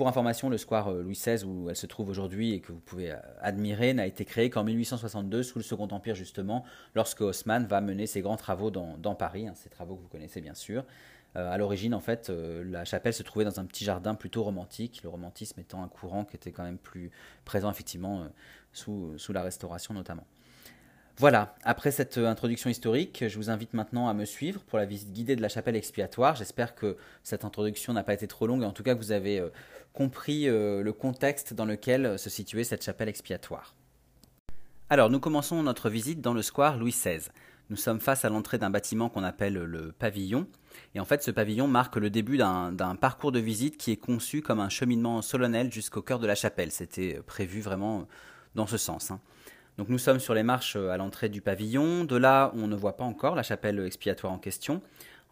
Pour 0.00 0.08
information, 0.08 0.48
le 0.48 0.56
square 0.56 0.90
euh, 0.90 1.02
Louis 1.02 1.12
XVI, 1.12 1.44
où 1.44 1.68
elle 1.68 1.76
se 1.76 1.84
trouve 1.84 2.08
aujourd'hui 2.08 2.54
et 2.54 2.60
que 2.60 2.72
vous 2.72 2.80
pouvez 2.80 3.10
euh, 3.10 3.16
admirer, 3.42 3.92
n'a 3.92 4.06
été 4.06 4.24
créé 4.24 4.48
qu'en 4.48 4.64
1862 4.64 5.42
sous 5.42 5.58
le 5.58 5.62
Second 5.62 5.88
Empire 5.88 6.14
justement, 6.14 6.64
lorsque 6.94 7.20
Haussmann 7.20 7.66
va 7.66 7.82
mener 7.82 8.06
ses 8.06 8.22
grands 8.22 8.38
travaux 8.38 8.70
dans, 8.70 9.14
Paris, 9.14 9.46
hein, 9.46 9.52
ces 9.54 9.68
travaux 9.68 9.96
que 9.96 10.00
vous 10.00 10.08
connaissez 10.08 10.40
bien 10.40 10.54
sûr. 10.54 10.86
Euh, 11.36 11.52
à 11.52 11.58
l'origine, 11.58 11.92
en 11.92 12.00
fait, 12.00 12.30
la 12.30 12.86
chapelle 12.86 13.12
se 13.12 13.22
trouvait 13.22 13.44
dans 13.44 13.60
un 13.60 13.66
petit 13.66 13.84
jardin 13.84 14.14
plutôt 14.14 14.42
romantique, 14.42 15.02
le 15.02 15.10
romantisme 15.10 15.60
étant 15.60 15.82
un 15.82 15.88
courant 15.88 16.24
qui 16.24 16.34
était 16.34 16.50
quand 16.50 16.64
même 16.64 16.78
plus 16.78 17.10
présent 17.44 17.70
effectivement 17.70 18.26
sous 18.72 19.12
la 19.34 19.42
Restauration 19.42 19.92
notamment. 19.92 20.24
Voilà, 21.20 21.54
après 21.64 21.90
cette 21.90 22.16
euh, 22.16 22.26
introduction 22.26 22.70
historique, 22.70 23.24
je 23.28 23.36
vous 23.36 23.50
invite 23.50 23.74
maintenant 23.74 24.08
à 24.08 24.14
me 24.14 24.24
suivre 24.24 24.62
pour 24.62 24.78
la 24.78 24.86
visite 24.86 25.12
guidée 25.12 25.36
de 25.36 25.42
la 25.42 25.50
chapelle 25.50 25.76
expiatoire. 25.76 26.34
J'espère 26.34 26.74
que 26.74 26.96
cette 27.22 27.44
introduction 27.44 27.92
n'a 27.92 28.02
pas 28.02 28.14
été 28.14 28.26
trop 28.26 28.46
longue 28.46 28.62
et 28.62 28.64
en 28.64 28.72
tout 28.72 28.82
cas 28.82 28.94
que 28.94 29.00
vous 29.00 29.12
avez 29.12 29.38
euh, 29.38 29.50
compris 29.92 30.48
euh, 30.48 30.82
le 30.82 30.92
contexte 30.92 31.54
dans 31.54 31.64
lequel 31.64 32.18
se 32.18 32.30
situait 32.30 32.64
cette 32.64 32.84
chapelle 32.84 33.08
expiatoire. 33.08 33.74
Alors, 34.88 35.10
nous 35.10 35.20
commençons 35.20 35.62
notre 35.62 35.88
visite 35.88 36.20
dans 36.20 36.34
le 36.34 36.42
square 36.42 36.76
Louis 36.76 36.90
XVI. 36.90 37.28
Nous 37.70 37.76
sommes 37.76 38.00
face 38.00 38.24
à 38.24 38.28
l'entrée 38.28 38.58
d'un 38.58 38.70
bâtiment 38.70 39.08
qu'on 39.08 39.22
appelle 39.22 39.54
le 39.54 39.92
pavillon. 39.92 40.48
Et 40.96 41.00
en 41.00 41.04
fait, 41.04 41.22
ce 41.22 41.30
pavillon 41.30 41.68
marque 41.68 41.96
le 41.96 42.10
début 42.10 42.36
d'un 42.36 42.96
parcours 43.00 43.30
de 43.30 43.38
visite 43.38 43.76
qui 43.76 43.92
est 43.92 43.96
conçu 43.96 44.42
comme 44.42 44.58
un 44.58 44.68
cheminement 44.68 45.22
solennel 45.22 45.72
jusqu'au 45.72 46.02
cœur 46.02 46.18
de 46.18 46.26
la 46.26 46.34
chapelle. 46.34 46.72
C'était 46.72 47.20
prévu 47.24 47.60
vraiment 47.60 48.08
dans 48.56 48.66
ce 48.66 48.76
sens. 48.76 49.12
Hein. 49.12 49.20
Donc 49.78 49.88
nous 49.88 49.98
sommes 49.98 50.18
sur 50.18 50.34
les 50.34 50.42
marches 50.42 50.76
euh, 50.76 50.90
à 50.90 50.96
l'entrée 50.96 51.28
du 51.28 51.40
pavillon. 51.40 52.04
De 52.04 52.16
là, 52.16 52.52
on 52.54 52.66
ne 52.66 52.74
voit 52.74 52.96
pas 52.96 53.04
encore 53.04 53.34
la 53.34 53.42
chapelle 53.42 53.78
expiatoire 53.86 54.32
en 54.32 54.38
question. 54.38 54.82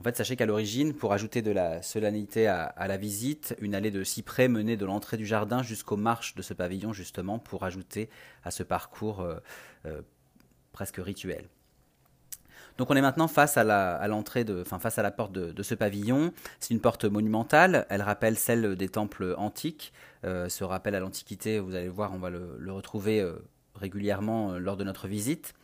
En 0.01 0.05
fait, 0.05 0.17
sachez 0.17 0.37
qu'à 0.37 0.47
l'origine, 0.47 0.95
pour 0.95 1.13
ajouter 1.13 1.43
de 1.43 1.51
la 1.51 1.83
solennité 1.83 2.47
à, 2.47 2.87
la 2.87 2.97
visite, 2.97 3.57
une 3.61 3.75
allée 3.75 3.91
de 3.91 4.05
cyprès 4.05 4.47
menait 4.47 4.77
de 4.77 4.87
l'entrée 4.87 5.17
du 5.17 5.27
jardin 5.27 5.63
jusqu'aux 5.63 5.97
marches 5.97 6.37
de 6.37 6.43
ce 6.43 6.55
pavillon, 6.55 6.93
justement, 6.93 7.39
pour 7.39 7.65
ajouter 7.65 8.09
à 8.45 8.53
ce 8.53 8.63
parcours 8.63 9.21
euh, 9.21 9.37
euh, 9.87 10.03
presque 10.73 10.99
rituel. 10.99 11.49
Donc 12.77 12.93
on 12.93 12.95
est 12.95 13.03
maintenant 13.03 13.27
face 13.27 13.57
à 13.57 14.07
l'entrée 14.07 14.45
de, 14.45 14.61
enfin 14.61 14.79
face 14.79 15.01
à 15.01 15.03
la 15.03 15.11
porte 15.11 15.33
de, 15.33 15.63
ce 15.65 15.75
pavillon. 15.75 16.33
C'est 16.61 16.73
une 16.73 16.81
porte 16.81 17.07
monumentale. 17.07 17.87
Elle 17.89 18.03
rappelle 18.03 18.39
celle 18.39 18.77
des 18.77 18.89
temples 18.89 19.35
antiques. 19.37 19.93
ce 20.23 20.63
rappel 20.63 20.95
à 20.95 21.01
l'Antiquité, 21.01 21.59
vous 21.59 21.75
allez 21.75 21.89
voir, 21.89 22.13
on 22.15 22.19
va 22.19 22.31
le, 22.31 22.71
retrouver 22.71 23.21
régulièrement 23.79 24.53
euh, 24.53 24.59
lors 24.59 24.77
de 24.77 24.85
notre 24.85 25.09
visite. 25.09 25.55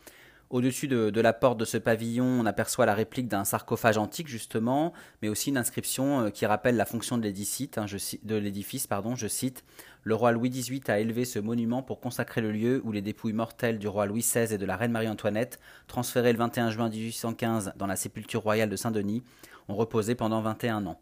Au-dessus 0.51 0.87
de, 0.87 1.21
la 1.21 1.33
porte 1.33 1.57
de 1.59 1.65
ce 1.65 1.77
pavillon, 1.77 2.25
on 2.25 2.45
aperçoit 2.45 2.85
la 2.85 2.93
réplique 2.93 3.27
d'un 3.27 3.43
sarcophage 3.43 3.97
antique, 3.97 4.27
justement, 4.27 4.93
mais 5.21 5.27
aussi 5.27 5.49
une 5.49 5.57
inscription 5.57 6.25
euh, 6.25 6.29
qui 6.29 6.45
rappelle 6.45 6.75
la 6.75 6.85
fonction 6.85 7.17
de 7.17 7.23
l'édifice. 7.23 7.69
Hein, 7.77 7.87
l'édifice 8.23 8.87
je 9.15 9.27
cite 9.27 9.63
Le 10.03 10.13
roi 10.13 10.31
Louis 10.31 10.51
XVIII 10.51 10.83
a 10.87 10.99
élevé 10.99 11.25
ce 11.25 11.39
monument 11.39 11.81
pour 11.81 11.99
consacrer 11.99 12.41
le 12.41 12.51
lieu 12.51 12.79
où 12.85 12.91
les 12.91 13.01
dépouilles 13.01 13.33
mortelles 13.33 13.79
du 13.79 13.87
roi 13.87 14.05
Louis 14.05 14.21
XVI 14.21 14.53
et 14.53 14.57
de 14.59 14.65
la 14.65 14.77
reine 14.77 14.91
Marie-Antoinette, 14.91 15.59
transférées 15.87 16.31
le 16.31 16.37
21 16.37 16.69
juin 16.69 16.89
1815 16.89 17.73
dans 17.75 17.87
la 17.87 17.95
sépulture 17.95 18.41
royale 18.43 18.69
de 18.69 18.75
Saint-Denis, 18.75 19.23
ont 19.67 19.75
reposé 19.75 20.13
pendant 20.13 20.41
21 20.41 20.85
ans. 20.85 20.99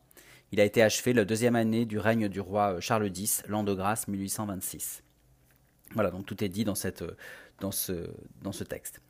Il 0.53 0.61
a 0.61 0.63
été 0.63 0.81
achevé 0.81 1.13
la 1.13 1.25
deuxième 1.25 1.55
année 1.57 1.85
du 1.85 1.99
règne 1.99 2.29
du 2.29 2.39
roi 2.39 2.75
euh, 2.75 2.79
Charles 2.79 3.11
X, 3.13 3.43
l'an 3.47 3.63
de 3.63 3.73
grâce 3.73 4.07
1826. 4.07 5.03
Voilà, 5.95 6.11
donc 6.11 6.25
tout 6.25 6.43
est 6.43 6.49
dit 6.49 6.63
dans, 6.63 6.73
euh, 6.73 8.07
ce 8.51 8.63
texte. 8.63 9.01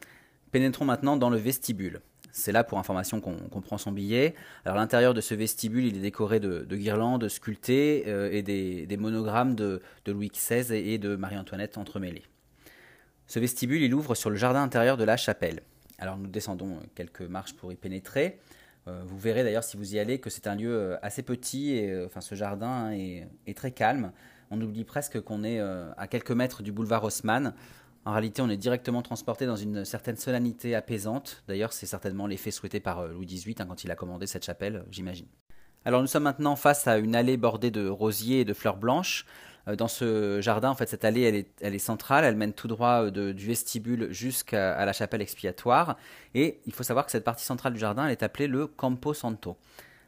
Pénétrons 0.54 0.86
maintenant 0.86 1.18
dans 1.18 1.32
le 1.32 1.38
vestibule. 1.38 2.02
C'est 2.32 2.52
là 2.52 2.64
pour 2.64 2.78
information 2.78 3.20
qu'on 3.22 3.62
prend 3.62 3.80
son 3.80 3.92
billet. 3.92 4.36
Alors 4.66 4.78
l'intérieur 4.78 5.16
de 5.16 5.20
ce 5.20 5.34
vestibule, 5.34 5.84
il 5.84 5.98
est 5.98 6.02
décoré 6.02 6.40
de, 6.40 6.64
guirlandes 6.76 7.28
sculptées 7.28 8.04
euh, 8.06 8.30
et 8.32 8.44
des, 8.44 8.98
monogrammes 8.98 9.56
de, 9.56 9.82
Louis 10.06 10.30
XVI 10.30 10.76
et, 10.76 11.00
de 11.00 11.16
Marie-Antoinette 11.16 11.80
entremêlés. 11.80 12.22
Ce 13.26 13.40
vestibule, 13.40 13.82
il 13.82 13.96
ouvre 13.96 14.14
sur 14.14 14.30
le 14.30 14.36
jardin 14.36 14.62
intérieur 14.62 14.96
de 14.96 15.04
la 15.04 15.18
chapelle. 15.18 15.62
Alors 15.98 16.18
nous 16.18 16.28
descendons 16.28 16.78
quelques 16.94 17.22
marches 17.22 17.56
pour 17.56 17.72
y 17.72 17.76
pénétrer. 17.76 18.40
Euh, 18.88 19.02
vous 19.08 19.18
verrez 19.18 19.44
d'ailleurs 19.44 19.64
si 19.64 19.76
vous 19.76 19.96
y 19.96 20.00
allez 20.00 20.20
que 20.20 20.30
c'est 20.30 20.46
un 20.46 20.54
lieu 20.54 20.72
euh, 20.72 20.98
assez 21.02 21.24
petit 21.24 21.72
et 21.72 22.06
enfin 22.06 22.22
ce 22.22 22.36
jardin 22.36 22.92
est, 22.92 23.28
est 23.48 23.58
très 23.58 23.72
calme. 23.72 24.12
On 24.52 24.62
oublie 24.62 24.84
presque 24.84 25.20
qu'on 25.22 25.44
est 25.44 25.60
à 25.60 26.06
quelques 26.08 26.30
mètres 26.30 26.62
du 26.62 26.72
boulevard 26.72 27.04
Haussmann. 27.04 27.56
En 28.06 28.12
réalité, 28.12 28.42
on 28.42 28.50
est 28.50 28.58
directement 28.58 29.02
transporté 29.02 29.46
dans 29.46 29.56
une 29.56 29.86
certaine 29.86 30.18
solennité 30.18 30.76
apaisante. 30.76 31.44
D'ailleurs, 31.48 31.72
c'est 31.72 31.86
certainement 31.86 32.28
l'effet 32.28 32.52
souhaité 32.52 32.80
par 32.80 33.00
euh, 33.00 33.14
Louis 33.14 33.26
XVIII 33.26 33.56
hein, 33.60 33.66
quand 33.66 33.84
il 33.84 33.92
a 33.92 33.96
commandé 33.96 34.28
cette 34.28 34.46
chapelle, 34.46 34.78
euh, 34.78 34.84
j'imagine. 34.92 35.28
Alors 35.86 36.02
nous 36.02 36.08
sommes 36.08 36.24
maintenant 36.24 36.56
face 36.56 36.88
à 36.88 36.98
une 36.98 37.16
allée 37.16 37.38
bordée 37.38 37.72
de 37.72 37.88
rosiers 37.88 38.42
et 38.42 38.46
de 38.46 38.54
fleurs 38.54 38.78
blanches. 38.78 39.26
Euh, 39.70 39.78
dans 39.78 39.88
ce 39.88 40.42
jardin, 40.42 40.70
en 40.70 40.76
fait, 40.76 40.90
cette 40.90 41.06
allée, 41.06 41.48
elle 41.62 41.76
est, 41.76 41.80
centrale, 41.80 42.26
elle 42.26 42.36
mène 42.36 42.52
tout 42.52 42.68
droit 42.68 43.10
du 43.10 43.48
vestibule 43.48 44.12
jusqu'à 44.12 44.84
la 44.86 44.92
chapelle 44.92 45.22
expiatoire. 45.22 45.96
Et 46.36 46.60
il 46.66 46.74
faut 46.74 46.84
savoir 46.84 47.06
que 47.06 47.12
cette 47.12 47.24
partie 47.24 47.46
centrale 47.46 47.74
du 47.74 47.80
jardin, 47.80 48.06
elle 48.06 48.12
est 48.12 48.24
appelée 48.24 48.48
le 48.48 48.68
Campo 48.68 49.14
Santo. 49.14 49.56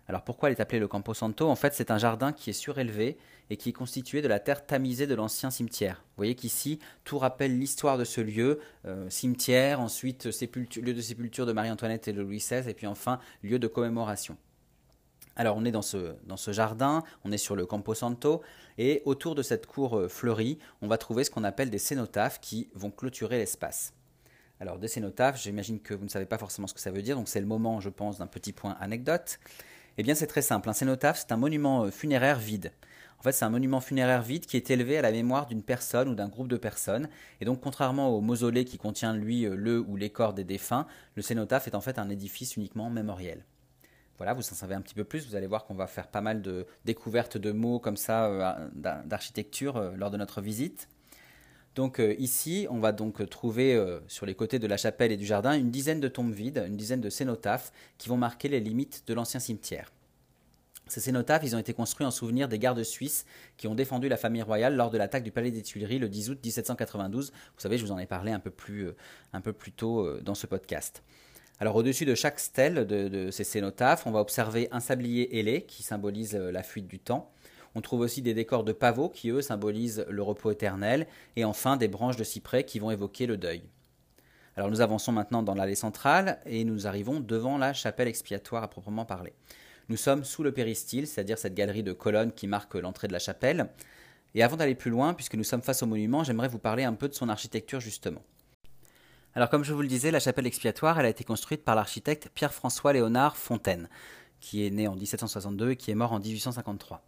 Alors 0.07 0.23
pourquoi 0.23 0.49
elle 0.49 0.55
est 0.55 0.61
appelée 0.61 0.79
le 0.79 0.87
Campo 0.87 1.13
Santo? 1.13 1.47
En 1.47 1.55
fait, 1.55 1.73
c'est 1.73 1.91
un 1.91 1.97
jardin 1.97 2.33
qui 2.33 2.49
est 2.49 2.53
surélevé 2.53 3.17
et 3.49 3.57
qui 3.57 3.69
est 3.69 3.73
constitué 3.73 4.21
de 4.21 4.27
la 4.27 4.39
terre 4.39 4.65
tamisée 4.65 5.07
de 5.07 5.15
l'ancien 5.15 5.51
cimetière. 5.51 6.03
Vous 6.09 6.17
voyez 6.17 6.35
qu'ici, 6.35 6.79
tout 7.03 7.17
rappelle 7.17 7.57
l'histoire 7.57 7.97
de 7.97 8.03
ce 8.03 8.21
lieu, 8.21 8.59
euh, 8.85 9.09
cimetière, 9.09 9.79
ensuite 9.79 10.25
lieu 10.25 10.93
de 10.93 11.01
sépulture 11.01 11.45
de 11.45 11.53
Marie-Antoinette 11.53 12.07
et 12.07 12.13
de 12.13 12.21
Louis 12.21 12.37
XVI, 12.37 12.69
et 12.69 12.73
puis 12.73 12.87
enfin 12.87 13.19
lieu 13.43 13.59
de 13.59 13.67
commémoration. 13.67 14.37
Alors 15.35 15.57
on 15.57 15.65
est 15.65 15.71
dans 15.71 15.81
ce, 15.81 16.15
dans 16.25 16.37
ce 16.37 16.51
jardin, 16.51 17.03
on 17.25 17.31
est 17.31 17.37
sur 17.37 17.55
le 17.55 17.65
Campo 17.65 17.93
Santo, 17.93 18.41
et 18.77 19.01
autour 19.05 19.35
de 19.35 19.41
cette 19.41 19.65
cour 19.65 19.97
euh, 19.97 20.07
fleurie, 20.07 20.57
on 20.81 20.87
va 20.87 20.97
trouver 20.97 21.23
ce 21.23 21.31
qu'on 21.31 21.43
appelle 21.43 21.69
des 21.69 21.77
cénotaphes 21.77 22.39
qui 22.39 22.69
vont 22.73 22.91
clôturer 22.91 23.37
l'espace. 23.37 23.93
Alors 24.61 24.79
des 24.79 24.87
cénotaphes, 24.87 25.41
j'imagine 25.41 25.81
que 25.81 25.93
vous 25.93 26.05
ne 26.05 26.09
savez 26.09 26.25
pas 26.25 26.37
forcément 26.37 26.67
ce 26.67 26.73
que 26.73 26.79
ça 26.79 26.91
veut 26.91 27.01
dire, 27.01 27.17
donc 27.17 27.27
c'est 27.27 27.41
le 27.41 27.45
moment, 27.45 27.81
je 27.81 27.89
pense, 27.89 28.19
d'un 28.19 28.27
petit 28.27 28.53
point 28.53 28.77
anecdote. 28.79 29.39
Eh 29.97 30.03
bien 30.03 30.15
c'est 30.15 30.27
très 30.27 30.41
simple, 30.41 30.69
un 30.69 30.73
cénotaphe, 30.73 31.19
c'est 31.19 31.33
un 31.33 31.37
monument 31.37 31.83
euh, 31.83 31.91
funéraire 31.91 32.39
vide. 32.39 32.71
Fait, 33.25 33.31
c'est 33.31 33.45
un 33.45 33.49
monument 33.49 33.81
funéraire 33.81 34.21
vide 34.21 34.45
qui 34.45 34.55
est 34.55 34.69
élevé 34.69 34.99
à 34.99 35.01
la 35.01 35.11
mémoire 35.11 35.47
d'une 35.47 35.63
personne 35.63 36.09
ou 36.09 36.13
d'un 36.13 36.27
groupe 36.27 36.47
de 36.47 36.57
personnes. 36.57 37.09
Et 37.41 37.45
donc, 37.45 37.59
contrairement 37.59 38.09
au 38.09 38.21
mausolée 38.21 38.65
qui 38.65 38.77
contient, 38.77 39.15
lui, 39.15 39.47
euh, 39.47 39.55
le 39.55 39.79
ou 39.79 39.95
les 39.95 40.11
corps 40.11 40.35
des 40.35 40.43
défunts, 40.43 40.85
le 41.15 41.23
cénotaphe 41.23 41.65
est 41.65 41.73
en 41.73 41.81
fait 41.81 41.97
un 41.97 42.07
édifice 42.09 42.55
uniquement 42.55 42.87
mémoriel. 42.91 43.43
Voilà, 44.17 44.35
vous 44.35 44.41
en 44.41 44.53
savez 44.53 44.75
un 44.75 44.81
petit 44.81 44.93
peu 44.93 45.05
plus. 45.05 45.27
Vous 45.27 45.35
allez 45.35 45.47
voir 45.47 45.65
qu'on 45.65 45.73
va 45.73 45.87
faire 45.87 46.07
pas 46.07 46.21
mal 46.21 46.43
de 46.43 46.67
découvertes 46.85 47.35
de 47.39 47.51
mots 47.51 47.79
comme 47.79 47.97
ça 47.97 48.27
euh, 48.27 48.69
d'architecture 48.75 49.77
euh, 49.77 49.95
lors 49.95 50.11
de 50.11 50.17
notre 50.17 50.39
visite. 50.39 50.87
Donc 51.73 51.99
ici, 52.19 52.67
on 52.69 52.79
va 52.79 52.91
donc 52.93 53.27
trouver 53.27 53.77
sur 54.07 54.25
les 54.25 54.33
côtés 54.33 54.59
de 54.59 54.67
la 54.67 54.77
chapelle 54.77 55.11
et 55.11 55.17
du 55.17 55.25
jardin 55.25 55.51
une 55.59 55.71
dizaine 55.71 55.99
de 55.99 56.07
tombes 56.07 56.31
vides, 56.31 56.63
une 56.65 56.77
dizaine 56.77 57.01
de 57.01 57.09
cénotaphes 57.09 57.73
qui 57.97 58.07
vont 58.07 58.15
marquer 58.15 58.47
les 58.47 58.61
limites 58.61 59.03
de 59.07 59.13
l'ancien 59.13 59.41
cimetière. 59.41 59.91
Ces 60.87 61.01
cénotaphes, 61.01 61.43
ont 61.53 61.57
été 61.57 61.73
construits 61.73 62.05
en 62.05 62.11
souvenir 62.11 62.47
des 62.47 62.59
gardes 62.59 62.83
suisses 62.83 63.25
qui 63.57 63.67
ont 63.67 63.75
défendu 63.75 64.07
la 64.07 64.17
famille 64.17 64.43
royale 64.43 64.75
lors 64.75 64.91
de 64.91 64.97
l'attaque 64.97 65.23
du 65.23 65.31
palais 65.31 65.51
des 65.51 65.63
Tuileries 65.63 65.97
le 65.97 66.09
10 66.09 66.29
août 66.29 66.39
1792. 66.43 67.31
Vous 67.31 67.59
savez, 67.59 67.77
je 67.77 67.85
vous 67.85 67.91
en 67.91 67.97
ai 67.97 68.05
parlé 68.05 68.31
un 68.31 68.39
peu 68.39 68.51
plus, 68.51 68.87
euh, 68.87 68.95
un 69.33 69.41
peu 69.41 69.51
plus 69.51 69.71
tôt 69.71 70.01
euh, 70.01 70.21
dans 70.23 70.35
ce 70.35 70.45
podcast. 70.45 71.03
Alors 71.59 71.75
au-dessus 71.75 72.05
de 72.05 72.13
chaque 72.13 72.39
stèle 72.39 72.85
de, 72.85 73.31
ces 73.31 73.43
cénotaphes, 73.43 74.05
on 74.05 74.11
va 74.11 74.19
observer 74.19 74.67
un 74.71 74.79
sablier 74.79 75.39
ailé 75.39 75.63
qui 75.63 75.83
symbolise 75.83 76.35
euh, 76.35 76.51
la 76.51 76.61
fuite 76.61 76.87
du 76.87 76.99
temps. 76.99 77.31
On 77.73 77.81
trouve 77.81 78.01
aussi 78.01 78.21
des 78.21 78.33
décors 78.33 78.63
de 78.63 78.71
pavots 78.71 79.09
qui, 79.09 79.29
eux, 79.31 79.41
symbolisent 79.41 80.05
le 80.07 80.21
repos 80.21 80.51
éternel. 80.51 81.07
Et 81.35 81.43
enfin, 81.43 81.75
des 81.77 81.87
branches 81.87 82.15
de 82.15 82.23
cyprès 82.23 82.63
qui 82.63 82.79
vont 82.79 82.91
évoquer 82.91 83.25
le 83.25 83.37
deuil. 83.37 83.63
Alors 84.55 84.69
nous 84.69 84.79
avançons 84.79 85.11
maintenant 85.11 85.43
dans 85.43 85.55
l'allée 85.55 85.75
centrale 85.75 86.39
et 86.45 86.63
nous 86.63 86.87
arrivons 86.87 87.19
devant 87.19 87.57
la 87.57 87.73
chapelle 87.73 88.07
expiatoire 88.07 88.63
à 88.63 88.69
proprement 88.69 89.03
parler. 89.03 89.33
Nous 89.87 89.97
sommes 89.97 90.23
sous 90.23 90.41
le 90.41 90.51
péristyle, 90.51 91.05
c'est-à-dire 91.05 91.37
cette 91.37 91.53
galerie 91.53 91.83
de 91.83 91.93
colonnes 91.93 92.31
qui 92.31 92.47
marque 92.47 92.73
l'entrée 92.73 93.07
de 93.07 93.13
la 93.13 93.19
chapelle. 93.19 93.69
Et 94.33 94.41
avant 94.41 94.57
d'aller 94.57 94.73
plus 94.73 94.89
loin, 94.89 95.13
puisque 95.13 95.35
nous 95.35 95.43
sommes 95.43 95.61
face 95.61 95.83
au 95.83 95.85
monument, 95.85 96.23
j'aimerais 96.23 96.47
vous 96.47 96.59
parler 96.59 96.83
un 96.83 96.93
peu 96.93 97.07
de 97.07 97.13
son 97.13 97.29
architecture 97.29 97.79
justement. 97.79 98.23
Alors 99.35 99.49
comme 99.49 99.63
je 99.63 99.73
vous 99.73 99.81
le 99.81 99.87
disais, 99.87 100.11
la 100.11 100.19
chapelle 100.19 100.47
expiatoire, 100.47 100.99
elle 100.99 101.05
a 101.05 101.09
été 101.09 101.23
construite 101.23 101.63
par 101.63 101.75
l'architecte 101.75 102.29
Pierre-François 102.33 102.93
Léonard 102.93 103.37
Fontaine, 103.37 103.89
qui 104.39 104.65
est 104.65 104.71
né 104.71 104.87
en 104.87 104.95
1762 104.95 105.71
et 105.71 105.75
qui 105.75 105.91
est 105.91 105.95
mort 105.95 106.13
en 106.13 106.19
1853. 106.19 107.03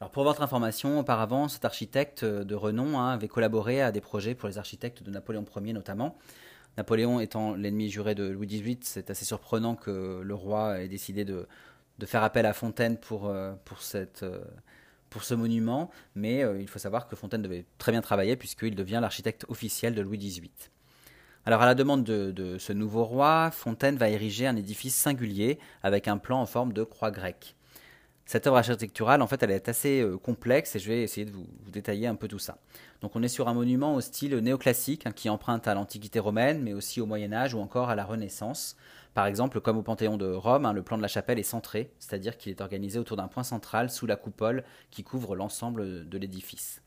Alors 0.00 0.10
pour 0.10 0.24
votre 0.24 0.42
information, 0.42 0.98
auparavant, 0.98 1.48
cet 1.48 1.64
architecte 1.64 2.24
de 2.24 2.54
renom 2.54 2.98
hein, 2.98 3.10
avait 3.10 3.28
collaboré 3.28 3.80
à 3.80 3.92
des 3.92 4.00
projets 4.00 4.34
pour 4.34 4.48
les 4.48 4.58
architectes 4.58 5.02
de 5.02 5.10
Napoléon 5.10 5.44
Ier 5.56 5.72
notamment. 5.72 6.18
Napoléon 6.76 7.20
étant 7.20 7.54
l'ennemi 7.54 7.90
juré 7.90 8.14
de 8.14 8.24
Louis 8.24 8.46
XVIII, 8.46 8.78
c'est 8.82 9.10
assez 9.10 9.24
surprenant 9.24 9.74
que 9.74 10.20
le 10.22 10.34
roi 10.34 10.80
ait 10.80 10.88
décidé 10.88 11.24
de, 11.24 11.46
de 11.98 12.06
faire 12.06 12.22
appel 12.22 12.46
à 12.46 12.52
Fontaine 12.52 12.96
pour, 12.96 13.26
euh, 13.26 13.52
pour, 13.64 13.78
euh, 13.94 14.44
pour 15.10 15.24
ce 15.24 15.34
monument, 15.34 15.90
mais 16.14 16.44
euh, 16.44 16.60
il 16.60 16.68
faut 16.68 16.78
savoir 16.78 17.08
que 17.08 17.16
Fontaine 17.16 17.42
devait 17.42 17.66
très 17.78 17.92
bien 17.92 18.00
travailler 18.00 18.36
puisqu'il 18.36 18.74
devient 18.74 18.98
l'architecte 19.00 19.44
officiel 19.48 19.94
de 19.94 20.02
Louis 20.02 20.18
XVIII. 20.18 20.50
Alors 21.44 21.62
à 21.62 21.66
la 21.66 21.74
demande 21.74 22.04
de, 22.04 22.30
de, 22.30 22.58
ce 22.58 22.72
nouveau 22.72 23.04
roi, 23.04 23.50
Fontaine 23.50 23.96
va 23.96 24.08
ériger 24.10 24.46
un 24.46 24.56
édifice 24.56 24.94
singulier 24.94 25.58
avec 25.82 26.08
un 26.08 26.18
plan 26.18 26.40
en 26.40 26.46
forme 26.46 26.72
de 26.72 26.84
croix 26.84 27.10
grecque. 27.10 27.56
Cette 28.28 28.46
œuvre 28.46 28.58
architecturale, 28.58 29.22
en 29.22 29.26
fait, 29.26 29.42
elle 29.42 29.52
est 29.52 29.70
assez 29.70 30.06
complexe 30.22 30.76
et 30.76 30.78
je 30.78 30.88
vais 30.88 31.02
essayer 31.02 31.24
de 31.24 31.30
vous, 31.30 31.46
détailler 31.66 32.06
un 32.06 32.14
peu 32.14 32.28
tout 32.28 32.38
ça. 32.38 32.58
Donc 33.00 33.16
on 33.16 33.22
est 33.22 33.28
sur 33.28 33.48
un 33.48 33.54
monument 33.54 33.94
au 33.94 34.02
style 34.02 34.36
néoclassique 34.36 35.06
hein, 35.06 35.12
qui 35.12 35.30
emprunte 35.30 35.66
à 35.66 35.72
l'Antiquité 35.72 36.18
romaine, 36.18 36.62
mais 36.62 36.74
aussi 36.74 37.00
au 37.00 37.06
Moyen 37.06 37.32
Âge 37.32 37.54
ou 37.54 37.58
encore 37.58 37.88
à 37.88 37.94
la 37.94 38.04
Renaissance. 38.04 38.76
Par 39.14 39.24
exemple, 39.24 39.62
comme 39.62 39.78
au 39.78 39.82
Panthéon 39.82 40.18
de 40.18 40.30
Rome, 40.30 40.66
hein, 40.66 40.74
le 40.74 40.82
plan 40.82 40.98
de 40.98 41.02
la 41.02 41.08
chapelle 41.08 41.38
est 41.38 41.42
centré, 41.42 41.90
c'est-à-dire 42.00 42.36
qu'il 42.36 42.52
est 42.52 42.60
organisé 42.60 42.98
autour 42.98 43.16
d'un 43.16 43.28
point 43.28 43.44
central 43.44 43.88
sous 43.88 44.04
la 44.04 44.16
coupole 44.16 44.62
qui 44.90 45.04
couvre 45.04 45.34
l'ensemble 45.34 46.06
de 46.06 46.18
l'édifice. 46.18 46.82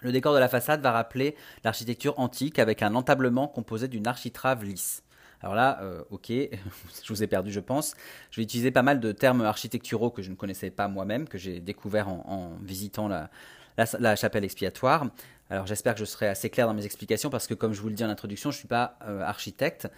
Le 0.00 0.12
décor 0.12 0.34
de 0.34 0.38
la 0.38 0.48
façade 0.48 0.82
va 0.82 0.92
rappeler 0.92 1.34
l'architecture 1.64 2.18
antique 2.18 2.58
avec 2.58 2.82
un 2.82 2.94
entablement 2.94 3.48
composé 3.48 3.88
d'une 3.88 4.06
architrave 4.06 4.64
lisse. 4.64 5.02
Alors 5.42 5.54
là, 5.54 5.80
euh, 5.82 6.02
ok, 6.10 6.28
je 6.30 7.08
vous 7.08 7.22
ai 7.22 7.26
perdu, 7.26 7.50
je 7.50 7.60
pense. 7.60 7.94
Je 8.30 8.36
vais 8.36 8.44
utiliser 8.44 8.70
pas 8.70 8.82
mal 8.82 9.00
de 9.00 9.12
termes 9.12 9.42
architecturaux 9.42 10.10
que 10.10 10.22
je 10.22 10.30
ne 10.30 10.36
connaissais 10.36 10.70
pas 10.70 10.88
moi-même, 10.88 11.28
que 11.28 11.38
j'ai 11.38 11.60
découvert 11.60 12.08
en, 12.08 12.52
visitant 12.62 13.08
la, 13.08 14.16
chapelle 14.16 14.44
expiatoire. 14.44 15.06
Alors 15.50 15.66
j'espère 15.66 15.94
que 15.94 16.00
je 16.00 16.04
serai 16.04 16.28
assez 16.28 16.48
clair 16.48 16.66
dans 16.66 16.74
mes 16.74 16.86
explications 16.86 17.28
parce 17.28 17.46
que 17.46 17.54
comme 17.54 17.74
je 17.74 17.82
vous 17.82 17.88
le 17.88 17.94
dis 17.94 18.04
en 18.04 18.08
introduction, 18.08 18.50
je 18.50 18.56
ne 18.56 18.60
suis 18.60 18.68
pas 18.68 18.96
euh, 19.06 19.20
architecte. 19.20 19.88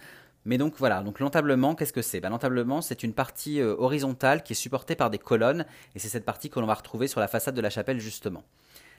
Mais 0.43 0.57
donc 0.57 0.75
voilà, 0.77 1.01
donc 1.01 1.19
l'entablement, 1.19 1.73
qu'est-ce 1.73 1.93
que 1.93 2.03
c'est? 2.03 2.19
Ben, 2.19 2.29
L'entablement, 2.29 2.81
c'est 2.81 3.01
une 3.03 3.13
partie 3.13 3.61
euh, 3.61 3.75
horizontale 3.77 4.43
qui 4.43 4.53
est 4.53 4.55
supportée 4.55 4.95
par 4.95 5.09
des 5.09 5.17
colonnes, 5.17 5.65
et 5.95 5.99
c'est 5.99 6.07
cette 6.07 6.25
partie 6.25 6.49
que 6.51 6.59
l'on 6.59 6.67
va 6.67 6.75
retrouver 6.75 7.07
sur 7.07 7.19
la 7.19 7.27
façade 7.27 7.55
de 7.55 7.61
la 7.61 7.71
chapelle 7.71 7.99
justement. 7.99 8.43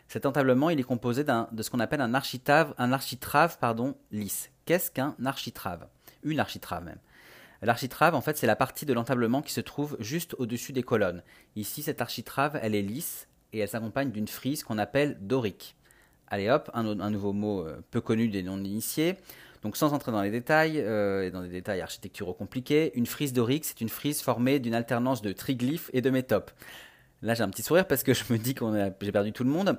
Cet 0.09 0.27
entablement, 0.27 0.71
il 0.71 0.79
est 0.79 0.85
composé 0.85 1.25
de 1.25 1.63
ce 1.63 1.71
qu'on 1.71 1.81
appelle 1.81 2.01
un 2.01 2.15
architrave, 2.15 2.75
un 2.79 2.93
architrave 2.93 3.59
pardon, 3.59 3.97
lisse. 4.13 4.51
Qu'est-ce 4.65 4.91
qu'un 4.91 5.15
architrave? 5.25 5.87
Une 6.27 6.41
architrave 6.41 6.85
même. 6.85 6.99
L'architrave, 7.63 8.15
en 8.15 8.21
fait, 8.21 8.37
c'est 8.37 8.47
la 8.47 8.57
partie 8.57 8.85
de 8.85 8.93
l'entablement 8.93 9.41
qui 9.41 9.53
se 9.53 9.63
trouve 9.63 9.97
juste 9.99 10.35
au-dessus 10.39 10.73
des 10.73 10.83
colonnes. 10.83 11.23
Ici, 11.55 11.83
cette 11.83 12.03
architrave, 12.03 12.59
elle 12.63 12.75
est 12.75 12.83
lisse 12.83 13.29
et 13.55 13.61
elle 13.61 13.69
s'accompagne 13.69 14.11
d'une 14.11 14.29
frise 14.29 14.63
qu'on 14.63 14.77
appelle 14.77 15.17
dorique. 15.23 15.77
Allez 16.29 16.51
hop, 16.51 16.71
un, 16.75 17.11
nouveau 17.11 17.33
mot 17.33 17.61
euh, 17.61 17.81
peu 17.91 18.01
connu 18.01 18.29
des 18.29 18.43
non-initiés. 18.43 19.17
Donc 19.63 19.77
sans 19.77 19.95
entrer 19.95 20.13
dans 20.13 20.23
les 20.23 20.31
détails, 20.31 20.81
euh, 20.81 21.25
et 21.25 21.31
dans 21.31 21.43
des 21.43 21.49
détails 21.49 21.81
architecturaux 21.81 22.35
compliqués, 22.35 22.93
une 22.95 23.07
frise 23.07 23.33
dorique, 23.33 23.65
c'est 23.65 23.81
une 23.81 23.89
frise 23.89 24.21
formée 24.21 24.59
d'une 24.59 24.75
alternance 24.75 25.23
de 25.23 25.33
triglyphes 25.33 25.91
et 25.93 26.03
de 26.03 26.11
métopes. 26.11 26.51
Là 27.23 27.35
j'ai 27.35 27.43
un 27.43 27.49
petit 27.49 27.63
sourire 27.63 27.87
parce 27.87 28.03
que 28.03 28.13
je 28.13 28.25
me 28.33 28.39
dis 28.39 28.55
que 28.55 28.65
j'ai 29.01 29.13
perdu 29.13 29.33
tout 29.33 29.45
le 29.45 29.51
monde. 29.51 29.79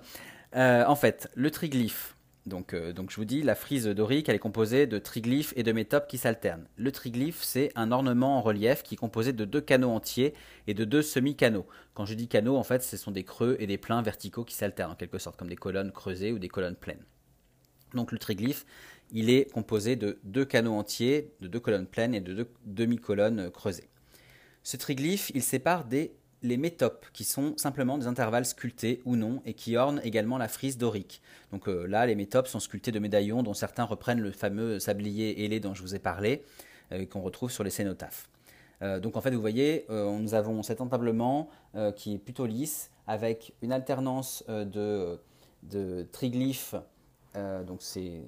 Euh, 0.56 0.84
en 0.86 0.96
fait, 0.96 1.30
le 1.36 1.52
triglyphe, 1.52 2.17
Donc, 2.48 2.74
euh, 2.74 2.94
donc, 2.94 3.12
je 3.12 3.18
vous 3.18 3.26
dis, 3.26 3.44
la 3.44 3.56
frise 3.56 3.86
dorique, 3.86 4.30
elle 4.30 4.36
est 4.36 4.40
composée 4.40 4.88
de 4.88 4.98
triglyphes 4.98 5.54
et 5.58 5.64
de 5.64 5.72
métopes 5.74 6.08
qui 6.08 6.18
s'alternent. 6.18 6.68
Le 6.78 6.92
triglyphe, 6.92 7.44
c'est 7.44 7.72
un 7.76 7.92
ornement 7.92 8.38
en 8.38 8.42
relief 8.42 8.84
qui 8.84 8.96
est 8.96 8.98
composé 8.98 9.34
de 9.34 9.44
deux 9.44 9.60
canaux 9.60 9.92
entiers 9.92 10.34
et 10.66 10.74
de 10.74 10.86
deux 10.86 11.02
semi-canaux. 11.02 11.68
Quand 11.94 12.06
je 12.06 12.14
dis 12.14 12.30
canaux, 12.30 12.56
en 12.56 12.64
fait, 12.64 12.84
ce 12.84 12.96
sont 12.96 13.12
des 13.12 13.24
creux 13.24 13.58
et 13.60 13.68
des 13.68 13.78
pleins 13.78 14.02
verticaux 14.02 14.46
qui 14.46 14.56
s'alternent 14.56 14.92
en 14.92 14.96
quelque 14.96 15.18
sorte, 15.18 15.38
comme 15.38 15.50
des 15.50 15.58
colonnes 15.58 15.92
creusées 15.92 16.32
ou 16.32 16.40
des 16.40 16.48
colonnes 16.48 16.78
pleines. 16.78 17.04
Donc 17.94 18.12
le 18.12 18.18
triglyphe, 18.18 18.66
il 19.12 19.30
est 19.30 19.52
composé 19.52 19.96
de 19.96 20.20
deux 20.24 20.46
canaux 20.46 20.74
entiers, 20.74 21.34
de 21.42 21.48
deux 21.48 21.60
colonnes 21.60 21.88
pleines 21.88 22.16
et 22.16 22.22
de 22.22 22.34
deux 22.34 22.50
demi-colonnes 22.66 23.50
creusées. 23.52 23.90
Ce 24.64 24.78
triglyphe, 24.78 25.32
il 25.34 25.44
sépare 25.44 25.86
des 25.86 26.14
les 26.44 26.58
métopes, 26.58 27.06
qui 27.14 27.24
sont 27.24 27.58
simplement 27.58 27.98
des 27.98 28.08
intervalles 28.08 28.46
sculptés 28.46 29.02
ou 29.06 29.16
non, 29.16 29.42
et 29.46 29.54
qui 29.54 29.76
ornent 29.76 30.02
également 30.04 30.38
la 30.38 30.48
frise 30.48 30.78
dorique. 30.78 31.22
Donc 31.52 31.68
euh, 31.68 31.88
là, 31.88 32.06
les 32.06 32.16
métopes 32.16 32.48
sont 32.48 32.60
sculptés 32.60 32.92
de 32.92 33.00
médaillons 33.00 33.44
dont 33.44 33.54
certains 33.54 33.84
reprennent 33.84 34.22
le 34.22 34.32
fameux 34.32 34.80
sablier 34.80 35.44
ailé 35.44 35.60
dont 35.60 35.74
je 35.74 35.82
vous 35.82 35.96
ai 35.96 36.00
parlé, 36.00 36.44
euh, 36.92 37.06
qu'on 37.06 37.22
retrouve 37.22 37.52
sur 37.52 37.64
les 37.64 37.70
cénotaphes. 37.70 38.30
Euh, 38.84 39.00
donc 39.00 39.18
en 39.18 39.22
fait, 39.22 39.32
vous 39.32 39.42
voyez, 39.42 39.86
nous 39.90 40.34
avons 40.36 40.62
cet 40.62 40.82
entablement 40.82 41.50
qui 41.96 42.16
est 42.16 42.20
plutôt 42.20 42.46
lisse, 42.46 42.92
avec 43.08 43.54
une 43.62 43.72
alternance 43.72 44.44
de, 44.48 45.20
triglyphes, 46.12 46.76
donc 47.36 47.82
ces, 47.82 48.24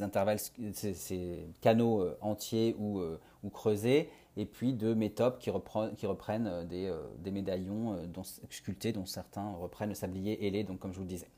intervalles, 0.00 0.38
ces, 0.72 1.46
canaux 1.60 2.06
entiers 2.20 2.74
ou 2.78 3.50
creusés, 3.50 4.08
et 4.36 4.46
puis 4.46 4.72
de 4.72 4.94
métopes 4.94 5.38
qui, 5.38 5.50
qui 5.96 6.06
reprennent 6.06 6.46
euh, 6.46 6.64
euh, 6.72 7.02
des, 7.18 7.30
médaillons 7.30 7.94
euh, 7.94 8.22
sculptés, 8.50 8.92
dont 8.92 9.06
certains 9.06 9.52
reprennent 9.52 9.90
le 9.90 9.94
sablier 9.94 10.46
ailé, 10.46 10.64
donc 10.64 10.80
comme 10.80 10.92
je 10.92 10.98
vous 10.98 11.04
le 11.04 11.08
disais. 11.08 11.28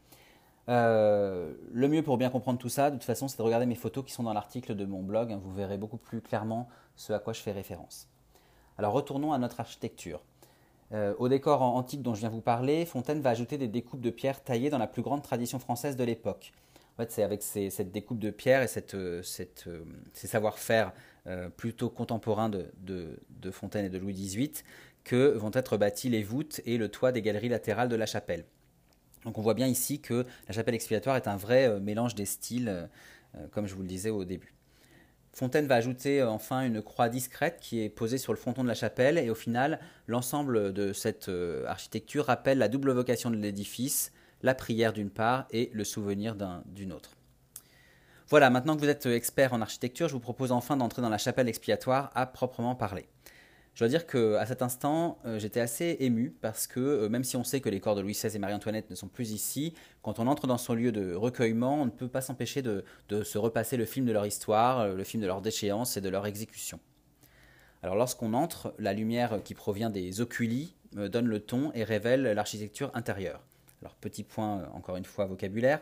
le 0.68 1.88
mieux 1.88 2.02
pour 2.02 2.16
bien 2.16 2.30
comprendre 2.30 2.58
tout 2.58 2.68
ça, 2.68 2.90
de 2.90 2.96
toute 2.96 3.04
façon, 3.04 3.28
c'est 3.28 3.38
de 3.38 3.42
regarder 3.42 3.66
mes 3.66 3.74
photos 3.74 4.04
qui 4.04 4.12
sont 4.12 4.22
dans 4.22 4.32
l'article 4.32 4.74
de 4.74 4.84
mon 4.84 5.02
blog. 5.02 5.32
Hein. 5.32 5.40
vous 5.42 5.52
verrez 5.52 5.78
beaucoup 5.78 5.98
plus 5.98 6.20
clairement 6.20 6.68
ce 6.96 7.12
à 7.12 7.18
quoi 7.18 7.32
je 7.32 7.40
fais 7.40 7.52
référence. 7.52 8.08
Alors 8.78 8.92
retournons 8.92 9.32
à 9.32 9.38
notre 9.38 9.60
architecture. 9.60 10.22
au 10.92 11.28
décor 11.28 11.62
antique 11.62 12.02
dont 12.02 12.14
je 12.14 12.20
viens 12.20 12.28
vous 12.28 12.40
parler, 12.40 12.86
Fontaine 12.86 13.20
va 13.20 13.30
ajouter 13.30 13.58
des 13.58 13.68
découpes 13.68 14.00
de 14.00 14.10
pierre 14.10 14.42
taillées 14.42 14.70
dans 14.70 14.78
la 14.78 14.86
plus 14.86 15.02
grande 15.02 15.22
tradition 15.22 15.58
française 15.58 15.96
de 15.96 16.04
l'époque. 16.04 16.52
En 16.94 17.02
fait, 17.02 17.10
c'est 17.10 17.22
avec 17.22 17.42
cette 17.42 17.92
découpe 17.92 18.18
de 18.18 18.30
pierre 18.30 18.62
et 18.62 18.68
cette, 18.68 18.96
ces 19.22 20.26
savoir-faire 20.26 20.92
euh, 21.28 21.48
plutôt 21.48 21.90
contemporains 21.90 22.48
de, 22.48 22.70
Fontaine 23.50 23.84
et 23.84 23.88
de 23.88 23.98
Louis 23.98 24.12
XVIII 24.12 24.52
que 25.02 25.36
vont 25.36 25.50
être 25.54 25.76
bâties 25.76 26.08
les 26.08 26.22
voûtes 26.22 26.60
et 26.66 26.78
le 26.78 26.88
toit 26.88 27.12
des 27.12 27.22
galeries 27.22 27.48
latérales 27.48 27.88
de 27.88 27.96
la 27.96 28.06
chapelle. 28.06 28.44
Donc 29.24 29.38
on 29.38 29.42
voit 29.42 29.54
bien 29.54 29.66
ici 29.66 30.00
que 30.00 30.24
la 30.46 30.54
chapelle 30.54 30.74
expiatoire 30.74 31.16
est 31.16 31.26
un 31.26 31.36
vrai 31.36 31.68
euh, 31.68 31.80
mélange 31.80 32.14
des 32.14 32.26
styles, 32.26 32.88
euh, 33.34 33.46
comme 33.50 33.66
je 33.66 33.74
vous 33.74 33.82
le 33.82 33.88
disais 33.88 34.10
au 34.10 34.24
début. 34.24 34.52
Fontaine 35.32 35.66
va 35.66 35.74
ajouter 35.74 36.22
enfin 36.22 36.62
une 36.62 36.80
croix 36.80 37.08
discrète 37.08 37.58
qui 37.60 37.82
est 37.82 37.88
posée 37.88 38.18
sur 38.18 38.32
le 38.32 38.38
fronton 38.38 38.62
de 38.62 38.68
la 38.68 38.74
chapelle 38.74 39.18
et 39.18 39.28
au 39.28 39.34
final 39.34 39.80
l'ensemble 40.06 40.72
de 40.72 40.92
cette 40.92 41.30
architecture 41.66 42.26
rappelle 42.26 42.56
la 42.56 42.68
double 42.68 42.92
vocation 42.92 43.30
de 43.30 43.36
l'édifice, 43.36 44.12
la 44.42 44.54
prière 44.54 44.94
d'une 44.94 45.10
part 45.10 45.46
et 45.50 45.70
le 45.74 45.84
souvenir 45.84 46.36
d'une 46.66 46.92
autre. 46.92 47.15
Voilà, 48.28 48.50
maintenant 48.50 48.74
que 48.74 48.80
vous 48.80 48.88
êtes 48.88 49.06
expert 49.06 49.52
en 49.52 49.60
architecture, 49.60 50.08
je 50.08 50.12
vous 50.12 50.20
propose 50.20 50.50
enfin 50.50 50.76
d'entrer 50.76 51.00
dans 51.00 51.08
la 51.08 51.18
chapelle 51.18 51.48
expiatoire 51.48 52.10
à 52.16 52.26
proprement 52.26 52.74
parler. 52.74 53.06
Je 53.74 53.84
dois 53.84 53.88
dire 53.88 54.04
qu'à 54.04 54.44
cet 54.46 54.62
instant, 54.62 55.18
euh, 55.26 55.38
j'étais 55.38 55.60
assez 55.60 55.98
ému 56.00 56.34
parce 56.40 56.66
que 56.66 56.80
euh, 56.80 57.08
même 57.08 57.22
si 57.22 57.36
on 57.36 57.44
sait 57.44 57.60
que 57.60 57.68
les 57.68 57.78
corps 57.78 57.94
de 57.94 58.00
Louis 58.00 58.14
XVI 58.14 58.34
et 58.34 58.38
Marie-Antoinette 58.40 58.90
ne 58.90 58.96
sont 58.96 59.06
plus 59.06 59.30
ici, 59.30 59.74
quand 60.02 60.18
on 60.18 60.26
entre 60.26 60.48
dans 60.48 60.58
son 60.58 60.74
lieu 60.74 60.90
de 60.90 61.14
recueillement, 61.14 61.82
on 61.82 61.84
ne 61.84 61.90
peut 61.90 62.08
pas 62.08 62.20
s'empêcher 62.20 62.62
de, 62.62 62.82
se 63.22 63.38
repasser 63.38 63.76
le 63.76 63.84
film 63.84 64.06
de 64.06 64.12
leur 64.12 64.26
histoire, 64.26 64.80
euh, 64.80 64.94
le 64.96 65.04
film 65.04 65.22
de 65.22 65.28
leur 65.28 65.40
déchéance 65.40 65.96
et 65.96 66.00
de 66.00 66.08
leur 66.08 66.26
exécution. 66.26 66.80
Alors 67.84 67.94
lorsqu'on 67.94 68.34
entre, 68.34 68.74
la 68.80 68.92
lumière 68.92 69.40
qui 69.44 69.54
provient 69.54 69.90
des 69.90 70.20
oculi 70.20 70.74
donne 70.94 71.26
le 71.26 71.38
ton 71.38 71.70
et 71.74 71.84
révèle 71.84 72.22
l'architecture 72.22 72.90
intérieure. 72.94 73.42
Alors 73.82 73.94
petit 73.94 74.24
point, 74.24 74.68
encore 74.72 74.96
une 74.96 75.04
fois, 75.04 75.26
vocabulaire. 75.26 75.80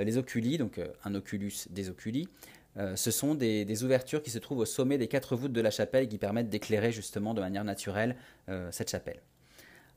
Euh, 0.00 0.04
les 0.04 0.18
oculi, 0.18 0.58
donc 0.58 0.78
euh, 0.78 0.88
un 1.04 1.14
oculus 1.14 1.68
des 1.70 1.88
oculi, 1.88 2.28
euh, 2.76 2.96
ce 2.96 3.10
sont 3.10 3.34
des, 3.34 3.84
ouvertures 3.84 4.22
qui 4.22 4.30
se 4.30 4.38
trouvent 4.38 4.58
au 4.58 4.64
sommet 4.64 4.98
des 4.98 5.08
quatre 5.08 5.36
voûtes 5.36 5.52
de 5.52 5.60
la 5.60 5.70
chapelle 5.70 6.04
et 6.04 6.08
qui 6.08 6.18
permettent 6.18 6.50
d'éclairer 6.50 6.92
justement 6.92 7.34
de 7.34 7.40
manière 7.40 7.64
naturelle 7.64 8.16
cette 8.70 8.90
chapelle. 8.90 9.22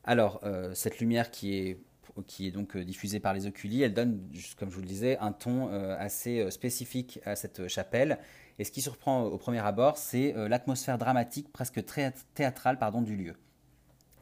Alors, 0.05 0.41
cette 0.73 0.99
lumière 0.99 1.29
qui 1.29 1.57
est, 1.57 1.77
qui 2.25 2.47
est 2.47 2.51
donc 2.51 2.77
diffusée 2.77 3.19
par 3.19 3.33
les 3.33 3.47
oculi, 3.47 3.81
elle 3.81 3.93
donne, 3.93 4.21
comme 4.57 4.69
je 4.69 4.75
vous 4.75 4.81
le 4.81 4.87
disais, 4.87 5.17
un 5.19 5.33
ton 5.33 5.67
assez 5.97 6.49
spécifique 6.51 7.19
à 7.25 7.35
cette 7.35 7.67
chapelle. 7.67 8.17
Et 8.59 8.63
ce 8.63 8.71
qui 8.71 8.81
surprend 8.81 9.23
au 9.23 9.37
premier 9.37 9.59
abord, 9.59 9.97
c'est 9.97 10.33
l'atmosphère 10.47 10.97
dramatique, 10.97 11.51
presque 11.51 11.83
très 11.85 12.13
théâtrale 12.33 12.79
pardon, 12.79 13.01
du 13.01 13.15
lieu. 13.15 13.35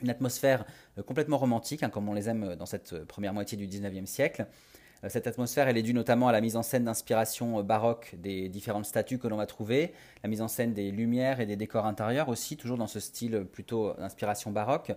Une 0.02 0.10
atmosphère 0.10 0.66
complètement 1.06 1.38
romantique, 1.38 1.84
hein, 1.84 1.90
comme 1.90 2.08
on 2.08 2.14
les 2.14 2.30
aime 2.30 2.56
dans 2.56 2.66
cette 2.66 3.06
première 3.06 3.34
moitié 3.34 3.58
du 3.58 3.68
19e 3.68 4.06
siècle, 4.06 4.48
euh, 5.04 5.10
cette 5.10 5.28
atmosphère, 5.28 5.68
elle 5.68 5.78
est 5.78 5.84
due 5.84 5.94
notamment 5.94 6.28
à 6.28 6.32
la 6.32 6.42
mise 6.42 6.56
en 6.56 6.64
scène 6.64 6.86
d'inspiration 6.86 7.60
euh, 7.60 7.64
baroque 7.64 8.16
des 8.18 8.50
différentes 8.50 8.86
statues 8.86 9.20
que 9.20 9.28
l'on 9.28 9.38
va 9.38 9.46
trouver, 9.46 9.94
la 10.24 10.30
mise 10.30 10.42
en 10.42 10.48
scène 10.48 10.74
des 10.74 10.92
lumières 10.92 11.40
et 11.40 11.46
des 11.46 11.56
décors 11.56 11.86
intérieurs 11.86 12.30
aussi, 12.30 12.58
toujours 12.58 12.78
dans 12.78 12.88
ce 12.88 13.00
style 13.00 13.46
plutôt 13.52 13.94
d'inspiration 13.94 14.52
baroque. 14.52 14.92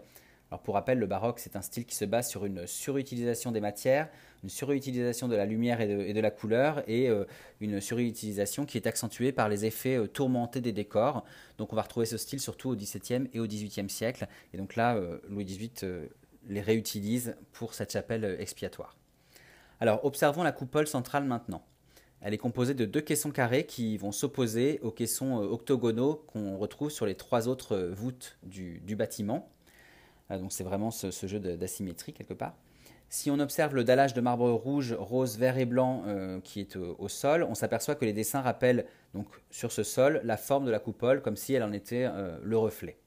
Alors 0.51 0.63
pour 0.63 0.75
rappel, 0.75 0.99
le 0.99 1.07
baroque, 1.07 1.39
c'est 1.39 1.55
un 1.55 1.63
style 1.63 1.85
qui 1.85 1.95
se 1.95 2.05
base 2.05 2.29
sur 2.29 2.45
une 2.45 2.67
surutilisation 2.67 3.53
des 3.53 3.61
matières, 3.61 4.09
une 4.43 4.49
surutilisation 4.49 5.29
de 5.29 5.37
la 5.37 5.47
lumière 5.47 5.81
et 5.81 6.13
de, 6.13 6.21
la 6.21 6.31
couleur, 6.31 6.83
et 6.89 7.09
euh, 7.09 7.25
une 7.61 7.81
surutilisation 7.81 8.67
qui 8.67 8.77
est 8.77 8.87
accentuée 8.87 9.31
par 9.31 9.49
les 9.49 9.65
effets 9.65 9.99
tourmentés 10.09 10.61
des 10.61 10.73
décors. 10.73 11.25
Donc 11.59 11.73
on 11.73 11.77
va 11.77 11.83
retrouver 11.83 12.07
ce 12.07 12.17
style 12.17 12.41
surtout 12.41 12.71
au 12.71 12.75
XVIIe 12.75 13.29
et 13.33 13.39
au 13.39 13.47
XVIIIe 13.47 13.89
siècle. 13.89 14.27
Et 14.53 14.59
donc 14.59 14.75
là, 14.75 15.01
Louis 15.29 15.45
XVIII 15.45 16.09
les 16.49 16.61
réutilise 16.61 17.37
pour 17.53 17.75
cette 17.75 17.93
chapelle 17.93 18.37
expiatoire. 18.41 18.97
Alors 19.79 20.05
observons 20.05 20.43
la 20.43 20.53
coupole 20.53 20.87
centrale 20.87 21.25
maintenant. 21.25 21.63
Elle 22.21 22.35
est 22.35 22.39
composée 22.39 22.75
de 22.75 22.85
deux 22.85 23.01
caissons 23.01 23.31
carrés 23.31 23.65
qui 23.65 23.97
vont 23.97 24.13
s'opposer 24.13 24.79
aux 24.83 24.91
caissons 24.91 25.43
euh, 25.43 25.47
octogonaux 25.47 26.23
qu'on 26.27 26.59
retrouve 26.59 26.91
sur 26.91 27.07
les 27.07 27.15
trois 27.15 27.49
autres 27.49 27.75
euh, 27.75 27.95
voûtes 27.95 28.37
du, 28.43 28.95
bâtiment. 28.95 29.51
Euh, 30.31 30.39
donc 30.39 30.53
c'est 30.53 30.64
vraiment 30.64 30.91
ce, 30.91 31.11
jeu 31.26 31.41
d'asymétrie 31.41 32.12
quelque 32.12 32.35
part. 32.35 32.55
Si 33.09 33.31
on 33.31 33.41
observe 33.41 33.74
le 33.74 33.83
dallage 33.83 34.14
de 34.14 34.20
marbre 34.20 34.51
rouge, 34.51 34.93
rose, 34.93 35.37
vert 35.37 35.59
et 35.59 35.64
blanc 35.64 36.05
qui 36.45 36.61
est 36.61 36.76
au, 36.76 37.09
sol, 37.09 37.43
on 37.43 37.57
s'aperçoit 37.57 37.97
que 37.97 38.05
les 38.05 38.12
dessins 38.12 38.41
rappellent 38.41 38.87
donc 39.14 39.26
sur 39.51 39.72
ce 39.72 39.83
sol 39.83 40.20
la 40.22 40.37
forme 40.37 40.64
de 40.64 40.70
la 40.70 40.78
coupole 40.78 41.20
comme 41.20 41.35
si 41.35 41.53
elle 41.53 41.64
en 41.64 41.72
était 41.72 42.09
le 42.41 42.57
reflet 42.57 43.01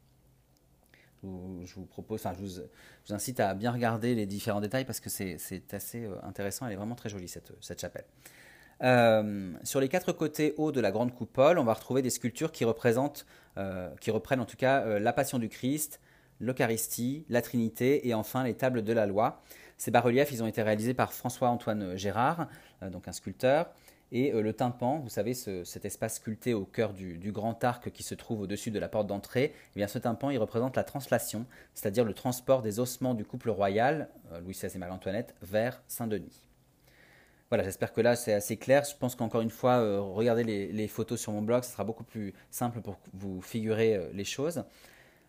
je 1.63 1.75
vous 1.75 1.85
propose, 1.85 2.25
enfin, 2.25 2.35
je 2.37 2.43
vous, 2.43 3.13
incite 3.13 3.39
à 3.39 3.53
bien 3.53 3.71
regarder 3.71 4.15
les 4.15 4.25
différents 4.25 4.61
détails 4.61 4.85
parce 4.85 4.99
que 4.99 5.09
c'est 5.09 5.37
assez 5.73 6.05
euh, 6.05 6.15
intéressant. 6.23 6.65
Elle 6.65 6.73
est 6.73 6.77
vraiment 6.77 6.95
très 6.95 7.09
jolie 7.09 7.27
cette, 7.27 7.79
chapelle. 7.79 8.05
Euh, 8.81 9.53
sur 9.63 9.79
les 9.79 9.87
quatre 9.87 10.11
côtés 10.11 10.53
hauts 10.57 10.71
de 10.71 10.81
la 10.81 10.91
grande 10.91 11.13
coupole, 11.13 11.59
on 11.59 11.63
va 11.63 11.73
retrouver 11.73 12.01
des 12.01 12.09
sculptures 12.09 12.51
qui 12.51 12.65
représentent, 12.65 13.25
euh, 13.57 13.89
qui 14.01 14.11
reprennent 14.11 14.41
en 14.41 14.45
tout 14.45 14.57
cas 14.57 14.99
la 14.99 15.13
Passion 15.13 15.39
du 15.39 15.47
Christ, 15.47 16.01
l'Eucharistie, 16.39 17.25
la 17.29 17.41
Trinité 17.41 18.07
et 18.07 18.13
enfin 18.13 18.43
les 18.43 18.53
tables 18.53 18.83
de 18.83 18.93
la 18.93 19.05
loi. 19.05 19.41
Ces 19.77 19.91
bas-reliefs, 19.91 20.31
ils 20.31 20.43
ont 20.43 20.47
été 20.47 20.61
réalisés 20.61 20.93
par 20.93 21.13
François-Antoine 21.13 21.97
Gérard, 21.97 22.47
donc 22.91 23.07
un 23.07 23.11
sculpteur. 23.11 23.73
Et 24.13 24.31
euh, 24.31 24.41
le 24.41 24.53
tympan, 24.53 24.99
vous 24.99 25.09
savez, 25.09 25.33
cet 25.33 25.85
espace 25.85 26.17
sculpté 26.17 26.53
au 26.53 26.65
cœur 26.65 26.93
du, 26.93 27.31
grand 27.31 27.61
arc 27.63 27.89
qui 27.91 28.03
se 28.03 28.13
trouve 28.13 28.41
au-dessus 28.41 28.69
de 28.69 28.77
la 28.77 28.87
porte 28.87 29.07
d'entrée, 29.07 29.53
eh 29.75 29.79
bien 29.79 29.87
ce 29.87 29.97
tympan, 29.97 30.29
il 30.29 30.37
représente 30.37 30.75
la 30.75 30.83
translation, 30.83 31.47
c'est-à-dire 31.73 32.05
le 32.05 32.13
transport 32.13 32.61
des 32.61 32.79
ossements 32.79 33.15
du 33.15 33.25
couple 33.25 33.49
royal, 33.49 34.09
euh, 34.31 34.39
Louis 34.39 34.53
XVI 34.53 34.69
et 34.75 34.77
Marie-Antoinette, 34.77 35.33
vers 35.41 35.81
Saint-Denis. 35.87 36.45
Voilà, 37.49 37.63
j'espère 37.63 37.91
que 37.91 38.01
là 38.01 38.15
c'est 38.15 38.33
assez 38.33 38.57
clair. 38.57 38.83
Je 38.83 38.95
pense 38.95 39.15
qu'encore 39.15 39.41
une 39.41 39.49
fois, 39.49 39.79
euh, 39.79 39.99
regardez 39.99 40.43
les, 40.43 40.87
photos 40.87 41.19
sur 41.19 41.31
mon 41.31 41.41
blog, 41.41 41.63
ce 41.63 41.71
sera 41.71 41.83
beaucoup 41.83 42.03
plus 42.03 42.35
simple 42.51 42.81
pour 42.81 42.97
vous 43.13 43.41
figurer 43.41 44.09
les 44.13 44.25
choses. 44.25 44.63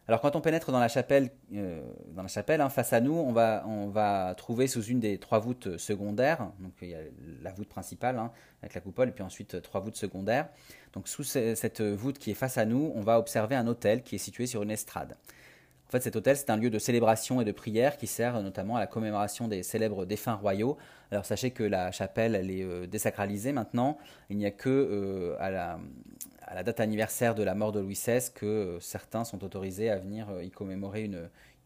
Alors 0.07 0.21
quand 0.21 0.37
on 0.37 0.43
pénètre 0.43 0.71
dans 0.71 0.81
la 0.81 0.89
chapelle, 0.89 1.31
euh, 1.55 1.81
dans 2.15 2.23
la 2.23 2.29
chapelle 2.29 2.61
hein, 2.61 2.69
face 2.69 2.93
à 2.93 3.01
nous, 3.01 3.15
on 3.15 3.33
va, 3.33 3.65
on 3.67 3.89
va 3.89 4.35
trouver 4.37 4.67
sous 4.67 4.83
une 4.83 5.01
des 5.01 5.17
trois 5.19 5.39
voûtes 5.39 5.79
secondaires, 5.79 6.51
donc 6.61 6.73
il 6.83 6.91
y 6.91 6.95
a 6.95 6.99
la 7.43 7.53
voûte 7.53 7.69
principale 7.69 8.19
hein, 8.19 8.31
avec 8.63 8.75
la 8.75 8.83
coupole, 8.83 9.09
et 9.09 9.13
puis 9.13 9.25
ensuite 9.25 9.63
trois 9.63 9.81
voûtes 9.81 9.97
secondaires. 9.97 10.49
Donc 10.93 11.09
sous 11.09 11.25
cette 11.25 11.81
voûte 11.81 12.19
qui 12.19 12.31
est 12.31 12.35
face 12.35 12.59
à 12.59 12.67
nous, 12.67 12.93
on 12.95 13.01
va 13.01 13.19
observer 13.19 13.57
un 13.57 13.67
hôtel 13.67 14.03
qui 14.03 14.17
est 14.17 14.19
situé 14.19 14.47
sur 14.47 14.63
une 14.63 14.71
estrade. 14.71 15.17
En 15.89 15.91
fait, 15.91 16.01
cet 16.01 16.17
hôtel, 16.17 16.37
c'est 16.37 16.51
un 16.51 16.57
lieu 16.57 16.71
de 16.71 16.79
célébration 16.79 17.41
et 17.41 17.45
de 17.45 17.53
prière 17.53 17.97
qui 17.97 18.07
sert 18.07 18.43
notamment 18.43 18.77
à 18.77 18.81
la 18.81 18.87
commémoration 18.87 19.49
des 19.49 19.63
célèbres 19.63 20.07
défunts 20.07 20.35
royaux. 20.35 20.77
Alors 21.11 21.25
sachez 21.25 21.51
que 21.51 21.63
la 21.63 21.93
chapelle, 21.93 22.35
elle 22.35 22.51
est 22.51 22.65
euh, 22.65 22.87
désacralisée 22.87 23.53
maintenant. 23.53 23.99
Il 24.31 24.39
n'y 24.39 24.47
a 24.47 24.51
que 24.51 24.69
euh, 24.69 25.37
à, 25.39 25.51
la, 25.51 25.79
à, 26.47 26.55
la, 26.55 26.63
date 26.63 26.81
anniversaire 26.81 27.35
de 27.35 27.43
la 27.43 27.55
mort 27.55 27.73
de 27.73 27.81
Louis 27.81 27.95
XVI 27.95 28.31
que 28.35 28.47
euh, 28.47 28.81
certains 28.81 29.25
sont 29.25 29.45
autorisés 29.45 29.91
à 29.91 29.99
venir 29.99 30.29
y 30.43 30.51
commémorer, 30.51 31.11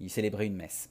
y 0.00 0.08
célébrer 0.08 0.46
une 0.46 0.56
messe. 0.56 0.90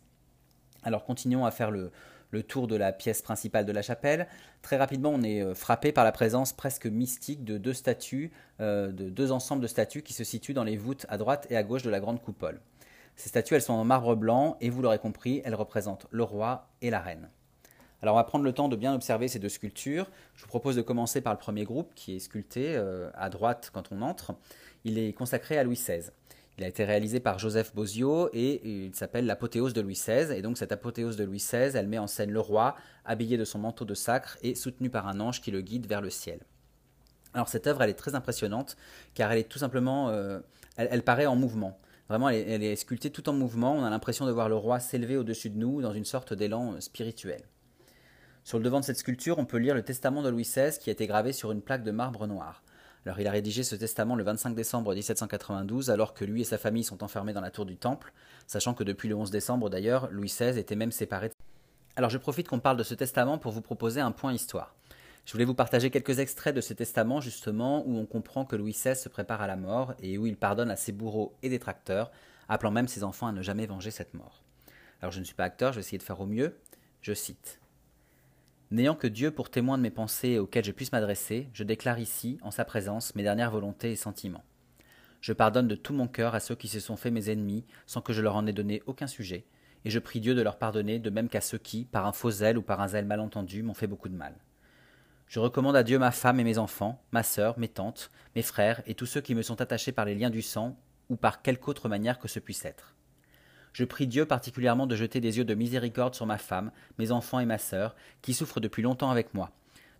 Alors 0.83 1.03
continuons 1.03 1.45
à 1.45 1.51
faire 1.51 1.71
le, 1.71 1.91
le 2.31 2.43
tour 2.43 2.67
de 2.67 2.75
la 2.75 2.91
pièce 2.93 3.21
principale 3.21 3.65
de 3.65 3.71
la 3.71 3.81
chapelle, 3.81 4.27
très 4.61 4.77
rapidement 4.77 5.09
on 5.09 5.23
est 5.23 5.53
frappé 5.53 5.91
par 5.91 6.03
la 6.03 6.11
présence 6.11 6.53
presque 6.53 6.85
mystique 6.85 7.43
de 7.43 7.57
deux 7.57 7.73
statues, 7.73 8.31
de 8.59 8.91
deux 8.91 9.31
ensembles 9.31 9.61
de 9.61 9.67
statues 9.67 10.03
qui 10.03 10.13
se 10.13 10.23
situent 10.23 10.53
dans 10.53 10.63
les 10.63 10.77
voûtes 10.77 11.05
à 11.09 11.17
droite 11.17 11.47
et 11.49 11.57
à 11.57 11.63
gauche 11.63 11.83
de 11.83 11.89
la 11.89 11.99
grande 11.99 12.21
coupole. 12.21 12.61
Ces 13.17 13.29
statues, 13.29 13.55
elles 13.55 13.63
sont 13.63 13.73
en 13.73 13.83
marbre 13.83 14.15
blanc 14.15 14.57
et 14.61 14.69
vous 14.69 14.83
l'aurez 14.83 14.99
compris, 14.99 15.41
elles 15.43 15.55
représentent 15.55 16.05
le 16.11 16.23
roi 16.23 16.69
et 16.83 16.91
la 16.91 16.99
reine. 16.99 17.29
Alors 18.01 18.15
on 18.15 18.17
va 18.17 18.23
prendre 18.23 18.45
le 18.45 18.53
temps 18.53 18.69
de 18.69 18.75
bien 18.75 18.93
observer 18.93 19.27
ces 19.27 19.39
deux 19.39 19.49
sculptures. 19.49 20.09
Je 20.35 20.43
vous 20.43 20.47
propose 20.47 20.75
de 20.75 20.81
commencer 20.81 21.21
par 21.21 21.33
le 21.33 21.39
premier 21.39 21.63
groupe 21.63 21.93
qui 21.95 22.15
est 22.15 22.19
sculpté 22.19 22.75
euh, 22.75 23.09
à 23.15 23.29
droite 23.29 23.71
quand 23.73 23.91
on 23.91 24.01
entre. 24.01 24.35
Il 24.83 24.99
est 24.99 25.13
consacré 25.13 25.57
à 25.57 25.63
Louis 25.63 25.75
XVI. 25.75 26.11
Il 26.57 26.63
a 26.63 26.67
été 26.67 26.85
réalisé 26.85 27.19
par 27.19 27.39
Joseph 27.39 27.73
Bozio 27.75 28.29
et 28.33 28.61
il 28.67 28.95
s'appelle 28.95 29.25
l'apothéose 29.25 29.73
de 29.73 29.81
Louis 29.81 29.93
XVI. 29.93 30.31
Et 30.35 30.41
donc 30.41 30.57
cette 30.57 30.71
apothéose 30.71 31.17
de 31.17 31.23
Louis 31.23 31.37
XVI, 31.37 31.75
elle 31.75 31.87
met 31.87 31.97
en 31.97 32.07
scène 32.07 32.31
le 32.31 32.39
roi, 32.39 32.75
habillé 33.05 33.37
de 33.37 33.45
son 33.45 33.59
manteau 33.59 33.85
de 33.85 33.93
sacre 33.93 34.37
et 34.41 34.53
soutenu 34.55 34.89
par 34.89 35.07
un 35.07 35.19
ange 35.19 35.41
qui 35.41 35.51
le 35.51 35.61
guide 35.61 35.87
vers 35.87 36.01
le 36.01 36.09
ciel. 36.09 36.39
Alors 37.33 37.47
cette 37.47 37.67
œuvre, 37.67 37.81
elle 37.83 37.89
est 37.89 37.93
très 37.93 38.15
impressionnante 38.15 38.75
car 39.15 39.31
elle 39.31 39.39
est 39.39 39.49
tout 39.49 39.59
simplement, 39.59 40.09
euh, 40.09 40.39
elle, 40.77 41.03
paraît 41.03 41.27
en 41.27 41.35
mouvement. 41.35 41.79
Vraiment, 42.09 42.29
elle 42.29 42.37
est, 42.37 42.51
elle 42.51 42.63
est 42.63 42.75
sculptée 42.75 43.09
tout 43.11 43.27
en 43.27 43.33
mouvement. 43.33 43.73
On 43.73 43.83
a 43.83 43.89
l'impression 43.89 44.25
de 44.25 44.31
voir 44.31 44.49
le 44.49 44.55
roi 44.55 44.79
s'élever 44.79 45.17
au-dessus 45.17 45.49
de 45.49 45.57
nous 45.57 45.81
dans 45.81 45.93
une 45.93 46.05
sorte 46.05 46.33
d'élan 46.33 46.79
spirituel. 46.79 47.41
Sur 48.47 48.59
le 48.59 48.63
devant 48.63 48.79
de 48.79 48.85
cette 48.85 48.97
sculpture, 48.97 49.39
on 49.39 49.45
peut 49.45 49.57
lire 49.57 49.75
le 49.75 49.81
testament 49.81 50.21
de 50.21 50.29
Louis 50.29 50.43
XVI 50.43 50.79
qui 50.79 50.89
a 50.89 50.93
été 50.93 51.05
gravé 51.05 51.33
sur 51.33 51.51
une 51.51 51.61
plaque 51.61 51.83
de 51.83 51.91
marbre 51.91 52.27
noir. 52.27 52.63
Alors 53.05 53.19
il 53.19 53.27
a 53.27 53.31
rédigé 53.31 53.61
ce 53.61 53.75
testament 53.75 54.15
le 54.15 54.23
25 54.23 54.55
décembre 54.55 54.93
1792 54.93 55.89
alors 55.89 56.13
que 56.13 56.23
lui 56.23 56.39
et 56.39 56.45
sa 56.45 56.57
famille 56.57 56.85
sont 56.85 57.03
enfermés 57.03 57.33
dans 57.33 57.41
la 57.41 57.51
tour 57.51 57.65
du 57.65 57.75
Temple, 57.75 58.13
sachant 58.47 58.73
que 58.73 58.85
depuis 58.85 59.09
le 59.09 59.15
11 59.15 59.31
décembre 59.31 59.69
d'ailleurs, 59.69 60.07
Louis 60.11 60.29
XVI 60.29 60.57
était 60.57 60.77
même 60.77 60.93
séparé. 60.93 61.29
Alors 61.97 62.09
je 62.09 62.17
profite 62.17 62.47
qu'on 62.47 62.61
parle 62.61 62.77
de 62.77 62.83
ce 62.83 62.93
testament 62.93 63.37
pour 63.37 63.51
vous 63.51 63.59
proposer 63.59 63.99
un 63.99 64.13
point 64.13 64.31
histoire. 64.31 64.77
Je 65.25 65.33
voulais 65.33 65.43
vous 65.43 65.53
partager 65.53 65.89
quelques 65.89 66.19
extraits 66.19 66.55
de 66.55 66.61
ce 66.61 66.73
testament 66.73 67.19
justement 67.19 67.85
où 67.85 67.97
on 67.97 68.05
comprend 68.05 68.45
que 68.45 68.55
Louis 68.55 68.71
XVI 68.71 68.95
se 68.95 69.09
prépare 69.09 69.41
à 69.41 69.47
la 69.47 69.57
mort 69.57 69.93
et 70.01 70.17
où 70.17 70.25
il 70.25 70.37
pardonne 70.37 70.71
à 70.71 70.77
ses 70.77 70.93
bourreaux 70.93 71.35
et 71.43 71.49
détracteurs, 71.49 72.11
appelant 72.47 72.71
même 72.71 72.87
ses 72.87 73.03
enfants 73.03 73.27
à 73.27 73.33
ne 73.33 73.41
jamais 73.41 73.65
venger 73.65 73.91
cette 73.91 74.13
mort. 74.13 74.41
Alors 75.01 75.11
je 75.11 75.19
ne 75.19 75.25
suis 75.25 75.35
pas 75.35 75.43
acteur, 75.43 75.73
je 75.73 75.79
vais 75.79 75.81
essayer 75.81 75.97
de 75.97 76.03
faire 76.03 76.21
au 76.21 76.25
mieux. 76.25 76.57
Je 77.01 77.13
cite. 77.13 77.59
N'ayant 78.69 78.95
que 78.95 79.07
Dieu 79.07 79.31
pour 79.31 79.49
témoin 79.49 79.77
de 79.77 79.83
mes 79.83 79.89
pensées 79.89 80.39
auxquelles 80.39 80.65
je 80.65 80.73
puisse 80.73 80.91
m'adresser, 80.91 81.47
je 81.53 81.63
déclare 81.63 81.99
ici, 81.99 82.37
en 82.41 82.51
sa 82.51 82.65
présence, 82.65 83.15
mes 83.15 83.23
dernières 83.23 83.51
volontés 83.51 83.93
et 83.93 83.95
sentiments. 83.95 84.43
Je 85.21 85.31
pardonne 85.31 85.69
de 85.69 85.75
tout 85.75 85.93
mon 85.93 86.09
cœur 86.09 86.35
à 86.35 86.41
ceux 86.41 86.55
qui 86.55 86.67
se 86.67 86.81
sont 86.81 86.97
faits 86.97 87.13
mes 87.13 87.29
ennemis 87.29 87.63
sans 87.85 88.01
que 88.01 88.11
je 88.11 88.21
leur 88.21 88.35
en 88.35 88.45
ai 88.45 88.51
donné 88.51 88.83
aucun 88.85 89.07
sujet, 89.07 89.45
et 89.85 89.89
je 89.89 89.99
prie 89.99 90.19
Dieu 90.19 90.35
de 90.35 90.41
leur 90.41 90.57
pardonner 90.57 90.99
de 90.99 91.09
même 91.09 91.29
qu'à 91.29 91.39
ceux 91.39 91.57
qui, 91.57 91.85
par 91.85 92.05
un 92.05 92.11
faux 92.11 92.29
zèle 92.29 92.57
ou 92.57 92.61
par 92.61 92.81
un 92.81 92.89
zèle 92.89 93.05
malentendu, 93.05 93.63
m'ont 93.63 93.73
fait 93.73 93.87
beaucoup 93.87 94.09
de 94.09 94.17
mal. 94.17 94.35
Je 95.27 95.39
recommande 95.39 95.77
à 95.77 95.83
Dieu 95.83 95.97
ma 95.97 96.11
femme 96.11 96.41
et 96.41 96.43
mes 96.43 96.57
enfants, 96.57 97.01
ma 97.13 97.23
sœur, 97.23 97.57
mes 97.57 97.69
tantes, 97.69 98.11
mes 98.35 98.41
frères 98.41 98.81
et 98.85 98.95
tous 98.95 99.05
ceux 99.05 99.21
qui 99.21 99.33
me 99.33 99.43
sont 99.43 99.61
attachés 99.61 99.93
par 99.93 100.03
les 100.03 100.15
liens 100.15 100.29
du 100.29 100.41
sang 100.41 100.77
ou 101.07 101.15
par 101.15 101.41
quelque 101.41 101.69
autre 101.69 101.87
manière 101.87 102.19
que 102.19 102.27
ce 102.27 102.39
puisse 102.39 102.65
être. 102.65 102.96
Je 103.77 103.83
prie 103.83 104.07
Dieu 104.07 104.25
particulièrement 104.25 104.87
de 104.87 104.95
jeter 104.95 105.21
des 105.21 105.37
yeux 105.37 105.45
de 105.45 105.53
miséricorde 105.53 106.15
sur 106.15 106.25
ma 106.25 106.39
femme, 106.39 106.71
mes 106.97 107.11
enfants 107.11 107.39
et 107.39 107.45
ma 107.45 107.59
sœur, 107.59 107.95
qui 108.23 108.33
souffrent 108.33 108.59
depuis 108.59 108.81
longtemps 108.81 109.11
avec 109.11 109.35
moi, 109.35 109.51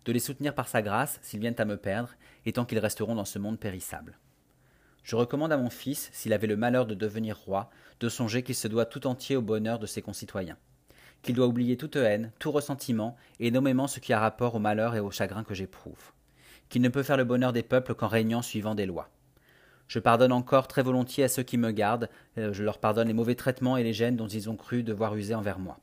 de 0.04 0.10
les 0.10 0.18
soutenir 0.18 0.52
par 0.52 0.66
sa 0.66 0.82
grâce 0.82 1.20
s'ils 1.22 1.38
viennent 1.38 1.54
à 1.60 1.64
me 1.64 1.76
perdre, 1.76 2.16
et 2.44 2.52
tant 2.52 2.64
qu'ils 2.64 2.80
resteront 2.80 3.14
dans 3.14 3.24
ce 3.24 3.38
monde 3.38 3.60
périssable. 3.60 4.18
Je 5.04 5.14
recommande 5.14 5.52
à 5.52 5.56
mon 5.56 5.70
fils, 5.70 6.10
s'il 6.12 6.32
avait 6.32 6.48
le 6.48 6.56
malheur 6.56 6.86
de 6.86 6.94
devenir 6.96 7.38
roi, 7.38 7.70
de 8.00 8.08
songer 8.08 8.42
qu'il 8.42 8.56
se 8.56 8.66
doit 8.66 8.84
tout 8.84 9.06
entier 9.06 9.36
au 9.36 9.42
bonheur 9.42 9.78
de 9.78 9.86
ses 9.86 10.02
concitoyens, 10.02 10.58
qu'il 11.22 11.36
doit 11.36 11.46
oublier 11.46 11.76
toute 11.76 11.94
haine, 11.94 12.32
tout 12.40 12.50
ressentiment, 12.50 13.14
et 13.38 13.52
nommément 13.52 13.86
ce 13.86 14.00
qui 14.00 14.12
a 14.12 14.18
rapport 14.18 14.56
au 14.56 14.58
malheur 14.58 14.96
et 14.96 15.00
au 15.00 15.12
chagrin 15.12 15.44
que 15.44 15.54
j'éprouve, 15.54 16.10
qu'il 16.68 16.82
ne 16.82 16.88
peut 16.88 17.04
faire 17.04 17.16
le 17.16 17.22
bonheur 17.22 17.52
des 17.52 17.62
peuples 17.62 17.94
qu'en 17.94 18.08
régnant 18.08 18.42
suivant 18.42 18.74
des 18.74 18.86
lois 18.86 19.08
je 19.88 19.98
pardonne 19.98 20.32
encore 20.32 20.68
très 20.68 20.82
volontiers 20.82 21.24
à 21.24 21.28
ceux 21.28 21.42
qui 21.42 21.56
me 21.56 21.70
gardent, 21.70 22.08
euh, 22.36 22.52
je 22.52 22.62
leur 22.62 22.78
pardonne 22.78 23.08
les 23.08 23.14
mauvais 23.14 23.34
traitements 23.34 23.76
et 23.76 23.82
les 23.82 23.94
gênes 23.94 24.16
dont 24.16 24.28
ils 24.28 24.48
ont 24.48 24.56
cru 24.56 24.82
devoir 24.82 25.16
user 25.16 25.34
envers 25.34 25.58
moi. 25.58 25.78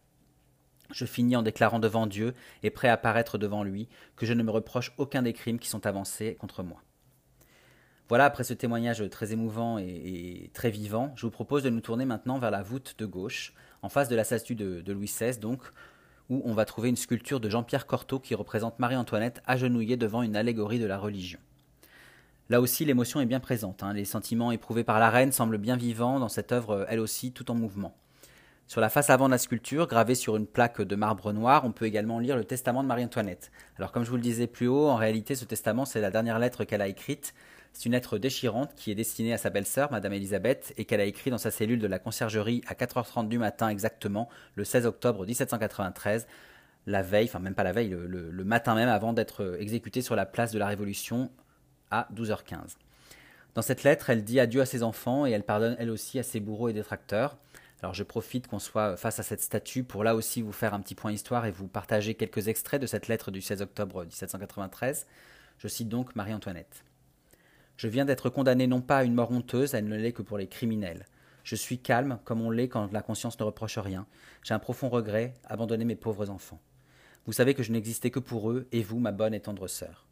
Je 0.91 1.05
finis 1.05 1.35
en 1.35 1.41
déclarant 1.41 1.79
devant 1.79 2.05
Dieu, 2.05 2.35
et 2.61 2.69
prêt 2.69 2.89
à 2.89 2.97
paraître 2.97 3.39
devant 3.39 3.63
lui, 3.63 3.89
que 4.15 4.27
je 4.27 4.33
ne 4.33 4.43
me 4.43 4.51
reproche 4.51 4.93
aucun 4.97 5.23
des 5.23 5.33
crimes 5.33 5.57
qui 5.57 5.67
sont 5.67 5.87
avancés 5.87 6.35
contre 6.39 6.61
moi. 6.61 6.81
Voilà, 8.07 8.25
après 8.25 8.43
ce 8.43 8.53
témoignage 8.53 9.03
très 9.09 9.33
émouvant 9.33 9.79
et, 9.79 10.51
très 10.53 10.69
vivant, 10.69 11.11
je 11.15 11.23
vous 11.23 11.31
propose 11.31 11.63
de 11.63 11.71
nous 11.71 11.81
tourner 11.81 12.05
maintenant 12.05 12.37
vers 12.37 12.51
la 12.51 12.61
voûte 12.61 12.93
de 12.99 13.07
gauche, 13.07 13.53
en 13.81 13.89
face 13.89 14.09
de 14.09 14.15
la 14.15 14.23
statue 14.23 14.53
de, 14.53 14.81
de 14.81 14.93
Louis 14.93 15.07
XVI, 15.07 15.39
donc, 15.39 15.61
où 16.29 16.43
on 16.45 16.53
va 16.53 16.65
trouver 16.65 16.89
une 16.89 16.95
sculpture 16.95 17.39
de 17.39 17.49
Jean-Pierre 17.49 17.87
Cortot 17.87 18.19
qui 18.19 18.35
représente 18.35 18.77
Marie-Antoinette 18.77 19.41
agenouillée 19.47 19.97
devant 19.97 20.21
une 20.21 20.35
allégorie 20.35 20.79
de 20.79 20.85
la 20.85 20.99
religion. 20.99 21.39
Là 22.49 22.61
aussi, 22.61 22.85
l'émotion 22.85 23.19
est 23.19 23.25
bien 23.25 23.39
présente. 23.39 23.81
Hein. 23.81 23.93
Les 23.93 24.05
sentiments 24.05 24.51
éprouvés 24.51 24.83
par 24.83 24.99
la 24.99 25.09
reine 25.09 25.31
semblent 25.31 25.57
bien 25.57 25.77
vivants 25.77 26.19
dans 26.19 26.29
cette 26.29 26.51
œuvre, 26.51 26.85
elle 26.89 26.99
aussi, 26.99 27.31
tout 27.31 27.49
en 27.49 27.55
mouvement. 27.55 27.95
Sur 28.67 28.81
la 28.81 28.89
face 28.89 29.09
avant 29.09 29.25
de 29.25 29.31
la 29.31 29.39
sculpture, 29.39 29.87
gravée 29.87 30.13
sur 30.13 30.37
une 30.37 30.45
plaque 30.45 30.81
de 30.81 30.95
marbre 30.95 31.33
noir, 31.33 31.65
on 31.65 31.71
peut 31.71 31.85
également 31.85 32.19
lire 32.19 32.35
le 32.35 32.43
testament 32.43 32.83
de 32.83 32.87
Marie-Antoinette. 32.87 33.51
Alors, 33.77 33.91
comme 33.91 34.03
je 34.03 34.11
vous 34.11 34.15
le 34.15 34.21
disais 34.21 34.45
plus 34.45 34.67
haut, 34.67 34.87
en 34.87 34.95
réalité, 34.95 35.33
ce 35.33 35.45
testament, 35.45 35.85
c'est 35.85 36.01
la 36.01 36.11
dernière 36.11 36.37
lettre 36.37 36.65
qu'elle 36.65 36.83
a 36.83 36.87
écrite. 36.87 37.33
C'est 37.73 37.85
une 37.85 37.93
lettre 37.93 38.19
déchirante 38.19 38.75
qui 38.75 38.91
est 38.91 38.95
destinée 38.95 39.33
à 39.33 39.37
sa 39.39 39.49
belle-sœur, 39.49 39.91
Madame 39.91 40.13
Elisabeth, 40.13 40.71
et 40.77 40.85
qu'elle 40.85 41.01
a 41.01 41.05
écrite 41.05 41.31
dans 41.31 41.39
sa 41.39 41.51
cellule 41.51 41.79
de 41.79 41.87
la 41.87 41.97
conciergerie 41.97 42.61
à 42.67 42.75
4h30 42.75 43.27
du 43.27 43.39
matin 43.39 43.69
exactement, 43.69 44.29
le 44.53 44.63
16 44.63 44.85
octobre 44.85 45.25
1793, 45.25 46.27
la 46.85 47.01
veille, 47.01 47.25
enfin 47.25 47.39
même 47.39 47.55
pas 47.55 47.63
la 47.63 47.71
veille, 47.71 47.89
le 47.89 48.43
matin 48.43 48.75
même 48.75 48.89
avant 48.89 49.13
d'être 49.13 49.57
exécutée 49.59 50.01
sur 50.01 50.15
la 50.15 50.25
place 50.25 50.51
de 50.51 50.59
la 50.59 50.67
Révolution 50.67 51.31
à 51.91 52.07
12h15. 52.13 52.75
Dans 53.53 53.61
cette 53.61 53.83
lettre, 53.83 54.09
elle 54.09 54.23
dit 54.23 54.39
adieu 54.39 54.61
à 54.61 54.65
ses 54.65 54.83
enfants 54.83 55.25
et 55.25 55.31
elle 55.31 55.43
pardonne 55.43 55.75
elle 55.79 55.89
aussi 55.89 56.19
à 56.19 56.23
ses 56.23 56.39
bourreaux 56.39 56.69
et 56.69 56.73
détracteurs. 56.73 57.37
Alors 57.81 57.93
je 57.93 58.03
profite 58.03 58.47
qu'on 58.47 58.59
soit 58.59 58.97
face 58.97 59.19
à 59.19 59.23
cette 59.23 59.41
statue 59.41 59.83
pour 59.83 60.03
là 60.03 60.15
aussi 60.15 60.41
vous 60.41 60.51
faire 60.51 60.73
un 60.73 60.81
petit 60.81 60.95
point 60.95 61.11
histoire 61.11 61.45
et 61.45 61.51
vous 61.51 61.67
partager 61.67 62.15
quelques 62.15 62.47
extraits 62.47 62.81
de 62.81 62.87
cette 62.87 63.07
lettre 63.07 63.31
du 63.31 63.41
16 63.41 63.61
octobre 63.61 64.03
1793. 64.03 65.07
Je 65.57 65.67
cite 65.67 65.89
donc 65.89 66.15
Marie-Antoinette. 66.15 66.83
Je 67.77 67.87
viens 67.87 68.05
d'être 68.05 68.29
condamné 68.29 68.67
non 68.67 68.81
pas 68.81 68.99
à 68.99 69.03
une 69.03 69.13
mort 69.13 69.31
honteuse, 69.31 69.73
elle 69.73 69.87
ne 69.87 69.97
l'est 69.97 70.13
que 70.13 70.21
pour 70.21 70.37
les 70.37 70.47
criminels. 70.47 71.05
Je 71.43 71.55
suis 71.55 71.77
calme, 71.77 72.19
comme 72.23 72.41
on 72.41 72.49
l'est 72.49 72.69
quand 72.69 72.91
la 72.91 73.01
conscience 73.01 73.39
ne 73.39 73.45
reproche 73.45 73.77
rien. 73.77 74.07
J'ai 74.43 74.53
un 74.53 74.59
profond 74.59 74.89
regret, 74.89 75.33
abandonner 75.45 75.85
mes 75.85 75.95
pauvres 75.95 76.29
enfants. 76.29 76.59
Vous 77.25 77.33
savez 77.33 77.53
que 77.53 77.63
je 77.63 77.71
n'existais 77.71 78.11
que 78.11 78.19
pour 78.19 78.49
eux, 78.49 78.67
et 78.71 78.81
vous, 78.81 78.99
ma 78.99 79.11
bonne 79.11 79.33
et 79.33 79.41
tendre 79.41 79.67
sœur. 79.67 80.07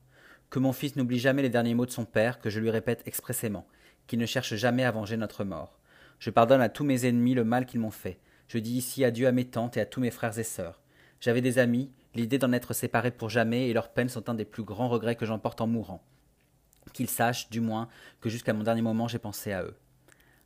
Que 0.53 0.59
mon 0.59 0.71
fils 0.71 0.95
n'oublie 0.95 1.17
jamais 1.17 1.41
les 1.41 1.49
derniers 1.49 1.73
mots 1.73 1.87
de 1.87 1.89
son 1.89 2.05
père, 2.05 2.39
que 2.39 2.51
je 2.51 2.59
lui 2.59 2.69
répète 2.69 3.01
expressément, 3.07 3.65
qu'il 4.05 4.19
ne 4.19 4.27
cherche 4.27 4.53
jamais 4.53 4.83
à 4.83 4.91
venger 4.91 5.17
notre 5.17 5.43
mort. 5.43 5.79
Je 6.19 6.29
pardonne 6.29 6.61
à 6.61 6.69
tous 6.69 6.83
mes 6.83 7.07
ennemis 7.07 7.33
le 7.33 7.43
mal 7.43 7.65
qu'ils 7.65 7.79
m'ont 7.79 7.89
fait. 7.89 8.19
Je 8.47 8.59
dis 8.59 8.73
ici 8.73 9.03
adieu 9.03 9.25
à 9.25 9.31
mes 9.31 9.45
tantes 9.45 9.77
et 9.77 9.81
à 9.81 9.87
tous 9.87 9.99
mes 9.99 10.11
frères 10.11 10.37
et 10.37 10.43
sœurs. 10.43 10.79
J'avais 11.19 11.41
des 11.41 11.57
amis, 11.57 11.91
l'idée 12.13 12.37
d'en 12.37 12.53
être 12.53 12.73
séparé 12.73 13.09
pour 13.09 13.31
jamais 13.31 13.67
et 13.67 13.73
leurs 13.73 13.89
peines 13.89 14.09
sont 14.09 14.29
un 14.29 14.35
des 14.35 14.45
plus 14.45 14.61
grands 14.61 14.89
regrets 14.89 15.15
que 15.15 15.25
j'emporte 15.25 15.59
en 15.59 15.65
mourant. 15.65 16.03
Qu'ils 16.93 17.09
sachent, 17.09 17.49
du 17.49 17.59
moins, 17.59 17.89
que 18.21 18.29
jusqu'à 18.29 18.53
mon 18.53 18.61
dernier 18.61 18.83
moment 18.83 19.07
j'ai 19.07 19.17
pensé 19.17 19.53
à 19.53 19.63
eux. 19.63 19.75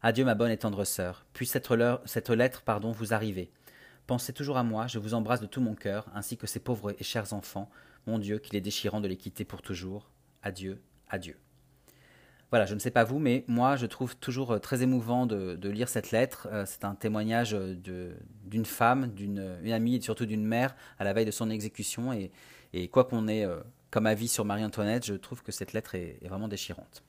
Adieu 0.02 0.24
ma 0.24 0.36
bonne 0.36 0.52
et 0.52 0.58
tendre 0.58 0.86
sœur. 0.86 1.26
Puisse 1.34 1.52
cette, 1.52 1.68
cette 2.06 2.30
lettre 2.30 2.62
pardon, 2.62 2.94
vous 2.94 3.14
arriver. 3.14 3.52
Pensez 4.06 4.32
toujours 4.32 4.56
à 4.56 4.64
moi, 4.64 4.88
je 4.88 5.00
vous 5.00 5.14
embrasse 5.16 5.42
de 5.42 5.48
tout 5.48 5.60
mon 5.60 5.76
cœur, 5.76 6.08
ainsi 6.16 6.38
que 6.38 6.48
ces 6.48 6.62
pauvres 6.62 6.96
et 6.98 7.04
chers 7.04 7.34
enfants, 7.34 7.70
mon 8.08 8.20
Dieu, 8.20 8.40
qu'il 8.40 8.56
est 8.56 8.62
déchirant 8.62 9.02
de 9.02 9.08
les 9.08 9.18
quitter 9.18 9.46
pour 9.46 9.62
toujours. 9.62 10.10
Adieu, 10.42 10.82
adieu. 11.10 11.38
Voilà, 12.50 12.66
je 12.66 12.74
ne 12.74 12.80
sais 12.80 12.92
pas 12.92 13.04
vous, 13.04 13.20
mais 13.20 13.44
moi, 13.48 13.76
je 13.76 13.86
trouve 13.86 14.16
toujours 14.16 14.52
euh, 14.52 14.60
très 14.60 14.82
émouvant 14.82 15.26
de, 15.26 15.70
lire 15.70 15.90
cette 15.90 16.12
lettre. 16.12 16.48
Euh, 16.52 16.64
c'est 16.66 16.86
un 16.86 16.96
témoignage 16.96 17.54
d'une 17.54 18.66
femme, 18.66 19.14
d'une 19.14 19.40
amie 19.70 19.96
et 19.96 20.02
surtout 20.02 20.26
d'une 20.26 20.46
mère 20.46 20.74
à 20.98 21.04
la 21.04 21.12
veille 21.12 21.26
de 21.26 21.32
son 21.32 21.50
exécution. 21.50 22.14
Et, 22.14 22.88
quoi 22.88 23.04
qu'on 23.04 23.28
ait 23.28 23.44
euh, 23.44 23.60
comme 23.92 24.06
avis 24.06 24.30
sur 24.30 24.46
Marie-Antoinette, 24.46 25.06
je 25.06 25.14
trouve 25.16 25.44
que 25.44 25.52
cette 25.52 25.74
lettre 25.74 25.96
est 25.96 26.20
vraiment 26.28 26.48
déchirante. 26.48 27.04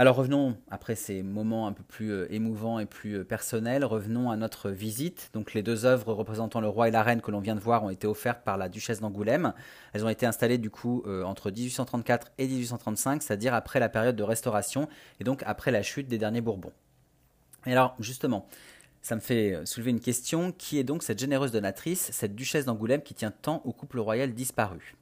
Alors 0.00 0.16
revenons, 0.16 0.56
après 0.70 0.94
ces 0.94 1.22
moments 1.22 1.66
un 1.66 1.74
peu 1.74 1.82
plus 1.82 2.10
euh, 2.10 2.32
émouvants 2.32 2.78
et 2.78 2.86
plus 2.86 3.18
euh, 3.18 3.22
personnels, 3.22 3.84
revenons 3.84 4.30
à 4.30 4.36
notre 4.38 4.70
visite. 4.70 5.28
Donc 5.34 5.52
les 5.52 5.62
deux 5.62 5.84
œuvres 5.84 6.14
représentant 6.14 6.62
le 6.62 6.68
roi 6.68 6.88
et 6.88 6.90
la 6.90 7.02
reine 7.02 7.20
que 7.20 7.30
l'on 7.30 7.40
vient 7.40 7.54
de 7.54 7.60
voir 7.60 7.84
ont 7.84 7.90
été 7.90 8.06
offertes 8.06 8.42
par 8.42 8.56
la 8.56 8.70
duchesse 8.70 9.00
d'Angoulême. 9.00 9.52
Elles 9.92 10.02
ont 10.02 10.08
été 10.08 10.24
installées 10.24 10.56
du 10.56 10.70
coup 10.70 11.02
euh, 11.06 11.22
entre 11.24 11.50
1834 11.50 12.32
et 12.38 12.46
1835, 12.46 13.22
c'est-à-dire 13.22 13.52
après 13.52 13.78
la 13.78 13.90
période 13.90 14.16
de 14.16 14.22
restauration 14.22 14.88
et 15.20 15.24
donc 15.24 15.42
après 15.44 15.70
la 15.70 15.82
chute 15.82 16.08
des 16.08 16.16
derniers 16.16 16.40
Bourbons. 16.40 16.72
Et 17.66 17.72
alors 17.72 17.94
justement, 18.00 18.48
ça 19.02 19.16
me 19.16 19.20
fait 19.20 19.60
soulever 19.66 19.90
une 19.90 20.00
question, 20.00 20.50
qui 20.50 20.78
est 20.78 20.84
donc 20.84 21.02
cette 21.02 21.18
généreuse 21.18 21.52
donatrice, 21.52 22.08
cette 22.10 22.34
duchesse 22.34 22.64
d'Angoulême 22.64 23.02
qui 23.02 23.12
tient 23.12 23.32
tant 23.32 23.60
au 23.66 23.74
couple 23.74 23.98
royal 23.98 24.32
disparu? 24.32 24.96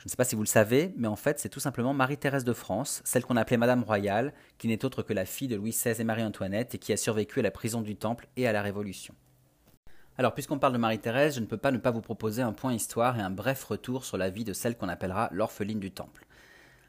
Je 0.00 0.06
ne 0.06 0.08
sais 0.08 0.16
pas 0.16 0.24
si 0.24 0.34
vous 0.34 0.40
le 0.40 0.46
savez, 0.46 0.94
mais 0.96 1.08
en 1.08 1.16
fait, 1.16 1.38
c'est 1.38 1.50
tout 1.50 1.60
simplement 1.60 1.92
Marie-Thérèse 1.92 2.44
de 2.44 2.54
France, 2.54 3.02
celle 3.04 3.22
qu'on 3.22 3.36
appelait 3.36 3.58
Madame 3.58 3.82
Royale, 3.82 4.32
qui 4.56 4.66
n'est 4.66 4.82
autre 4.86 5.02
que 5.02 5.12
la 5.12 5.26
fille 5.26 5.46
de 5.46 5.56
Louis 5.56 5.72
XVI 5.72 6.00
et 6.00 6.04
Marie-Antoinette 6.04 6.74
et 6.74 6.78
qui 6.78 6.94
a 6.94 6.96
survécu 6.96 7.40
à 7.40 7.42
la 7.42 7.50
prison 7.50 7.82
du 7.82 7.96
Temple 7.96 8.26
et 8.38 8.48
à 8.48 8.52
la 8.52 8.62
Révolution. 8.62 9.14
Alors, 10.16 10.32
puisqu'on 10.32 10.58
parle 10.58 10.72
de 10.72 10.78
Marie-Thérèse, 10.78 11.34
je 11.34 11.40
ne 11.40 11.44
peux 11.44 11.58
pas 11.58 11.70
ne 11.70 11.76
pas 11.76 11.90
vous 11.90 12.00
proposer 12.00 12.40
un 12.40 12.54
point 12.54 12.72
histoire 12.72 13.18
et 13.18 13.22
un 13.22 13.28
bref 13.28 13.62
retour 13.62 14.06
sur 14.06 14.16
la 14.16 14.30
vie 14.30 14.44
de 14.44 14.54
celle 14.54 14.74
qu'on 14.74 14.88
appellera 14.88 15.28
l'orpheline 15.32 15.80
du 15.80 15.90
Temple. 15.90 16.24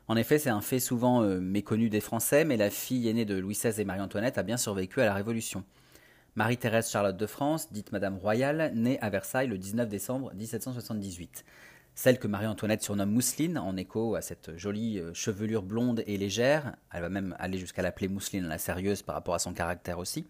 En 0.07 0.15
effet, 0.15 0.39
c'est 0.39 0.49
un 0.49 0.61
fait 0.61 0.79
souvent 0.79 1.21
euh, 1.21 1.41
méconnu 1.41 1.89
des 1.89 1.99
Français, 1.99 2.45
mais 2.45 2.55
la 2.55 2.69
fille 2.69 3.09
aînée 3.09 3.25
de 3.25 3.35
Louis 3.35 3.55
XVI 3.55 3.81
et 3.81 3.85
Marie-Antoinette 3.85 4.37
a 4.37 4.43
bien 4.43 4.57
survécu 4.57 5.01
à 5.01 5.05
la 5.05 5.13
Révolution. 5.13 5.65
Marie-Thérèse 6.35 6.89
Charlotte 6.89 7.17
de 7.17 7.27
France, 7.27 7.73
dite 7.73 7.91
Madame 7.91 8.15
Royale, 8.15 8.71
née 8.73 8.97
à 9.01 9.09
Versailles 9.09 9.47
le 9.47 9.57
19 9.57 9.89
décembre 9.89 10.33
1778. 10.33 11.43
Celle 11.93 12.19
que 12.19 12.27
Marie-Antoinette 12.27 12.83
surnomme 12.83 13.11
Mousseline, 13.11 13.57
en 13.57 13.75
écho 13.75 14.15
à 14.15 14.21
cette 14.21 14.57
jolie 14.57 14.99
euh, 14.99 15.13
chevelure 15.13 15.61
blonde 15.61 16.03
et 16.07 16.17
légère. 16.17 16.75
Elle 16.91 17.01
va 17.01 17.09
même 17.09 17.35
aller 17.37 17.57
jusqu'à 17.57 17.81
l'appeler 17.81 18.07
Mousseline 18.07 18.47
la 18.47 18.57
sérieuse 18.57 19.01
par 19.01 19.13
rapport 19.13 19.35
à 19.35 19.39
son 19.39 19.53
caractère 19.53 19.99
aussi. 19.99 20.25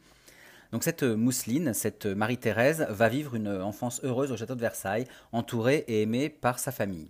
Donc 0.72 0.84
cette 0.84 1.03
euh, 1.03 1.16
Mousseline, 1.16 1.74
cette 1.74 2.07
euh, 2.07 2.16
Marie-Thérèse, 2.16 2.88
va 2.89 3.09
vivre 3.09 3.36
une 3.36 3.47
enfance 3.47 4.01
heureuse 4.03 4.32
au 4.32 4.38
château 4.38 4.55
de 4.55 4.59
Versailles, 4.59 5.07
entourée 5.32 5.86
et 5.88 6.01
aimée 6.01 6.30
par 6.30 6.57
sa 6.57 6.72
famille. 6.72 7.09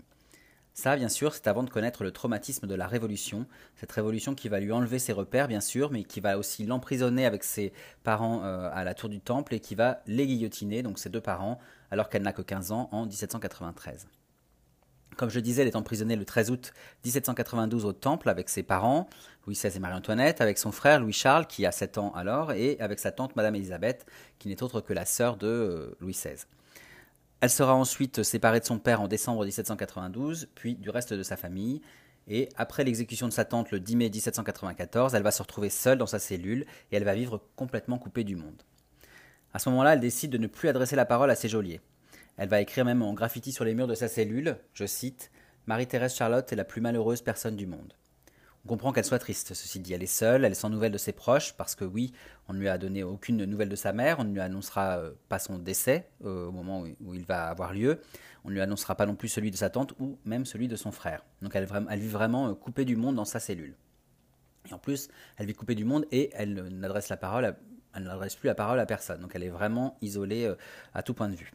Ça, 0.74 0.95
bien 0.95 1.10
sûr, 1.10 1.34
c'est 1.34 1.47
avant 1.47 1.64
de 1.64 1.70
connaître 1.70 2.04
le 2.04 2.12
traumatisme 2.12 2.68
de 2.68 2.76
la 2.76 2.88
Révolution, 2.88 3.45
cette 3.76 3.91
révolution 3.91 4.36
qui 4.36 4.47
va 4.47 4.60
lui 4.60 4.72
enlever 4.72 4.99
ses 4.99 5.12
repères, 5.12 5.47
bien 5.47 5.60
sûr, 5.60 5.91
mais 5.91 6.04
qui 6.04 6.20
va 6.22 6.38
aussi 6.38 6.66
l'emprisonner 6.66 7.26
avec 7.26 7.43
ses 7.43 7.74
parents 8.04 8.41
à 8.41 8.86
la 8.86 8.93
tour 8.93 9.10
du 9.10 9.20
Temple 9.20 9.54
et 9.54 9.60
qui 9.60 9.76
va 9.76 10.02
les 10.08 10.26
guillotiner, 10.26 10.82
donc 10.82 10.97
ses 10.97 11.10
deux 11.10 11.20
parents, 11.20 11.60
alors 11.91 12.08
qu'elle 12.08 12.24
n'a 12.24 12.32
que 12.32 12.41
15 12.41 12.72
ans, 12.72 12.88
en 12.93 13.06
1793. 13.06 14.08
Comme 15.18 15.30
je 15.30 15.39
disais, 15.39 15.62
elle 15.62 15.68
est 15.68 15.76
emprisonnée 15.76 16.16
le 16.16 16.26
13 16.26 16.51
août 16.51 16.74
1792 17.03 17.86
au 17.86 17.93
Temple 17.93 18.30
avec 18.30 18.49
ses 18.49 18.64
parents, 18.64 19.09
Louis 19.45 19.55
XVI 19.55 19.76
et 19.76 19.80
Marie-Antoinette, 19.80 20.41
avec 20.41 20.57
son 20.57 20.72
frère 20.72 20.99
Louis-Charles, 20.99 21.47
qui 21.47 21.66
a 21.66 21.72
7 21.72 21.97
ans 21.97 22.14
alors, 22.16 22.53
et 22.53 22.80
avec 22.80 22.99
sa 22.99 23.12
tante 23.12 23.36
Madame 23.36 23.55
Elisabeth, 23.55 24.05
qui 24.39 24.47
n'est 24.47 24.64
autre 24.64 24.82
que 24.82 24.93
la 24.93 25.05
sœur 25.05 25.38
de 25.38 25.47
euh, 25.47 25.97
Louis 25.99 26.14
XVI. 26.14 26.45
Elle 27.41 27.49
sera 27.49 27.76
ensuite 27.76 28.24
séparée 28.24 28.59
de 28.59 28.66
son 28.66 28.80
père 28.80 29.01
en 29.01 29.07
décembre 29.07 29.43
1792, 29.43 30.47
puis 30.55 30.76
du 30.76 30.89
reste 30.89 31.14
de 31.14 31.24
sa 31.24 31.38
famille, 31.38 31.82
et 32.28 32.49
après 32.55 32.84
l'exécution 32.84 33.28
de 33.28 33.34
sa 33.34 33.45
tante 33.45 33.72
le 33.72 33.80
10 33.80 33.95
mai 33.95 34.09
1794, 34.09 35.16
elle 35.16 35.24
va 35.24 35.32
se 35.32 35.41
retrouver 35.41 35.70
seule 35.70 35.97
dans 35.97 36.05
sa 36.05 36.20
cellule 36.20 36.66
et 36.91 36.95
elle 36.95 37.03
va 37.03 37.16
vivre 37.16 37.41
complètement 37.55 37.97
coupée 37.97 38.24
du 38.24 38.36
monde. 38.36 38.62
À 39.53 39.59
ce 39.59 39.70
moment-là, 39.70 39.93
elle 39.93 39.99
décide 39.99 40.32
de 40.32 40.38
ne 40.38 40.47
plus 40.47 40.70
adresser 40.70 40.95
la 40.95 41.05
parole 41.05 41.30
à 41.30 41.36
ses 41.36 41.49
geôliers. 41.49 41.82
Elle 42.41 42.49
va 42.49 42.59
écrire 42.59 42.85
même 42.85 43.03
en 43.03 43.13
graffiti 43.13 43.51
sur 43.51 43.65
les 43.65 43.75
murs 43.75 43.85
de 43.85 43.93
sa 43.93 44.07
cellule, 44.07 44.57
je 44.73 44.87
cite, 44.87 45.29
Marie-Thérèse 45.67 46.15
Charlotte 46.15 46.51
est 46.51 46.55
la 46.55 46.63
plus 46.63 46.81
malheureuse 46.81 47.21
personne 47.21 47.55
du 47.55 47.67
monde. 47.67 47.93
On 48.65 48.67
comprend 48.67 48.91
qu'elle 48.91 49.05
soit 49.05 49.19
triste, 49.19 49.53
ceci 49.53 49.79
dit. 49.79 49.93
Elle 49.93 50.01
est 50.01 50.07
seule, 50.07 50.43
elle 50.43 50.53
est 50.53 50.55
sans 50.55 50.71
nouvelles 50.71 50.91
de 50.91 50.97
ses 50.97 51.11
proches, 51.11 51.53
parce 51.53 51.75
que 51.75 51.85
oui, 51.85 52.13
on 52.47 52.53
ne 52.53 52.57
lui 52.57 52.67
a 52.67 52.79
donné 52.79 53.03
aucune 53.03 53.45
nouvelle 53.45 53.69
de 53.69 53.75
sa 53.75 53.93
mère, 53.93 54.17
on 54.17 54.23
ne 54.23 54.33
lui 54.33 54.39
annoncera 54.39 54.97
euh, 54.97 55.11
pas 55.29 55.37
son 55.37 55.59
décès 55.59 56.09
euh, 56.25 56.47
au 56.47 56.51
moment 56.51 56.83
où 56.99 57.13
il 57.13 57.25
va 57.25 57.47
avoir 57.47 57.75
lieu, 57.75 58.01
on 58.43 58.49
ne 58.49 58.55
lui 58.55 58.61
annoncera 58.61 58.95
pas 58.95 59.05
non 59.05 59.13
plus 59.13 59.29
celui 59.29 59.51
de 59.51 59.57
sa 59.57 59.69
tante 59.69 59.93
ou 59.99 60.17
même 60.25 60.45
celui 60.47 60.67
de 60.67 60.75
son 60.75 60.91
frère. 60.91 61.23
Donc 61.43 61.55
elle, 61.55 61.67
vit 61.99 62.07
vraiment 62.07 62.47
euh, 62.47 62.53
coupée 62.55 62.85
du 62.85 62.95
monde 62.95 63.17
dans 63.17 63.25
sa 63.25 63.39
cellule. 63.39 63.75
Et 64.67 64.73
en 64.73 64.79
plus, 64.79 65.09
elle 65.37 65.45
vit 65.45 65.53
coupée 65.53 65.75
du 65.75 65.85
monde 65.85 66.07
et 66.11 66.31
elle 66.33 66.55
n'adresse 66.55 67.13
elle 67.93 68.03
n'adresse 68.03 68.35
plus 68.35 68.47
la 68.47 68.55
parole 68.55 68.79
à 68.79 68.87
personne. 68.87 69.21
Donc 69.21 69.33
elle 69.35 69.43
est 69.43 69.49
vraiment 69.49 69.95
isolée 70.01 70.51
à 70.95 71.03
tout 71.03 71.13
point 71.13 71.29
de 71.29 71.35
vue. 71.35 71.51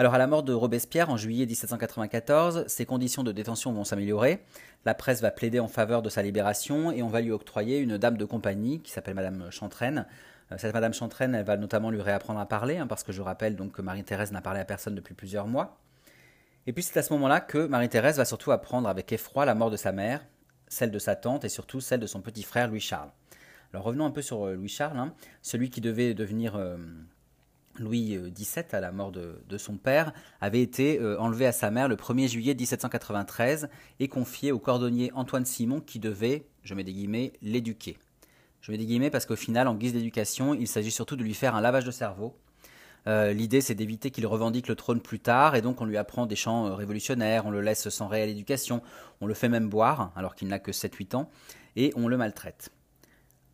Alors 0.00 0.14
à 0.14 0.18
la 0.18 0.28
mort 0.28 0.44
de 0.44 0.52
Robespierre 0.52 1.10
en 1.10 1.16
juillet 1.16 1.44
1794, 1.44 2.68
ses 2.68 2.86
conditions 2.86 3.24
de 3.24 3.32
détention 3.32 3.72
vont 3.72 3.82
s'améliorer. 3.82 4.44
La 4.84 4.94
presse 4.94 5.20
va 5.20 5.32
plaider 5.32 5.58
en 5.58 5.66
faveur 5.66 6.02
de 6.02 6.08
sa 6.08 6.22
libération 6.22 6.92
et 6.92 7.02
on 7.02 7.08
va 7.08 7.20
lui 7.20 7.32
octroyer 7.32 7.80
une 7.80 7.98
dame 7.98 8.16
de 8.16 8.24
compagnie 8.24 8.80
qui 8.80 8.92
s'appelle 8.92 9.16
Madame 9.16 9.50
Chantraine. 9.50 10.06
Euh, 10.52 10.54
cette 10.56 10.72
Madame 10.72 10.94
Chantraine, 10.94 11.34
elle 11.34 11.44
va 11.44 11.56
notamment 11.56 11.90
lui 11.90 12.00
réapprendre 12.00 12.38
à 12.38 12.46
parler, 12.46 12.76
hein, 12.76 12.86
parce 12.86 13.02
que 13.02 13.10
je 13.10 13.20
rappelle 13.22 13.56
donc 13.56 13.72
que 13.72 13.82
Marie-Thérèse 13.82 14.30
n'a 14.30 14.40
parlé 14.40 14.60
à 14.60 14.64
personne 14.64 14.94
depuis 14.94 15.14
plusieurs 15.14 15.48
mois. 15.48 15.80
Et 16.68 16.72
puis 16.72 16.84
c'est 16.84 17.00
à 17.00 17.02
ce 17.02 17.12
moment-là 17.14 17.40
que 17.40 17.66
Marie-Thérèse 17.66 18.18
va 18.18 18.24
surtout 18.24 18.52
apprendre 18.52 18.88
avec 18.88 19.10
effroi 19.10 19.46
la 19.46 19.56
mort 19.56 19.72
de 19.72 19.76
sa 19.76 19.90
mère, 19.90 20.24
celle 20.68 20.92
de 20.92 20.98
sa 21.00 21.16
tante 21.16 21.44
et 21.44 21.48
surtout 21.48 21.80
celle 21.80 21.98
de 21.98 22.06
son 22.06 22.20
petit 22.20 22.44
frère 22.44 22.68
Louis-Charles. 22.68 23.10
Alors 23.72 23.84
revenons 23.84 24.06
un 24.06 24.12
peu 24.12 24.22
sur 24.22 24.46
euh, 24.46 24.54
Louis-Charles, 24.54 24.96
hein. 24.96 25.12
celui 25.42 25.70
qui 25.70 25.80
devait 25.80 26.14
devenir 26.14 26.54
euh, 26.54 26.76
Louis 27.78 28.18
XVII, 28.34 28.64
à 28.72 28.80
la 28.80 28.92
mort 28.92 29.12
de, 29.12 29.58
son 29.58 29.76
père, 29.76 30.12
avait 30.40 30.62
été 30.62 31.00
euh, 31.00 31.18
enlevé 31.18 31.46
à 31.46 31.52
sa 31.52 31.70
mère 31.70 31.88
le 31.88 31.96
1er 31.96 32.28
juillet 32.28 32.54
1793 32.54 33.68
et 34.00 34.08
confié 34.08 34.52
au 34.52 34.58
cordonnier 34.58 35.10
Antoine 35.14 35.44
Simon 35.44 35.80
qui 35.80 35.98
devait, 35.98 36.46
je 36.62 36.74
mets 36.74 36.84
des 36.84 36.92
guillemets, 36.92 37.32
l'éduquer. 37.42 37.96
Je 38.60 38.72
mets 38.72 38.78
des 38.78 38.86
guillemets 38.86 39.10
parce 39.10 39.26
qu'au 39.26 39.36
final, 39.36 39.68
en 39.68 39.74
guise 39.74 39.92
d'éducation, 39.92 40.54
il 40.54 40.68
s'agit 40.68 40.90
surtout 40.90 41.16
de 41.16 41.22
lui 41.22 41.34
faire 41.34 41.54
un 41.54 41.60
lavage 41.60 41.84
de 41.84 41.90
cerveau. 41.90 42.34
Euh, 43.06 43.32
l'idée, 43.32 43.60
c'est 43.60 43.74
d'éviter 43.74 44.10
qu'il 44.10 44.26
revendique 44.26 44.68
le 44.68 44.74
trône 44.74 45.00
plus 45.00 45.20
tard, 45.20 45.54
et 45.54 45.62
donc 45.62 45.80
on 45.80 45.84
lui 45.84 45.96
apprend 45.96 46.26
des 46.26 46.36
chants 46.36 46.66
euh, 46.66 46.74
révolutionnaires, 46.74 47.46
on 47.46 47.50
le 47.50 47.60
laisse 47.60 47.88
sans 47.88 48.08
réelle 48.08 48.28
éducation, 48.28 48.82
on 49.20 49.26
le 49.26 49.34
fait 49.34 49.48
même 49.48 49.68
boire, 49.68 50.12
alors 50.16 50.34
qu'il 50.34 50.48
n'a 50.48 50.58
que 50.58 50.72
7-8 50.72 51.16
ans, 51.16 51.30
et 51.76 51.92
on 51.96 52.08
le 52.08 52.16
maltraite. 52.16 52.70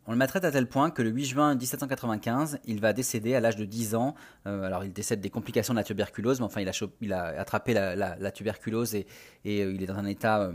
On 0.07 0.11
le 0.11 0.17
maltraite 0.17 0.45
à 0.45 0.51
tel 0.51 0.67
point 0.67 0.91
que 0.91 1.01
le 1.01 1.09
8 1.09 1.25
juin 1.25 1.55
1795, 1.55 2.59
il 2.65 2.79
va 2.79 2.93
décéder 2.93 3.33
à 3.33 3.39
l'âge 3.39 3.55
de 3.55 3.65
10 3.65 3.95
ans. 3.95 4.13
Euh, 4.45 4.63
alors 4.63 4.83
il 4.83 4.93
décède 4.93 5.19
des 5.19 5.31
complications 5.31 5.73
de 5.73 5.79
la 5.79 5.83
tuberculose, 5.83 6.39
mais 6.39 6.45
enfin 6.45 6.61
il 6.61 7.11
a, 7.13 7.23
attrapé 7.39 7.73
la, 7.73 8.31
tuberculose 8.31 8.93
et, 8.93 9.07
euh, 9.47 9.73
il 9.73 9.81
est 9.81 9.87
dans 9.87 9.97
un 9.97 10.05
état 10.05 10.51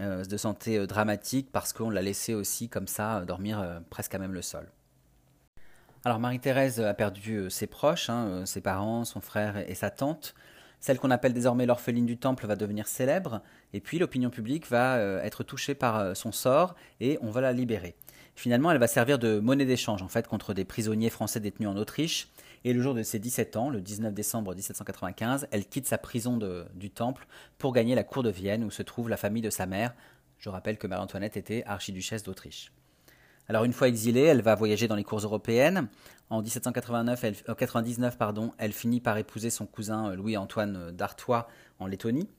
euh, 0.00 0.24
de 0.24 0.36
santé 0.36 0.86
dramatique 0.86 1.48
parce 1.50 1.72
qu'on 1.72 1.88
l'a 1.88 2.02
laissé 2.02 2.34
aussi 2.34 2.68
comme 2.68 2.86
ça 2.86 3.24
dormir 3.24 3.80
presque 3.88 4.14
à 4.14 4.18
même 4.18 4.34
le 4.34 4.42
sol. 4.42 4.70
Alors 6.04 6.18
Marie-Thérèse 6.18 6.80
a 6.80 6.92
perdu 6.92 7.48
ses 7.48 7.66
proches, 7.66 8.10
hein, 8.10 8.44
ses 8.44 8.60
parents, 8.60 9.06
son 9.06 9.20
frère 9.20 9.56
et 9.56 9.74
sa 9.74 9.88
tante. 9.88 10.34
Celle 10.78 10.98
qu'on 10.98 11.10
appelle 11.10 11.34
désormais 11.34 11.64
l'orpheline 11.64 12.06
du 12.06 12.18
Temple 12.18 12.46
va 12.46 12.56
devenir 12.56 12.88
célèbre, 12.88 13.42
et 13.74 13.80
puis 13.80 13.98
l'opinion 13.98 14.30
publique 14.30 14.66
va 14.70 14.98
être 15.22 15.42
touchée 15.42 15.74
par 15.74 16.16
son 16.16 16.32
sort 16.32 16.74
et 17.00 17.18
on 17.20 17.30
va 17.30 17.42
la 17.42 17.52
libérer. 17.52 17.96
Finalement, 18.40 18.70
elle 18.70 18.78
va 18.78 18.86
servir 18.86 19.18
de 19.18 19.38
monnaie 19.38 19.66
d'échange 19.66 20.00
en 20.00 20.08
fait 20.08 20.26
contre 20.26 20.54
des 20.54 20.64
prisonniers 20.64 21.10
français 21.10 21.40
détenus 21.40 21.68
en 21.68 21.76
Autriche. 21.76 22.30
Et 22.64 22.72
le 22.72 22.80
jour 22.80 22.94
de 22.94 23.02
ses 23.02 23.18
17 23.18 23.58
ans, 23.58 23.68
le 23.68 23.82
19 23.82 24.14
décembre 24.14 24.54
1795, 24.54 25.46
elle 25.50 25.66
quitte 25.66 25.86
sa 25.86 25.98
prison 25.98 26.38
du 26.72 26.88
Temple 26.88 27.26
pour 27.58 27.74
gagner 27.74 27.94
la 27.94 28.02
cour 28.02 28.22
de 28.22 28.30
Vienne 28.30 28.64
où 28.64 28.70
se 28.70 28.82
trouve 28.82 29.10
la 29.10 29.18
famille 29.18 29.42
de 29.42 29.50
sa 29.50 29.66
mère. 29.66 29.94
Je 30.38 30.48
rappelle 30.48 30.78
que 30.78 30.86
Marie-Antoinette 30.86 31.36
était 31.36 31.64
archiduchesse 31.66 32.22
d'Autriche. 32.22 32.72
Alors 33.46 33.64
une 33.64 33.74
fois 33.74 33.88
exilée, 33.88 34.22
elle 34.22 34.40
va 34.40 34.54
voyager 34.54 34.88
dans 34.88 34.96
les 34.96 35.04
cours 35.04 35.18
européennes. 35.18 35.88
En 36.30 36.40
1799, 36.40 37.24
elle, 37.24 37.36
99, 37.36 38.16
pardon, 38.16 38.52
elle 38.56 38.72
finit 38.72 39.00
par 39.00 39.18
épouser 39.18 39.50
son 39.50 39.66
cousin 39.66 40.14
Louis-Antoine 40.14 40.92
d'Artois 40.92 41.46
en 41.78 41.86
Lettonie. 41.86 42.30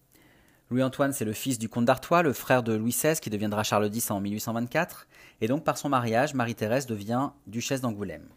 Louis-Antoine, 0.71 1.11
c'est 1.11 1.25
le 1.25 1.33
fils 1.33 1.59
du 1.59 1.67
comte 1.67 1.83
d'Artois, 1.83 2.23
le 2.23 2.31
frère 2.31 2.63
de 2.63 2.71
Louis 2.71 2.91
XVI 2.91 3.19
qui 3.19 3.29
deviendra 3.29 3.61
Charles 3.61 3.93
X 3.93 4.09
en 4.09 4.21
1824. 4.21 5.05
Et 5.41 5.49
donc 5.49 5.65
par 5.65 5.77
son 5.77 5.89
mariage, 5.89 6.33
Marie-Thérèse 6.33 6.85
devient 6.85 7.31
duchesse 7.45 7.81
d'Angoulême. 7.81 8.29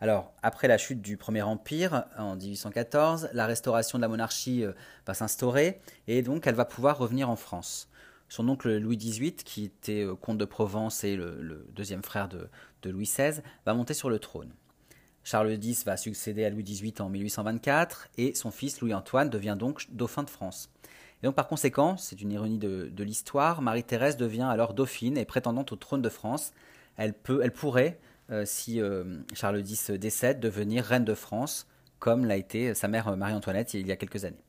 Alors, 0.00 0.32
après 0.42 0.66
la 0.66 0.78
chute 0.78 1.02
du 1.02 1.18
Premier 1.18 1.42
Empire 1.42 2.06
en 2.16 2.36
1814, 2.36 3.28
la 3.34 3.44
restauration 3.44 3.98
de 3.98 4.02
la 4.02 4.08
monarchie 4.08 4.64
euh, 4.64 4.72
va 5.06 5.12
s'instaurer 5.12 5.82
et 6.06 6.22
donc 6.22 6.46
elle 6.46 6.54
va 6.54 6.64
pouvoir 6.64 6.96
revenir 6.96 7.28
en 7.28 7.36
France. 7.36 7.90
Son 8.30 8.48
oncle 8.48 8.74
Louis 8.74 8.96
XVIII, 8.96 9.32
qui 9.32 9.64
était 9.64 10.06
euh, 10.06 10.14
comte 10.14 10.38
de 10.38 10.46
Provence 10.46 11.04
et 11.04 11.16
le, 11.16 11.66
deuxième 11.74 12.02
frère 12.02 12.28
de, 12.28 12.48
de, 12.80 12.90
Louis 12.90 13.04
XVI, 13.04 13.42
va 13.66 13.74
monter 13.74 13.92
sur 13.92 14.08
le 14.08 14.18
trône. 14.18 14.54
Charles 15.22 15.58
X 15.62 15.84
va 15.84 15.98
succéder 15.98 16.46
à 16.46 16.50
Louis 16.50 16.64
XVIII 16.64 16.94
en 17.00 17.10
1824 17.10 18.08
et 18.16 18.34
son 18.34 18.50
fils 18.50 18.80
Louis-Antoine 18.80 19.28
devient 19.28 19.56
donc 19.58 19.84
dauphin 19.90 20.22
de 20.22 20.30
France. 20.30 20.70
Et 21.22 21.26
donc 21.26 21.34
par 21.34 21.48
conséquent, 21.48 21.96
c'est 21.96 22.20
une 22.20 22.32
ironie 22.32 22.58
de, 22.58 23.02
l'histoire, 23.02 23.62
Marie-Thérèse 23.62 24.16
devient 24.16 24.48
alors 24.50 24.74
dauphine 24.74 25.16
et 25.16 25.24
prétendante 25.24 25.72
au 25.72 25.76
trône 25.76 26.02
de 26.02 26.08
France. 26.08 26.52
Elle, 26.96 27.14
pourrait, 27.14 27.98
euh, 28.30 28.44
si 28.44 28.80
euh, 28.80 29.18
Charles 29.34 29.60
X 29.60 29.90
décède, 29.90 30.40
devenir 30.40 30.84
reine 30.84 31.04
de 31.04 31.14
France, 31.14 31.66
comme 31.98 32.24
l'a 32.24 32.36
été 32.36 32.74
sa 32.74 32.88
mère 32.88 33.16
Marie-Antoinette 33.16 33.74
il 33.74 33.86
y 33.86 33.92
a 33.92 33.96
quelques 33.96 34.24
années. 34.24 34.46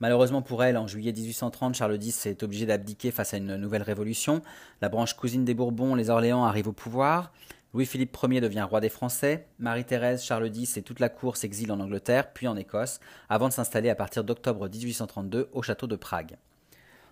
Malheureusement 0.00 0.42
pour 0.42 0.64
elle, 0.64 0.76
en 0.76 0.86
juillet 0.86 1.12
1830, 1.12 1.74
Charles 1.74 2.02
X 2.02 2.26
est 2.26 2.42
obligé 2.42 2.66
d'abdiquer 2.66 3.10
face 3.10 3.32
à 3.32 3.36
une 3.36 3.56
nouvelle 3.56 3.82
révolution. 3.82 4.42
La 4.80 4.88
branche 4.88 5.14
cousine 5.14 5.44
des 5.44 5.54
Bourbons, 5.54 5.94
les 5.94 6.10
Orléans, 6.10 6.44
arrive 6.44 6.68
au 6.68 6.72
pouvoir. 6.72 7.32
Louis-Philippe 7.74 8.16
Ier 8.22 8.40
devient 8.40 8.62
roi 8.62 8.80
des 8.80 8.88
Français, 8.88 9.48
Marie-Thérèse, 9.58 10.22
Charles 10.22 10.48
X 10.54 10.76
et 10.76 10.82
toute 10.82 11.00
la 11.00 11.08
cour 11.08 11.36
s'exilent 11.36 11.72
en 11.72 11.80
Angleterre, 11.80 12.32
puis 12.32 12.46
en 12.46 12.56
Écosse, 12.56 13.00
avant 13.28 13.48
de 13.48 13.52
s'installer 13.52 13.90
à 13.90 13.96
partir 13.96 14.22
d'octobre 14.22 14.68
1832 14.68 15.48
au 15.52 15.60
château 15.60 15.88
de 15.88 15.96
Prague. 15.96 16.36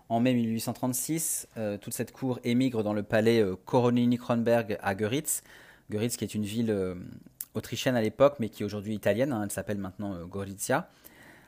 En 0.09 0.21
mai 0.21 0.35
1836, 0.35 1.49
euh, 1.57 1.79
toute 1.79 1.95
cette 1.95 2.13
cour 2.13 2.39
émigre 2.45 2.85
dans 2.85 2.93
le 2.93 3.03
palais 3.03 3.43
euh, 3.43 3.57
Koronini-Kronberg 3.67 4.79
à 4.81 4.95
Göritz. 4.95 5.43
Göritz 5.91 6.17
qui 6.17 6.23
est 6.23 6.33
une 6.33 6.45
ville 6.45 6.71
euh, 6.71 6.95
autrichienne 7.55 7.97
à 7.97 8.01
l'époque, 8.01 8.37
mais 8.39 8.49
qui 8.49 8.63
est 8.63 8.67
aujourd'hui 8.67 8.95
italienne, 8.95 9.33
hein, 9.33 9.41
elle 9.43 9.51
s'appelle 9.51 9.79
maintenant 9.79 10.25
Gorizia. 10.27 10.89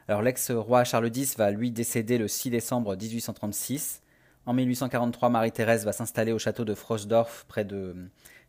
Alors 0.09 0.23
l'ex-roi 0.23 0.83
Charles 0.83 1.17
X 1.17 1.37
va 1.37 1.53
lui 1.53 1.71
décéder 1.71 2.19
le 2.19 2.27
6 2.27 2.51
décembre 2.51 2.97
1836. 2.97 4.03
En 4.47 4.55
1843, 4.55 5.29
Marie-Thérèse 5.29 5.85
va 5.85 5.93
s'installer 5.93 6.33
au 6.33 6.41
château 6.41 6.65
de 6.65 6.75
Frosdorf 6.75 7.45
près 7.47 7.65
de 7.65 7.95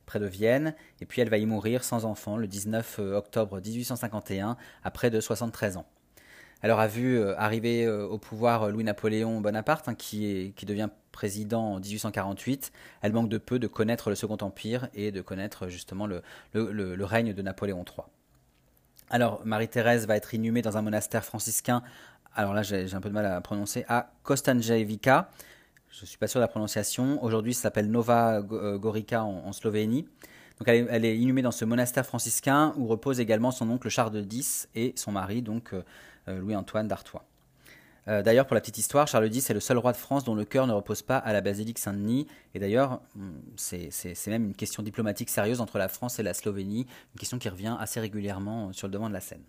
près 0.05 0.19
de 0.19 0.25
Vienne, 0.25 0.75
et 1.01 1.05
puis 1.05 1.21
elle 1.21 1.29
va 1.29 1.37
y 1.37 1.45
mourir 1.45 1.83
sans 1.83 2.05
enfant 2.05 2.37
le 2.37 2.47
19 2.47 2.99
octobre 2.99 3.59
1851, 3.59 4.57
à 4.83 4.91
près 4.91 5.09
de 5.09 5.19
73 5.19 5.77
ans. 5.77 5.85
Elle 6.61 6.71
aura 6.71 6.87
vu 6.87 7.21
arriver 7.33 7.87
au 7.87 8.17
pouvoir 8.17 8.71
Louis-Napoléon 8.71 9.39
Bonaparte, 9.41 9.87
hein, 9.87 9.93
qui, 9.93 10.53
devient 10.63 10.89
président 11.11 11.73
en 11.73 11.79
1848. 11.79 12.71
Elle 13.01 13.13
manque 13.13 13.29
de 13.29 13.37
peu 13.37 13.59
de 13.59 13.67
connaître 13.67 14.09
le 14.09 14.15
Second 14.15 14.37
Empire 14.41 14.87
et 14.95 15.11
de 15.11 15.21
connaître 15.21 15.67
justement 15.67 16.07
le, 16.07 16.23
le 16.53 17.05
règne 17.05 17.33
de 17.33 17.41
Napoléon 17.41 17.85
III. 17.85 18.05
Alors, 19.09 19.41
Marie-Thérèse 19.45 20.07
va 20.07 20.15
être 20.15 20.33
inhumée 20.33 20.61
dans 20.61 20.77
un 20.77 20.81
monastère 20.81 21.23
franciscain, 21.23 21.83
alors 22.33 22.53
là 22.53 22.63
j'ai 22.63 22.93
un 22.93 23.01
peu 23.01 23.09
de 23.09 23.13
mal 23.13 23.25
à 23.25 23.39
prononcer, 23.41 23.85
à 23.87 24.11
Kostanjevica. 24.23 25.29
Je 25.95 26.01
ne 26.01 26.07
suis 26.07 26.17
pas 26.17 26.27
sûr 26.27 26.39
de 26.39 26.43
la 26.43 26.49
prononciation. 26.49 27.23
Aujourd'hui, 27.23 27.53
ça 27.53 27.61
s'appelle 27.61 27.89
Nova 27.89 28.43
euh, 28.51 28.77
Gorica 28.77 29.23
en, 29.23 29.53
Slovénie. 29.53 30.05
Donc, 30.59 30.67
elle 30.67 31.05
est, 31.05 31.17
inhumée 31.17 31.41
dans 31.41 31.51
ce 31.51 31.63
monastère 31.63 32.05
franciscain 32.05 32.73
où 32.75 32.85
repose 32.87 33.21
également 33.21 33.51
son 33.51 33.69
oncle 33.69 33.87
Charles 33.87 34.25
X 34.29 34.67
et 34.75 34.91
son 34.97 35.13
mari, 35.13 35.41
donc 35.41 35.73
euh, 35.73 35.83
euh, 36.27 36.39
Louis-Antoine 36.39 36.87
d'Artois. 36.87 37.23
D'ailleurs, 38.07 38.45
pour 38.45 38.53
la 38.53 38.61
petite 38.61 38.77
histoire, 38.77 39.07
Charles 39.07 39.33
X 39.33 39.49
est 39.49 39.55
le 39.55 39.59
seul 39.59 39.79
roi 39.79 39.91
de 39.91 39.97
France 39.97 40.23
dont 40.23 40.35
le 40.35 40.45
cœur 40.45 40.67
ne 40.67 40.73
repose 40.73 41.01
pas 41.01 41.17
à 41.17 41.33
la 41.33 41.41
basilique 41.41 41.79
Saint-Denis. 41.79 42.27
Et 42.53 42.59
d'ailleurs, 42.59 43.01
hmm, 43.15 43.31
c'est 43.55 44.27
même 44.27 44.45
une 44.45 44.53
question 44.53 44.83
diplomatique 44.83 45.31
sérieuse 45.31 45.59
entre 45.59 45.79
la 45.79 45.87
France 45.87 46.19
et 46.19 46.23
la 46.23 46.35
Slovénie, 46.35 46.81
une 47.15 47.19
question 47.19 47.39
qui 47.39 47.49
revient 47.49 47.75
assez 47.79 47.99
régulièrement 47.99 48.71
sur 48.73 48.87
le 48.87 48.93
devant 48.93 49.09
de 49.09 49.13
la 49.13 49.21
scène. 49.21 49.41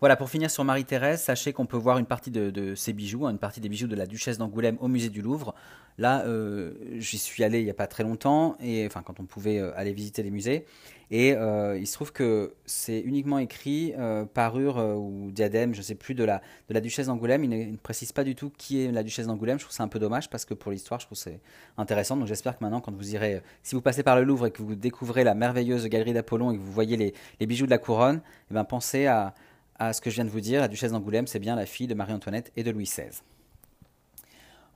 Voilà, 0.00 0.16
pour 0.16 0.28
finir 0.28 0.50
sur 0.50 0.62
Marie-Thérèse, 0.62 1.22
sachez 1.22 1.54
qu'on 1.54 1.64
peut 1.64 1.78
voir 1.78 1.96
une 1.96 2.06
partie 2.06 2.30
de, 2.30 2.74
ses 2.74 2.92
bijoux, 2.92 3.26
hein, 3.26 3.30
une 3.30 3.38
partie 3.38 3.60
des 3.60 3.68
bijoux 3.68 3.86
de 3.86 3.96
la 3.96 4.06
Duchesse 4.06 4.36
d'Angoulême 4.36 4.76
au 4.80 4.88
musée 4.88 5.08
du 5.08 5.22
Louvre. 5.22 5.54
Là, 5.98 6.26
euh, 6.26 6.74
j'y 6.98 7.16
suis 7.16 7.42
allé 7.42 7.60
il 7.60 7.64
n'y 7.64 7.70
a 7.70 7.74
pas 7.74 7.86
très 7.86 8.02
longtemps, 8.02 8.56
et 8.60 8.84
enfin 8.84 9.02
quand 9.02 9.18
on 9.18 9.24
pouvait 9.24 9.58
euh, 9.58 9.72
aller 9.76 9.94
visiter 9.94 10.22
les 10.22 10.30
musées. 10.30 10.66
Et 11.10 11.34
euh, 11.34 11.78
il 11.78 11.86
se 11.86 11.94
trouve 11.94 12.12
que 12.12 12.52
c'est 12.66 13.00
uniquement 13.00 13.38
écrit 13.38 13.94
parure 14.34 14.76
ou 14.76 15.30
diadème, 15.30 15.72
je 15.72 15.78
ne 15.78 15.84
sais 15.84 15.94
plus, 15.94 16.14
de 16.14 16.24
la, 16.24 16.42
de 16.68 16.74
la 16.74 16.80
Duchesse 16.80 17.06
d'Angoulême. 17.06 17.44
Il, 17.44 17.72
ne 17.72 17.76
précise 17.76 18.12
pas 18.12 18.24
du 18.24 18.34
tout 18.34 18.50
qui 18.58 18.82
est 18.82 18.90
la 18.90 19.02
Duchesse 19.04 19.28
d'Angoulême. 19.28 19.58
Je 19.58 19.64
trouve 19.64 19.74
ça 19.74 19.84
un 19.84 19.88
peu 19.88 20.00
dommage 20.00 20.28
parce 20.28 20.44
que 20.44 20.52
pour 20.52 20.72
l'histoire, 20.72 21.00
je 21.00 21.06
trouve 21.06 21.16
c'est 21.16 21.40
intéressant. 21.78 22.16
Donc 22.16 22.26
j'espère 22.26 22.58
que 22.58 22.64
maintenant, 22.64 22.80
quand 22.80 22.92
vous 22.92 23.14
irez, 23.14 23.40
si 23.62 23.76
vous 23.76 23.80
passez 23.80 24.02
par 24.02 24.16
le 24.16 24.24
Louvre 24.24 24.46
et 24.46 24.50
que 24.50 24.62
vous 24.62 24.74
découvrez 24.74 25.22
la 25.22 25.34
merveilleuse 25.34 25.86
galerie 25.86 26.12
d'Apollon 26.12 26.50
et 26.50 26.56
que 26.56 26.60
vous 26.60 26.72
voyez 26.72 26.96
les, 26.96 27.14
les 27.38 27.46
bijoux 27.46 27.66
de 27.66 27.70
la 27.70 27.78
couronne, 27.78 28.20
eh 28.50 28.54
ben, 28.54 28.64
pensez 28.64 29.06
à 29.06 29.32
à 29.78 29.92
ce 29.92 30.00
que 30.00 30.10
je 30.10 30.16
viens 30.16 30.24
de 30.24 30.30
vous 30.30 30.40
dire, 30.40 30.60
la 30.60 30.68
duchesse 30.68 30.92
d'Angoulême, 30.92 31.26
c'est 31.26 31.38
bien 31.38 31.56
la 31.56 31.66
fille 31.66 31.86
de 31.86 31.94
Marie-Antoinette 31.94 32.52
et 32.56 32.62
de 32.62 32.70
Louis 32.70 32.84
XVI. 32.84 33.20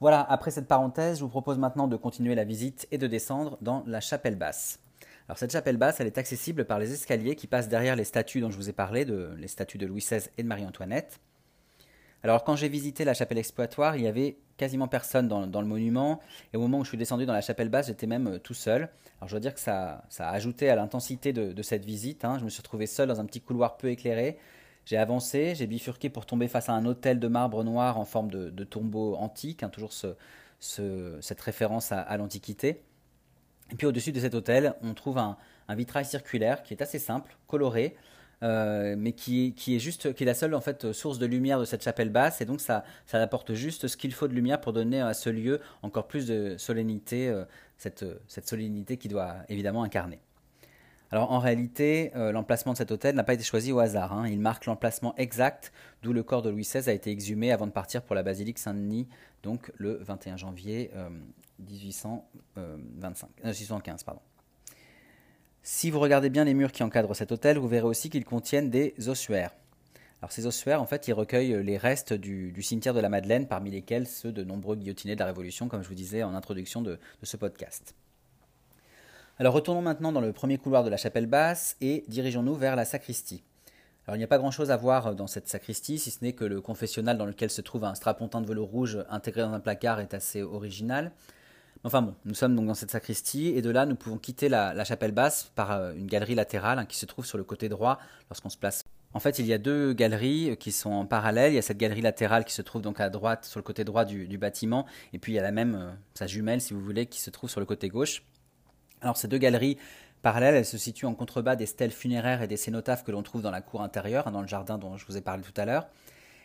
Voilà, 0.01 0.22
après 0.22 0.51
cette 0.51 0.66
parenthèse, 0.66 1.18
je 1.18 1.24
vous 1.24 1.28
propose 1.28 1.59
maintenant 1.59 1.86
de 1.86 1.96
continuer 1.96 2.34
la 2.34 2.44
visite 2.44 2.88
et 2.90 2.98
de 2.98 3.07
descendre 3.07 3.59
dans 3.61 3.84
la 3.86 4.01
chapelle 4.01 4.36
basse. 4.36 4.78
Alors 5.28 5.38
cette 5.38 5.53
chapelle 5.53 5.76
basse, 5.76 6.01
elle 6.01 6.07
est 6.07 6.18
accessible 6.18 6.64
par 6.64 6.78
les 6.78 6.92
escaliers 6.92 7.36
qui 7.36 7.46
passent 7.46 7.68
derrière 7.68 7.96
les 7.96 8.05
statues 8.05 8.40
dont 8.40 8.51
je 8.51 8.57
vous 8.57 8.68
ai 8.68 8.72
parlé, 8.72 9.05
de, 9.05 9.30
les 9.38 9.48
statues 9.48 9.78
de 9.78 9.86
Louis 9.86 10.01
XVI 10.01 10.28
et 10.38 10.42
de 10.42 10.48
Marie-Antoinette. 10.48 11.20
Alors 12.22 12.44
quand 12.44 12.57
j'ai 12.57 12.68
visité 12.68 13.05
la 13.05 13.14
chapelle 13.14 13.38
exploitoire, 13.38 13.96
il 13.96 14.03
y 14.03 14.07
avait 14.07 14.36
quasiment 14.57 14.88
personne 14.88 15.28
dans, 15.28 15.61
le 15.61 15.66
monument, 15.66 16.20
et 16.53 16.57
au 16.57 16.61
moment 16.61 16.80
où 16.80 16.84
je 16.84 16.88
suis 16.88 16.98
descendu 16.98 17.24
dans 17.24 17.32
la 17.32 17.40
chapelle 17.40 17.68
basse, 17.70 17.86
j'étais 17.86 18.07
même 18.07 18.26
euh, 18.26 18.38
tout 18.38 18.55
seul. 18.55 18.88
Alors 19.18 19.28
je 19.28 19.30
dois 19.30 19.40
dire 19.40 19.55
que 19.55 19.61
ça, 19.61 20.03
a 20.18 20.30
ajouté 20.30 20.68
à 20.68 20.76
l'intensité 20.76 21.32
de, 21.32 21.62
cette 21.62 21.84
visite. 21.84 22.24
Hein. 22.24 22.38
Je 22.38 22.44
me 22.44 22.51
suis 22.51 22.61
retrouvé 22.61 22.86
seul 22.86 23.09
dans 23.09 23.20
un 23.20 23.24
petit 23.24 23.40
couloir 23.40 23.76
peu 23.76 23.88
éclairé, 23.88 24.38
j'ai 24.91 24.97
avancé, 24.97 25.55
j'ai 25.55 25.68
bifurqué 25.68 26.11
pour 26.11 26.26
tomber 26.26 26.49
face 26.49 26.68
à 26.68 26.72
un 26.72 26.84
hôtel 26.84 27.20
de 27.20 27.28
marbre 27.28 27.62
noir 27.62 27.97
en 27.97 28.05
forme 28.05 28.28
de, 28.28 28.64
tombeau 28.64 29.14
antique, 29.14 29.62
hein, 29.62 29.68
toujours 29.68 29.93
cette 29.93 31.41
référence 31.41 31.93
à, 31.93 32.16
l'Antiquité. 32.16 32.82
Et 33.70 33.76
puis 33.76 33.86
au-dessus 33.86 34.11
de 34.11 34.18
cet 34.18 34.34
hôtel, 34.34 34.74
on 34.82 34.93
trouve 34.95 35.18
un, 35.18 35.36
vitrail 35.68 36.05
circulaire 36.05 36.64
qui 36.64 36.74
est 36.74 36.82
assez 36.82 36.99
simple, 36.99 37.36
coloré, 37.47 37.95
euh, 38.43 38.97
mais 38.99 39.12
qui, 39.12 39.55
est 39.68 39.78
juste, 39.78 40.12
qui 40.12 40.24
est 40.24 40.26
la 40.26 40.34
seule 40.34 40.57
en 40.57 40.61
fait 40.61 40.91
source 40.91 41.20
de 41.20 41.26
lumière 41.26 41.61
de 41.61 41.64
cette 41.64 41.84
chapelle 41.84 42.11
basse, 42.11 42.41
et 42.41 42.45
donc 42.45 42.61
ça, 42.61 42.82
ça 43.07 43.22
apporte 43.22 43.55
juste 43.55 43.86
ce 43.86 43.97
qu'il 43.97 44.12
faut 44.12 44.26
de 44.26 44.34
lumière 44.34 44.61
pour 44.61 44.72
donner 44.72 45.01
à 45.01 45.14
ce 45.14 45.30
lieu 45.30 45.61
encore 45.82 46.09
plus 46.09 46.26
de 46.26 46.57
solennité, 46.59 47.28
euh, 47.28 47.45
cette 47.76 48.49
solennité 48.49 48.97
qui 48.97 49.07
doit 49.07 49.36
évidemment 49.49 49.84
incarner. 49.84 50.18
Alors 51.12 51.32
en 51.32 51.40
réalité, 51.40 52.12
euh, 52.14 52.30
l'emplacement 52.30 52.72
de 52.72 52.78
cet 52.78 52.92
hôtel 52.92 53.16
n'a 53.16 53.24
pas 53.24 53.34
été 53.34 53.42
choisi 53.42 53.72
au 53.72 53.80
hasard. 53.80 54.12
Hein. 54.12 54.28
Il 54.28 54.38
marque 54.38 54.66
l'emplacement 54.66 55.14
exact 55.16 55.72
d'où 56.02 56.12
le 56.12 56.22
corps 56.22 56.42
de 56.42 56.50
Louis 56.50 56.62
XVI 56.62 56.88
a 56.88 56.92
été 56.92 57.11
exhumé 57.11 57.50
avant 57.50 57.66
de 57.66 57.72
partir 57.72 58.02
pour 58.02 58.14
la 58.14 58.22
basilique 58.22 58.58
Saint-Denis, 58.58 59.08
donc 59.42 59.72
le 59.76 59.96
21 60.02 60.36
janvier 60.36 60.90
1825, 61.58 63.28
euh, 63.44 63.46
1815. 63.48 64.04
Euh. 64.08 64.12
Si 65.62 65.90
vous 65.90 65.98
regardez 65.98 66.30
bien 66.30 66.44
les 66.44 66.54
murs 66.54 66.70
qui 66.70 66.84
encadrent 66.84 67.16
cet 67.16 67.32
hôtel, 67.32 67.58
vous 67.58 67.68
verrez 67.68 67.86
aussi 67.86 68.08
qu'ils 68.08 68.24
contiennent 68.24 68.70
des 68.70 68.94
ossuaires. 69.08 69.54
Alors 70.22 70.30
ces 70.30 70.46
ossuaires, 70.46 70.80
en 70.80 70.86
fait, 70.86 71.08
ils 71.08 71.12
recueillent 71.12 71.62
les 71.64 71.76
restes 71.76 72.12
du, 72.12 72.54
cimetière 72.62 72.94
de 72.94 73.00
la 73.00 73.08
Madeleine, 73.08 73.48
parmi 73.48 73.70
lesquels 73.70 74.06
ceux 74.06 74.32
de 74.32 74.44
nombreux 74.44 74.76
guillotinés 74.76 75.14
de 75.14 75.20
la 75.20 75.26
Révolution, 75.26 75.66
comme 75.66 75.82
je 75.82 75.88
vous 75.88 75.94
disais 75.94 76.22
en 76.22 76.34
introduction 76.34 76.82
de 76.82 76.98
ce 77.22 77.36
podcast. 77.36 77.94
Alors 79.41 79.55
retournons 79.55 79.80
maintenant 79.80 80.12
dans 80.12 80.20
le 80.20 80.34
premier 80.34 80.59
couloir 80.59 80.84
de 80.84 80.91
la 80.91 80.99
chapelle 80.99 81.24
basse 81.24 81.74
et 81.80 82.05
dirigeons-nous 82.09 82.57
vers 82.57 82.76
la 82.76 82.84
sacristie. 82.84 83.43
Alors 84.07 84.16
il 84.16 84.18
n'y 84.18 84.24
a 84.24 84.26
pas 84.26 84.36
grand-chose 84.36 84.70
à 84.70 84.76
voir 84.76 85.14
dans 85.14 85.26
cette 85.26 85.49
sacristie, 85.49 85.99
si 85.99 86.11
ce 86.11 86.22
n'est 86.22 86.34
que 86.34 86.45
le 86.45 86.61
confessionnal 86.61 87.16
dans 87.16 87.24
lequel 87.24 87.49
se 87.49 87.62
trouve 87.62 87.84
un 87.84 87.95
strapontin 87.95 88.43
de 88.43 88.47
velours 88.47 88.68
rouge 88.68 88.99
intégré 89.09 89.41
dans 89.41 89.55
un 89.55 89.61
placard 89.61 89.99
est 89.99 90.12
assez 90.12 90.43
original. 90.43 91.12
Enfin 91.84 92.03
bon, 92.03 92.14
nous 92.26 92.34
sommes 92.34 92.55
donc 92.55 92.66
dans 92.66 92.74
cette 92.74 92.91
sacristie 92.91 93.47
et 93.57 93.62
de 93.62 93.70
là 93.70 93.86
nous 93.86 93.97
pouvons 93.97 94.18
quitter 94.18 94.51
la, 94.51 94.84
chapelle 94.84 95.12
basse 95.12 95.51
par 95.55 95.72
euh, 95.72 95.95
une 95.95 96.07
galerie 96.07 96.34
latérale 96.34 96.78
hein, 96.78 96.84
qui 96.84 96.99
se 96.99 97.07
trouve 97.07 97.24
sur 97.24 97.38
le 97.38 97.45
côté 97.45 97.70
droit 97.70 97.99
lorsqu'on 98.28 98.51
se 98.51 98.59
place. 98.59 98.84
En 99.14 99.20
fait, 99.20 99.38
il 99.38 99.47
y 99.47 99.55
a 99.55 99.59
deux 99.59 99.95
galeries 99.95 100.55
qui 100.59 100.70
sont 100.70 100.91
en 100.91 101.07
parallèle. 101.07 101.53
Il 101.53 101.57
y 101.57 101.59
a 101.59 101.62
cette 101.62 101.78
galerie 101.78 102.03
latérale 102.03 102.45
qui 102.45 102.53
se 102.53 102.61
trouve 102.61 102.82
donc 102.82 103.01
à 103.01 103.09
droite, 103.09 103.47
sur 103.47 103.59
le 103.59 103.64
côté 103.64 103.84
droit 103.84 104.05
du, 104.05 104.36
bâtiment, 104.36 104.84
et 105.14 105.18
puis 105.18 105.32
il 105.32 105.36
y 105.36 105.38
a 105.38 105.43
la 105.43 105.51
même, 105.51 105.74
euh, 105.74 105.91
sa 106.12 106.26
jumelle 106.26 106.61
si 106.61 106.74
vous 106.74 106.80
voulez, 106.80 107.07
qui 107.07 107.20
se 107.20 107.30
trouve 107.30 107.49
sur 107.49 107.61
le 107.61 107.66
côté 107.66 107.88
gauche. 107.88 108.22
Alors 109.03 109.16
ces 109.16 109.28
deux 109.28 109.38
galeries 109.38 109.78
parallèles, 110.22 110.55
elles 110.55 110.66
se 110.66 110.78
situent 110.78 111.07
en 111.07 111.14
contrebas 111.14 111.57
des 111.57 111.66
stèles 111.66 111.90
funéraires 111.90 112.42
et 112.42 112.48
des 112.48 112.57
cénotaphes 112.57 113.05
que 113.05 113.11
l'on 113.11 113.22
trouve 113.22 113.42
dans 113.42 113.51
la 113.51 113.61
cour 113.61 113.82
intérieure, 113.82 114.28
hein, 114.28 114.32
dans 114.32 114.42
le 114.42 114.48
jardin 114.48 114.78
dont 114.78 114.96
je 114.96 115.07
vous 115.07 115.16
ai 115.16 115.20
parlé 115.20 115.42
tout 115.42 115.59
à 115.59 115.64
l'heure. 115.64 115.88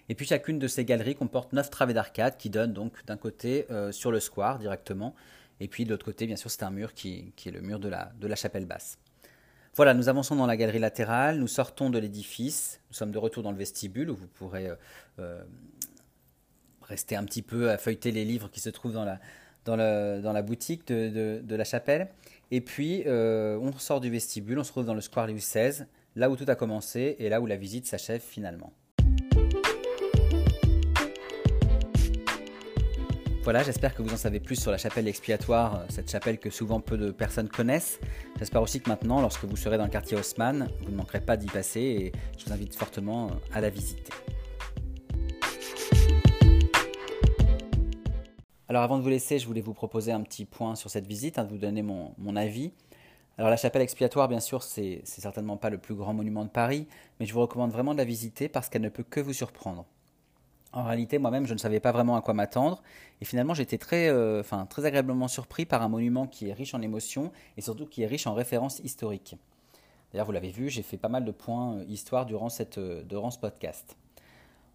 Et 0.08 0.16
puis 0.16 0.26
chacune 0.26 0.60
de 0.60 0.68
ces 0.68 0.86
galeries 0.86 1.16
comporte 1.16 1.54
neuf 1.54 1.70
travées 1.70 1.94
d'arcade 1.94 2.38
qui 2.38 2.50
donnent 2.50 2.74
donc 2.74 3.06
d'un 3.06 3.18
côté 3.18 3.66
euh, 3.72 3.92
sur 3.92 4.12
le 4.12 4.20
square 4.20 4.60
directement, 4.60 5.16
et 5.60 5.68
puis 5.68 5.86
de 5.86 5.90
l'autre 5.90 6.06
côté, 6.06 6.28
bien 6.28 6.36
sûr, 6.36 6.52
c'est 6.52 6.64
un 6.64 6.70
mur 6.70 6.94
qui, 6.94 7.34
est 7.46 7.52
le 7.52 7.62
mur 7.62 7.80
de 7.80 7.88
la, 7.88 8.12
de 8.20 8.28
la 8.28 8.36
chapelle 8.36 8.66
basse. 8.66 8.98
Voilà, 9.74 9.94
nous 9.94 10.08
avançons 10.08 10.36
dans 10.36 10.46
la 10.46 10.58
galerie 10.58 10.80
latérale, 10.80 11.38
nous 11.38 11.48
sortons 11.48 11.90
de 11.90 11.98
l'édifice, 11.98 12.80
nous 12.90 12.96
sommes 12.96 13.12
de 13.12 13.18
retour 13.18 13.44
dans 13.44 13.52
le 13.52 13.58
vestibule 13.58 14.10
où 14.10 14.16
vous 14.16 14.28
pourrez 14.28 14.68
euh, 14.68 14.76
euh, 15.20 15.44
rester 16.82 17.16
un 17.16 17.24
petit 17.26 17.42
peu 17.42 17.70
à 17.72 17.78
feuilleter 17.78 18.12
les 18.12 18.26
livres 18.26 18.50
qui 18.50 18.60
se 18.60 18.70
trouvent 18.70 18.94
dans 18.94 19.06
la, 19.06 19.20
dans, 19.66 19.76
dans 19.76 20.34
la 20.34 20.42
boutique 20.42 20.88
de, 20.88 21.42
de 21.44 21.56
la 21.56 21.64
chapelle. 21.64 22.10
Et 22.52 22.62
puis, 22.62 23.04
euh, 23.08 23.58
on 23.60 23.72
sort 23.74 24.02
du 24.02 24.10
vestibule, 24.10 24.60
on 24.60 24.64
se 24.64 24.70
retrouve 24.70 24.86
dans 24.86 24.94
le 24.94 25.02
square 25.02 25.28
Louis 25.28 25.40
XVI, 25.40 25.86
là 26.16 26.30
où 26.30 26.36
tout 26.36 26.46
a 26.48 26.56
commencé 26.56 27.16
et 27.20 27.30
là 27.30 27.42
où 27.42 27.46
la 27.46 27.56
visite 27.56 27.88
s'achève 27.88 28.22
finalement. 28.22 28.74
Voilà, 33.44 33.62
j'espère 33.62 33.94
que 33.94 34.02
vous 34.02 34.12
en 34.12 34.18
savez 34.18 34.40
plus 34.40 34.60
sur 34.60 34.72
la 34.72 34.78
chapelle 34.78 35.08
expiatoire, 35.08 35.76
euh, 35.76 35.86
cette 35.90 36.10
chapelle 36.10 36.40
que 36.40 36.50
souvent 36.50 36.80
peu 36.80 36.98
de 36.98 37.12
personnes 37.12 37.48
connaissent. 37.48 38.00
J'espère 38.40 38.62
aussi 38.62 38.82
que 38.82 38.90
maintenant, 38.90 39.22
lorsque 39.22 39.44
vous 39.44 39.56
serez 39.56 39.78
dans 39.78 39.84
le 39.84 39.92
quartier 39.92 40.18
Haussmann, 40.18 40.68
vous 40.82 40.92
ne 40.92 40.98
manquerez 40.98 41.22
pas 41.22 41.38
d'y 41.38 41.48
passer 41.48 41.80
et 41.80 42.12
je 42.40 42.46
vous 42.46 42.54
invite 42.54 42.76
fortement 42.76 43.30
à 43.54 43.62
la 43.62 43.70
visiter. 43.70 44.12
Alors 48.68 48.82
avant 48.82 48.98
de 48.98 49.04
vous 49.04 49.10
laisser, 49.10 49.38
je 49.38 49.46
voulais 49.46 49.62
vous 49.62 49.76
proposer 49.76 50.12
un 50.12 50.22
petit 50.22 50.44
point 50.44 50.76
sur 50.76 50.90
cette 50.90 51.06
visite, 51.06 51.38
hein, 51.38 51.44
de 51.44 51.50
vous 51.50 51.60
donner 51.60 51.84
mon, 51.84 52.36
avis. 52.36 52.72
Alors 53.38 53.52
la 53.52 53.58
chapelle 53.58 53.84
expiatoire, 53.84 54.28
bien 54.28 54.40
sûr, 54.40 54.64
c'est 54.64 55.02
certainement 55.06 55.56
pas 55.56 55.70
le 55.70 55.78
plus 55.78 55.94
grand 55.94 56.16
monument 56.16 56.44
de 56.46 56.50
Paris, 56.50 56.88
mais 57.20 57.28
je 57.28 57.34
vous 57.34 57.42
recommande 57.42 57.72
vraiment 57.72 57.94
de 57.94 58.00
la 58.00 58.06
visiter 58.06 58.50
parce 58.50 58.70
qu'elle 58.70 58.82
ne 58.82 58.90
peut 58.90 59.04
que 59.04 59.20
vous 59.20 59.34
surprendre. 59.34 59.86
En 60.74 60.84
réalité, 60.84 61.20
moi-même, 61.20 61.46
je 61.46 61.54
ne 61.54 61.60
savais 61.60 61.80
pas 61.80 61.92
vraiment 61.92 62.16
à 62.16 62.22
quoi 62.22 62.34
m'attendre, 62.34 62.82
et 63.22 63.26
finalement, 63.26 63.54
j'étais 63.54 63.78
très, 63.78 64.10
euh, 64.10 64.42
agréablement 64.78 65.28
surpris 65.28 65.66
par 65.66 65.84
un 65.84 65.88
monument 65.88 66.26
qui 66.26 66.50
est 66.50 66.54
riche 66.54 66.74
en 66.74 66.82
émotions 66.82 67.32
et 67.58 67.62
surtout 67.62 67.86
qui 67.86 68.02
est 68.02 68.08
riche 68.08 68.26
en 68.26 68.34
références 68.34 68.80
historiques. 68.80 69.36
D'ailleurs, 70.12 70.26
vous 70.26 70.32
l'avez 70.32 70.50
vu, 70.52 70.70
j'ai 70.70 70.82
fait 70.82 70.98
pas 70.98 71.08
mal 71.08 71.24
de 71.24 71.32
points 71.32 71.76
euh, 71.76 71.86
histoire 71.88 72.26
durant, 72.26 72.50
cette, 72.50 72.80
euh, 72.80 73.04
durant 73.04 73.30
ce 73.30 73.38
podcast. 73.38 73.96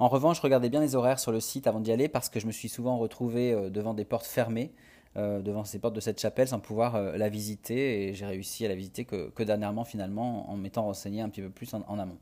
En 0.00 0.08
revanche, 0.08 0.40
regardez 0.40 0.70
bien 0.70 0.80
les 0.80 0.94
horaires 0.94 1.20
sur 1.20 1.30
le 1.30 1.40
site 1.40 1.66
avant 1.66 1.78
d'y 1.78 1.92
aller 1.92 2.08
parce 2.08 2.30
que 2.30 2.40
je 2.40 2.46
me 2.46 2.52
suis 2.52 2.70
souvent 2.70 2.96
retrouvé 2.96 3.52
euh, 3.52 3.68
devant 3.68 3.92
des 3.92 4.06
portes 4.06 4.24
fermées, 4.24 4.72
euh, 5.18 5.42
devant 5.42 5.62
ces 5.64 5.78
portes 5.78 5.94
de 5.94 6.00
cette 6.00 6.18
chapelle 6.18 6.48
sans 6.48 6.58
pouvoir 6.58 6.96
euh, 6.96 7.18
la 7.18 7.28
visiter 7.28 8.08
et 8.08 8.14
j'ai 8.14 8.24
réussi 8.24 8.64
à 8.64 8.70
la 8.70 8.74
visiter 8.74 9.04
que, 9.04 9.42
dernièrement 9.42 9.84
finalement 9.84 10.50
en 10.50 10.56
m'étant 10.56 10.84
renseigné 10.84 11.20
un 11.20 11.28
petit 11.28 11.42
peu 11.42 11.50
plus 11.50 11.74
en, 11.74 11.98
amont. 11.98 12.16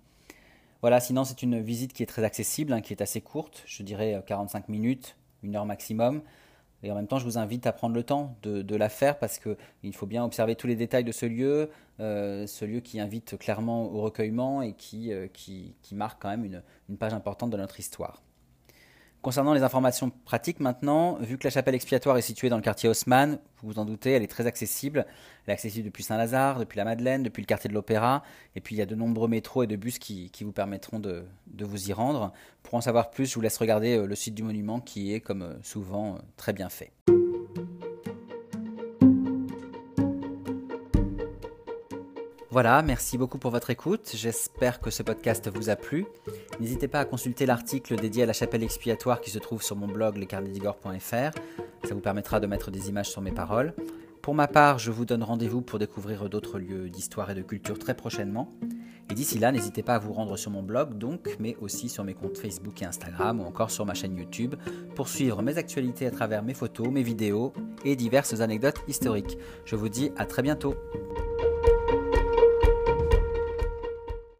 Voilà, 0.80 0.98
sinon 0.98 1.22
c'est 1.22 1.40
une 1.40 1.60
visite 1.60 1.92
qui 1.92 2.02
est 2.02 2.06
très 2.06 2.24
accessible, 2.24 2.72
hein, 2.72 2.80
qui 2.80 2.92
est 2.92 3.00
assez 3.00 3.20
courte, 3.20 3.62
je 3.64 3.84
dirais 3.84 4.20
45 4.26 4.68
minutes, 4.68 5.14
une 5.44 5.54
heure 5.54 5.66
maximum. 5.66 6.22
Et 6.82 6.92
en 6.92 6.94
même 6.94 7.08
temps, 7.08 7.18
je 7.18 7.24
vous 7.24 7.38
invite 7.38 7.66
à 7.66 7.72
prendre 7.72 7.94
le 7.94 8.04
temps 8.04 8.36
de, 8.42 8.76
la 8.76 8.88
faire 8.88 9.18
parce 9.18 9.38
qu'il 9.38 9.94
faut 9.94 10.06
bien 10.06 10.24
observer 10.24 10.54
tous 10.54 10.68
les 10.68 10.76
détails 10.76 11.04
de 11.04 11.12
ce 11.12 11.26
lieu, 11.26 11.70
euh, 11.98 12.46
ce 12.46 12.64
lieu 12.64 12.80
qui 12.80 13.00
invite 13.00 13.36
clairement 13.38 13.92
au 13.92 14.02
recueillement 14.02 14.62
et 14.62 14.74
qui, 14.74 15.12
euh, 15.12 15.26
marque 15.92 16.22
quand 16.22 16.28
même 16.28 16.62
une 16.88 16.96
page 16.96 17.14
importante 17.14 17.50
de 17.50 17.56
notre 17.56 17.80
histoire. 17.80 18.22
Concernant 19.28 19.52
les 19.52 19.62
informations 19.62 20.10
pratiques 20.24 20.58
maintenant, 20.58 21.18
vu 21.20 21.36
que 21.36 21.44
la 21.44 21.50
chapelle 21.50 21.74
expiatoire 21.74 22.16
est 22.16 22.22
située 22.22 22.48
dans 22.48 22.56
le 22.56 22.62
quartier 22.62 22.88
Haussmann, 22.88 23.38
vous 23.60 23.72
vous 23.72 23.78
en 23.78 23.84
doutez, 23.84 24.12
elle 24.12 24.22
est 24.22 24.26
très 24.26 24.46
accessible. 24.46 25.04
Elle 25.44 25.50
est 25.50 25.52
accessible 25.52 25.84
depuis 25.84 26.02
Saint-Lazare, 26.02 26.58
depuis 26.58 26.78
la 26.78 26.86
Madeleine, 26.86 27.22
depuis 27.22 27.42
le 27.42 27.46
quartier 27.46 27.68
de 27.68 27.74
l'Opéra. 27.74 28.22
Et 28.56 28.62
puis 28.62 28.74
il 28.74 28.78
y 28.78 28.80
a 28.80 28.86
de 28.86 28.94
nombreux 28.94 29.28
métros 29.28 29.64
et 29.64 29.66
de 29.66 29.76
bus 29.76 29.98
qui, 29.98 30.32
vous 30.40 30.52
permettront 30.52 30.98
de, 30.98 31.26
vous 31.60 31.90
y 31.90 31.92
rendre. 31.92 32.32
Pour 32.62 32.76
en 32.76 32.80
savoir 32.80 33.10
plus, 33.10 33.26
je 33.26 33.34
vous 33.34 33.42
laisse 33.42 33.58
regarder 33.58 33.98
euh, 33.98 34.06
le 34.06 34.14
site 34.14 34.34
du 34.34 34.42
monument 34.42 34.80
qui 34.80 35.12
est, 35.12 35.20
comme 35.20 35.42
euh, 35.42 35.52
souvent, 35.62 36.14
euh, 36.14 36.18
très 36.38 36.54
bien 36.54 36.70
fait. 36.70 36.90
Voilà, 42.50 42.80
merci 42.80 43.18
beaucoup 43.18 43.36
pour 43.36 43.50
votre 43.50 43.68
écoute. 43.68 44.12
J'espère 44.14 44.80
que 44.80 44.90
ce 44.90 45.02
podcast 45.02 45.50
vous 45.54 45.68
a 45.68 45.76
plu. 45.76 46.06
N'hésitez 46.60 46.88
pas 46.88 47.00
à 47.00 47.04
consulter 47.04 47.44
l'article 47.44 47.96
dédié 47.96 48.22
à 48.22 48.26
la 48.26 48.32
chapelle 48.32 48.62
expiatoire 48.62 49.20
qui 49.20 49.30
se 49.30 49.38
trouve 49.38 49.62
sur 49.62 49.76
mon 49.76 49.86
blog 49.86 50.16
lescarnedigore.fr. 50.16 51.38
Ça 51.84 51.94
vous 51.94 52.00
permettra 52.00 52.40
de 52.40 52.46
mettre 52.46 52.70
des 52.70 52.88
images 52.88 53.10
sur 53.10 53.20
mes 53.20 53.32
paroles. 53.32 53.74
Pour 54.22 54.34
ma 54.34 54.48
part, 54.48 54.78
je 54.78 54.90
vous 54.90 55.04
donne 55.04 55.22
rendez-vous 55.22 55.60
pour 55.60 55.78
découvrir 55.78 56.30
d'autres 56.30 56.58
lieux 56.58 56.88
d'histoire 56.88 57.30
et 57.30 57.34
de 57.34 57.42
culture 57.42 57.78
très 57.78 57.94
prochainement. 57.94 58.50
Et 59.10 59.14
d'ici 59.14 59.38
là, 59.38 59.52
n'hésitez 59.52 59.82
pas 59.82 59.96
à 59.96 59.98
vous 59.98 60.14
rendre 60.14 60.38
sur 60.38 60.50
mon 60.50 60.62
blog, 60.62 60.96
donc, 60.96 61.36
mais 61.38 61.54
aussi 61.60 61.90
sur 61.90 62.02
mes 62.02 62.14
comptes 62.14 62.38
Facebook 62.38 62.80
et 62.80 62.86
Instagram 62.86 63.40
ou 63.40 63.44
encore 63.44 63.70
sur 63.70 63.84
ma 63.84 63.94
chaîne 63.94 64.16
YouTube 64.16 64.54
pour 64.94 65.08
suivre 65.08 65.42
mes 65.42 65.58
actualités 65.58 66.06
à 66.06 66.10
travers 66.10 66.42
mes 66.42 66.54
photos, 66.54 66.88
mes 66.88 67.02
vidéos 67.02 67.52
et 67.84 67.94
diverses 67.94 68.40
anecdotes 68.40 68.82
historiques. 68.88 69.36
Je 69.66 69.76
vous 69.76 69.90
dis 69.90 70.12
à 70.16 70.24
très 70.24 70.42
bientôt. 70.42 70.74